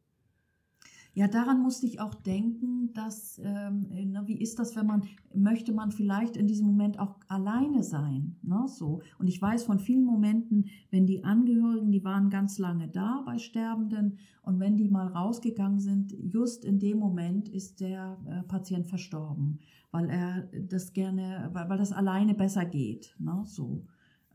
Ja, 1.18 1.26
daran 1.26 1.60
musste 1.62 1.84
ich 1.84 1.98
auch 1.98 2.14
denken, 2.14 2.92
dass, 2.94 3.40
ähm, 3.42 3.88
ne, 3.90 4.22
wie 4.26 4.40
ist 4.40 4.60
das, 4.60 4.76
wenn 4.76 4.86
man, 4.86 5.02
möchte 5.34 5.72
man 5.72 5.90
vielleicht 5.90 6.36
in 6.36 6.46
diesem 6.46 6.68
Moment 6.68 7.00
auch 7.00 7.16
alleine 7.26 7.82
sein, 7.82 8.36
ne, 8.42 8.66
so. 8.68 9.02
Und 9.18 9.26
ich 9.26 9.42
weiß 9.42 9.64
von 9.64 9.80
vielen 9.80 10.04
Momenten, 10.04 10.66
wenn 10.92 11.06
die 11.06 11.24
Angehörigen, 11.24 11.90
die 11.90 12.04
waren 12.04 12.30
ganz 12.30 12.60
lange 12.60 12.86
da 12.86 13.24
bei 13.26 13.38
Sterbenden 13.38 14.18
und 14.42 14.60
wenn 14.60 14.76
die 14.76 14.88
mal 14.88 15.08
rausgegangen 15.08 15.80
sind, 15.80 16.14
just 16.22 16.64
in 16.64 16.78
dem 16.78 17.00
Moment 17.00 17.48
ist 17.48 17.80
der 17.80 18.16
äh, 18.24 18.44
Patient 18.44 18.86
verstorben, 18.86 19.58
weil 19.90 20.10
er 20.10 20.48
das 20.68 20.92
gerne, 20.92 21.50
weil, 21.52 21.68
weil 21.68 21.78
das 21.78 21.90
alleine 21.90 22.34
besser 22.34 22.64
geht, 22.64 23.16
ne, 23.18 23.42
so. 23.44 23.84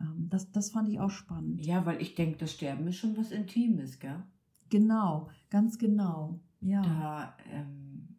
Ähm, 0.02 0.28
das, 0.30 0.52
das 0.52 0.72
fand 0.72 0.90
ich 0.90 1.00
auch 1.00 1.12
spannend. 1.12 1.66
Ja, 1.66 1.86
weil 1.86 2.02
ich 2.02 2.16
denke, 2.16 2.40
das 2.40 2.52
Sterben 2.52 2.86
ist 2.88 2.98
schon 2.98 3.16
was 3.16 3.32
Intimes, 3.32 4.00
gell? 4.00 4.22
Genau, 4.70 5.30
ganz 5.50 5.78
genau. 5.78 6.42
Ja. 6.64 6.82
Da, 6.82 7.38
ähm, 7.52 8.18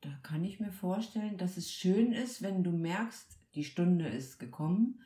da 0.00 0.10
kann 0.22 0.44
ich 0.44 0.60
mir 0.60 0.72
vorstellen, 0.72 1.36
dass 1.36 1.56
es 1.56 1.70
schön 1.70 2.12
ist, 2.12 2.42
wenn 2.42 2.62
du 2.62 2.72
merkst, 2.72 3.38
die 3.54 3.64
Stunde 3.64 4.08
ist 4.08 4.38
gekommen, 4.38 5.00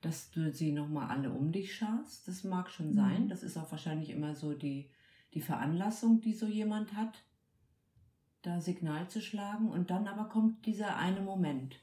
dass 0.00 0.30
du 0.30 0.52
sie 0.52 0.72
nochmal 0.72 1.08
alle 1.08 1.32
um 1.32 1.52
dich 1.52 1.74
schaust. 1.74 2.28
Das 2.28 2.44
mag 2.44 2.70
schon 2.70 2.92
sein. 2.92 3.24
Mhm. 3.24 3.28
Das 3.28 3.42
ist 3.42 3.56
auch 3.56 3.70
wahrscheinlich 3.70 4.10
immer 4.10 4.34
so 4.34 4.54
die, 4.54 4.90
die 5.34 5.40
Veranlassung, 5.40 6.20
die 6.20 6.34
so 6.34 6.46
jemand 6.46 6.94
hat, 6.94 7.24
da 8.42 8.60
Signal 8.60 9.08
zu 9.08 9.20
schlagen. 9.20 9.68
Und 9.68 9.90
dann 9.90 10.06
aber 10.06 10.28
kommt 10.28 10.66
dieser 10.66 10.96
eine 10.96 11.20
Moment. 11.20 11.76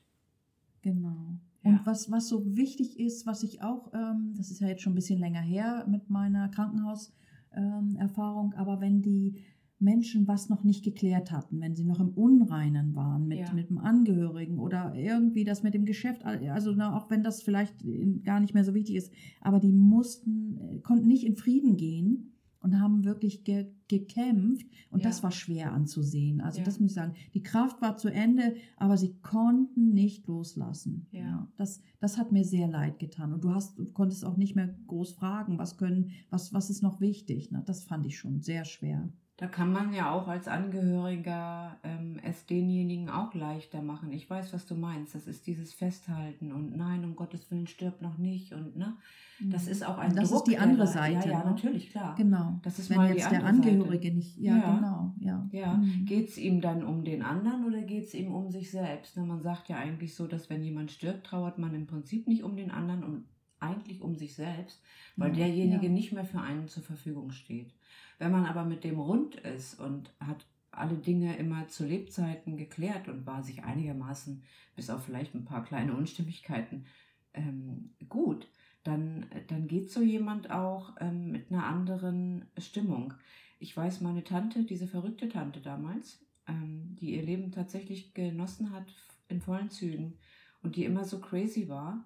Genau. 0.81 1.39
Ja. 1.63 1.71
Und 1.71 1.86
was, 1.86 2.11
was 2.11 2.29
so 2.29 2.55
wichtig 2.55 2.99
ist, 2.99 3.25
was 3.25 3.43
ich 3.43 3.61
auch, 3.61 3.91
ähm, 3.93 4.33
das 4.38 4.51
ist 4.51 4.61
ja 4.61 4.67
jetzt 4.67 4.81
schon 4.81 4.93
ein 4.93 4.95
bisschen 4.95 5.19
länger 5.19 5.41
her 5.41 5.86
mit 5.89 6.09
meiner 6.09 6.47
Krankenhauserfahrung, 6.49 8.53
ähm, 8.53 8.59
aber 8.59 8.81
wenn 8.81 9.01
die 9.01 9.43
Menschen 9.80 10.28
was 10.28 10.49
noch 10.49 10.63
nicht 10.63 10.84
geklärt 10.84 11.32
hatten, 11.32 11.59
wenn 11.59 11.76
sie 11.76 11.84
noch 11.84 11.99
im 11.99 12.09
Unreinen 12.09 12.95
waren 12.95 13.28
mit, 13.28 13.39
ja. 13.39 13.53
mit 13.53 13.69
dem 13.69 13.78
Angehörigen 13.78 14.59
oder 14.59 14.95
irgendwie 14.95 15.43
das 15.43 15.63
mit 15.63 15.73
dem 15.73 15.86
Geschäft, 15.86 16.23
also 16.26 16.73
na, 16.73 16.95
auch 16.95 17.09
wenn 17.09 17.23
das 17.23 17.41
vielleicht 17.41 17.76
gar 18.23 18.39
nicht 18.39 18.53
mehr 18.53 18.63
so 18.63 18.73
wichtig 18.73 18.95
ist, 18.95 19.11
aber 19.41 19.59
die 19.59 19.73
mussten, 19.73 20.57
äh, 20.57 20.80
konnten 20.80 21.07
nicht 21.07 21.26
in 21.26 21.36
Frieden 21.36 21.76
gehen 21.76 22.32
und 22.65 22.80
haben 22.80 23.05
wirklich 23.05 23.43
ge 23.43 23.67
gekämpft 23.88 24.65
und 24.89 25.03
ja. 25.03 25.09
das 25.09 25.21
war 25.21 25.30
schwer 25.30 25.71
anzusehen. 25.71 26.41
Also 26.41 26.57
ja. 26.57 26.65
das 26.65 26.80
muss 26.80 26.89
ich 26.89 26.95
sagen, 26.95 27.13
die 27.36 27.43
Kraft 27.43 27.84
war 27.84 27.97
zu 27.97 28.11
Ende, 28.11 28.55
aber 28.78 28.97
sie 28.97 29.13
konnten 29.21 29.93
nicht 29.93 30.26
loslassen. 30.26 31.05
Ja. 31.11 31.19
ja. 31.19 31.51
das, 31.57 31.82
das 31.99 32.17
hat 32.17 32.32
mir 32.32 32.43
sehr 32.43 32.67
leid 32.67 32.97
getan 32.97 33.32
und 33.32 33.43
du 33.43 33.51
hast, 33.51 33.78
du 33.78 33.86
konntest 33.86 34.26
auch 34.26 34.38
nicht 34.38 34.55
mehr 34.55 34.73
groß 34.88 35.11
fragen, 35.11 35.59
was 35.59 35.78
können, 35.78 36.09
was, 36.32 36.51
was 36.51 36.71
ist 36.71 36.82
noch 36.82 36.99
wichtig. 36.99 37.51
Ne? 37.51 37.61
Das 37.67 37.84
fand 37.84 38.07
ich 38.07 38.17
schon 38.17 38.41
sehr 38.41 38.65
schwer. 38.65 39.07
Da 39.38 39.47
kann 39.47 39.73
man 39.73 39.93
ja 39.93 40.11
auch 40.11 40.29
als 40.29 40.47
Angehöriger 40.47 41.77
ähm, 41.83 42.21
es 42.23 42.45
denjenigen 42.45 43.09
auch 43.09 43.33
leichter 43.33 43.81
machen. 43.81 44.13
Ich 44.13 44.29
weiß, 44.29 44.53
was 44.53 44.65
du 44.65 44.75
meinst. 44.75 45.13
Das 45.13 45.27
ist 45.27 45.45
dieses 45.45 45.73
Festhalten 45.73 46.53
und 46.53 46.77
nein, 46.77 47.03
um 47.03 47.17
Gottes 47.17 47.51
Willen 47.51 47.67
stirbt 47.67 48.01
noch 48.01 48.17
nicht 48.17 48.53
und 48.53 48.77
ne. 48.77 48.95
Das 49.41 49.65
mhm. 49.65 49.71
ist 49.71 49.86
auch 49.86 49.97
ein 49.97 50.15
das 50.15 50.29
Druck. 50.29 50.45
Das 50.45 50.47
ist 50.47 50.51
die 50.53 50.57
andere 50.57 50.88
Seite. 50.88 51.27
Ja, 51.27 51.39
ja, 51.39 51.43
ne? 51.43 51.51
natürlich, 51.51 51.91
klar. 51.91 52.15
Genau. 52.15 52.59
Das 52.63 52.79
ist 52.79 52.89
Wenn 52.89 52.97
mal 52.97 53.13
jetzt 53.13 53.29
der 53.29 53.43
Angehörige 53.43 54.07
Seite. 54.07 54.15
nicht. 54.15 54.38
Ja, 54.38 54.57
ja, 54.57 54.75
genau. 54.75 55.13
Ja. 55.19 55.49
ja. 55.51 55.73
Mhm. 55.73 56.05
Geht 56.05 56.29
es 56.29 56.38
ihm 56.38 56.61
dann 56.61 56.86
um 56.86 57.03
den 57.03 57.21
anderen 57.21 57.65
oder 57.65 57.81
geht 57.81 58.05
es 58.05 58.13
ihm 58.13 58.33
um 58.33 58.49
sich 58.49 58.71
selbst? 58.71 59.17
Ne? 59.17 59.25
Man 59.25 59.41
sagt 59.41 59.67
ja 59.67 59.75
eigentlich 59.75 60.15
so, 60.15 60.27
dass 60.27 60.49
wenn 60.49 60.63
jemand 60.63 60.91
stirbt, 60.91 61.25
trauert 61.25 61.57
man 61.57 61.75
im 61.75 61.88
Prinzip 61.88 62.27
nicht 62.27 62.43
um 62.43 62.55
den 62.55 62.71
anderen, 62.71 63.03
um 63.03 63.25
eigentlich 63.66 64.01
um 64.01 64.16
sich 64.16 64.36
selbst, 64.36 64.82
weil 65.16 65.32
ja, 65.32 65.45
derjenige 65.45 65.89
nicht 65.89 66.11
mehr 66.11 66.26
für 66.26 66.41
einen 66.41 66.68
zur 66.68 66.84
Verfügung 66.84 67.32
steht. 67.32 67.74
Wenn 68.18 68.32
man 68.32 68.45
aber 68.45 68.66
mit 68.66 68.84
dem 68.84 68.99
rund 68.99 69.36
ist 69.36 69.80
und 69.80 70.11
hat 70.20 70.45
alle 70.72 70.95
Dinge 70.95 71.38
immer 71.38 71.68
zu 71.68 71.86
Lebzeiten 71.86 72.57
geklärt 72.57 73.07
und 73.07 73.26
war 73.26 73.43
sich 73.43 73.63
einigermaßen, 73.63 74.43
bis 74.76 74.89
auf 74.89 75.03
vielleicht 75.03 75.34
ein 75.34 75.45
paar 75.45 75.63
kleine 75.63 75.95
Unstimmigkeiten, 75.95 76.86
ähm, 77.34 77.91
gut, 78.09 78.47
dann, 78.84 79.26
dann 79.47 79.68
geht 79.68 79.89
so 79.89 80.01
jemand 80.01 80.51
auch 80.51 80.93
ähm, 80.99 81.32
mit 81.32 81.51
einer 81.51 81.66
anderen 81.66 82.45
Stimmung. 82.57 83.13
Ich 83.59 83.76
weiß, 83.76 84.01
meine 84.01 84.24
Tante, 84.24 84.63
diese 84.63 84.88
verrückte 84.88 85.28
Tante 85.28 85.59
damals, 85.59 86.24
ähm, 86.47 86.95
die 86.99 87.16
ihr 87.16 87.24
Leben 87.24 87.51
tatsächlich 87.51 88.13
genossen 88.13 88.72
hat 88.72 88.86
in 89.28 89.41
vollen 89.41 89.70
Zügen 89.70 90.18
und 90.61 90.76
die 90.76 90.86
immer 90.86 91.03
so 91.03 91.20
crazy 91.20 91.68
war, 91.68 92.05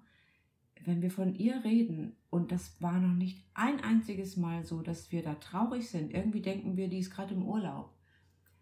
wenn 0.85 1.01
wir 1.01 1.11
von 1.11 1.35
ihr 1.35 1.63
reden, 1.63 2.15
und 2.29 2.51
das 2.51 2.81
war 2.81 2.99
noch 2.99 3.15
nicht 3.15 3.43
ein 3.53 3.79
einziges 3.81 4.37
Mal 4.37 4.63
so, 4.63 4.81
dass 4.81 5.11
wir 5.11 5.23
da 5.23 5.35
traurig 5.35 5.89
sind, 5.89 6.13
irgendwie 6.13 6.41
denken 6.41 6.77
wir, 6.77 6.87
die 6.87 6.99
ist 6.99 7.11
gerade 7.11 7.33
im 7.33 7.45
Urlaub. 7.45 7.93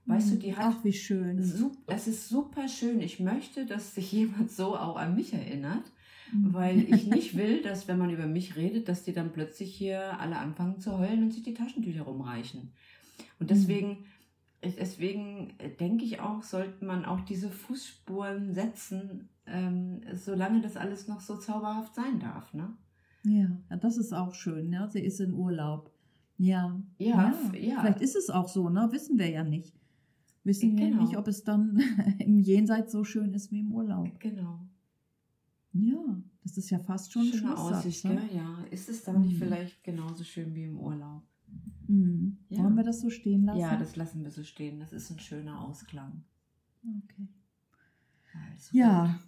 Weißt 0.06 0.30
du, 0.30 0.34
hm, 0.34 0.40
die 0.40 0.56
hat. 0.56 0.76
Ach, 0.78 0.84
wie 0.86 0.94
schön. 0.94 1.38
Es 1.86 2.08
ist 2.08 2.30
super 2.30 2.70
schön. 2.70 3.02
Ich 3.02 3.20
möchte, 3.20 3.66
dass 3.66 3.94
sich 3.94 4.12
jemand 4.14 4.52
so 4.52 4.78
auch 4.78 4.96
an 4.96 5.16
mich 5.16 5.34
erinnert, 5.34 5.92
mhm. 6.32 6.54
weil 6.54 6.94
ich 6.94 7.08
nicht 7.08 7.36
will, 7.36 7.62
dass, 7.62 7.88
wenn 7.88 7.98
man 7.98 8.10
über 8.10 8.26
mich 8.26 8.56
redet, 8.56 8.88
dass 8.88 9.04
die 9.04 9.14
dann 9.14 9.34
plötzlich 9.34 9.76
hier 9.76 10.20
alle 10.20 10.38
anfangen 10.38 10.80
zu 10.80 10.98
heulen 10.98 11.24
und 11.24 11.34
sich 11.34 11.44
die 11.44 11.54
Taschentücher 11.54 12.04
rumreichen. 12.04 12.72
Und 13.40 13.48
hm. 13.52 13.58
deswegen. 13.58 13.90
Mhm 13.90 14.06
deswegen 14.64 15.54
denke 15.80 16.06
ich 16.06 16.20
auch, 16.20 16.44
sollte 16.44 16.84
man 16.84 17.06
auch 17.06 17.22
diese 17.22 17.50
Fußspuren 17.50 18.54
setzen, 18.54 19.30
ähm, 19.48 20.02
solange 20.14 20.62
das 20.62 20.78
alles 20.78 21.08
noch 21.08 21.22
so 21.22 21.38
zauberhaft 21.38 21.96
sein 21.96 22.20
darf, 22.20 22.54
ne? 22.54 22.76
Ja, 23.24 23.50
das 23.78 23.98
ist 23.98 24.14
auch 24.14 24.34
schön, 24.34 24.72
ja. 24.72 24.88
Sie 24.88 25.02
ist 25.02 25.20
in 25.20 25.34
Urlaub. 25.34 25.92
Ja. 26.38 26.80
Ja, 26.98 27.34
ja. 27.54 27.60
ja. 27.60 27.80
Vielleicht 27.82 28.02
ist 28.02 28.16
es 28.16 28.30
auch 28.30 28.48
so, 28.48 28.70
ne? 28.70 28.88
Wissen 28.92 29.18
wir 29.18 29.30
ja 29.30 29.44
nicht. 29.44 29.74
Wissen 30.44 30.76
genau. 30.76 30.98
wir 30.98 31.02
nicht, 31.02 31.18
ob 31.18 31.28
es 31.28 31.44
dann 31.44 31.82
im 32.20 32.40
Jenseits 32.40 32.92
so 32.92 33.04
schön 33.04 33.34
ist 33.34 33.52
wie 33.52 33.60
im 33.60 33.74
Urlaub. 33.74 34.20
Genau. 34.20 34.66
Ja, 35.74 36.22
das 36.44 36.58
ist 36.58 36.70
ja 36.70 36.80
fast 36.80 37.12
schon 37.12 37.26
Schöne 37.26 37.58
Aussicht, 37.58 38.06
ne? 38.06 38.22
ja. 38.34 38.64
Ist 38.72 38.88
es 38.90 39.04
dann 39.04 39.18
mhm. 39.18 39.22
nicht 39.24 39.38
vielleicht 39.38 39.84
genauso 39.84 40.24
schön 40.24 40.56
wie 40.56 40.64
im 40.64 40.80
Urlaub? 40.80 41.24
Mhm. 41.88 42.38
Ja. 42.50 42.64
Wollen 42.64 42.76
wir 42.76 42.84
das 42.84 43.02
so 43.02 43.10
stehen 43.10 43.44
lassen? 43.44 43.60
Ja, 43.60 43.76
das 43.76 43.96
lassen 43.96 44.24
wir 44.24 44.32
so 44.32 44.44
stehen. 44.44 44.80
Das 44.80 44.94
ist 44.94 45.12
ein 45.12 45.20
schöner 45.20 45.62
Ausklang. 45.62 46.24
Okay. 47.04 47.28
Also 48.56 48.78
ja, 48.78 49.06
gut. 49.06 49.22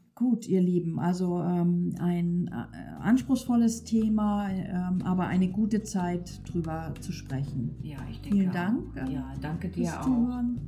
Ihr 0.47 0.61
Lieben. 0.61 0.99
Also 0.99 1.41
ähm, 1.41 1.95
ein 1.99 2.47
äh, 2.47 3.01
anspruchsvolles 3.01 3.83
Thema, 3.83 4.49
ähm, 4.49 5.01
aber 5.03 5.27
eine 5.27 5.49
gute 5.49 5.83
Zeit 5.83 6.41
drüber 6.51 6.93
zu 6.99 7.11
sprechen. 7.11 7.75
Ja, 7.81 7.97
ich 8.09 8.21
denke. 8.21 8.37
Vielen 8.37 8.51
Dank. 8.51 8.97
Auch. 8.97 9.09
Ja, 9.09 9.33
danke 9.41 9.69
dir 9.69 9.99
auch. 9.99 10.03
Zuhören. 10.03 10.59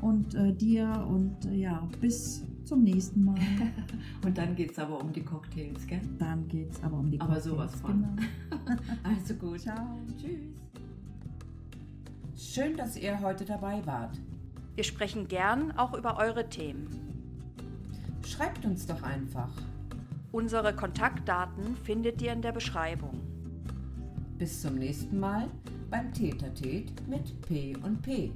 Und 0.00 0.34
äh, 0.34 0.52
dir 0.52 1.06
und 1.08 1.46
äh, 1.46 1.54
ja, 1.54 1.88
bis 2.00 2.44
zum 2.64 2.82
nächsten 2.82 3.24
Mal. 3.24 3.38
und 4.24 4.36
dann 4.36 4.54
geht 4.54 4.72
es 4.72 4.78
aber 4.78 5.00
um 5.00 5.12
die 5.12 5.22
Cocktails, 5.22 5.86
gell? 5.86 6.00
Dann 6.18 6.48
geht 6.48 6.72
es 6.72 6.82
aber 6.82 6.98
um 6.98 7.10
die 7.10 7.18
Cocktails. 7.18 7.46
Aber 7.46 7.56
sowas 7.56 7.74
von. 7.76 7.92
Genau. 7.92 8.80
also 9.02 9.34
gut. 9.34 9.60
Ciao. 9.60 9.98
Tschüss. 10.20 10.54
Schön, 12.36 12.76
dass 12.76 12.96
ihr 12.96 13.20
heute 13.20 13.44
dabei 13.44 13.84
wart. 13.86 14.18
Wir 14.74 14.84
sprechen 14.84 15.28
gern 15.28 15.72
auch 15.72 15.96
über 15.96 16.16
eure 16.18 16.48
Themen. 16.48 17.03
Schreibt 18.26 18.64
uns 18.64 18.86
doch 18.86 19.02
einfach. 19.02 19.50
Unsere 20.32 20.74
Kontaktdaten 20.74 21.76
findet 21.76 22.20
ihr 22.22 22.32
in 22.32 22.42
der 22.42 22.52
Beschreibung. 22.52 23.20
Bis 24.38 24.62
zum 24.62 24.76
nächsten 24.76 25.20
Mal 25.20 25.48
beim 25.90 26.12
Tätertät 26.12 26.92
mit 27.06 27.40
P 27.42 27.76
und 27.82 28.02
P. 28.02 28.32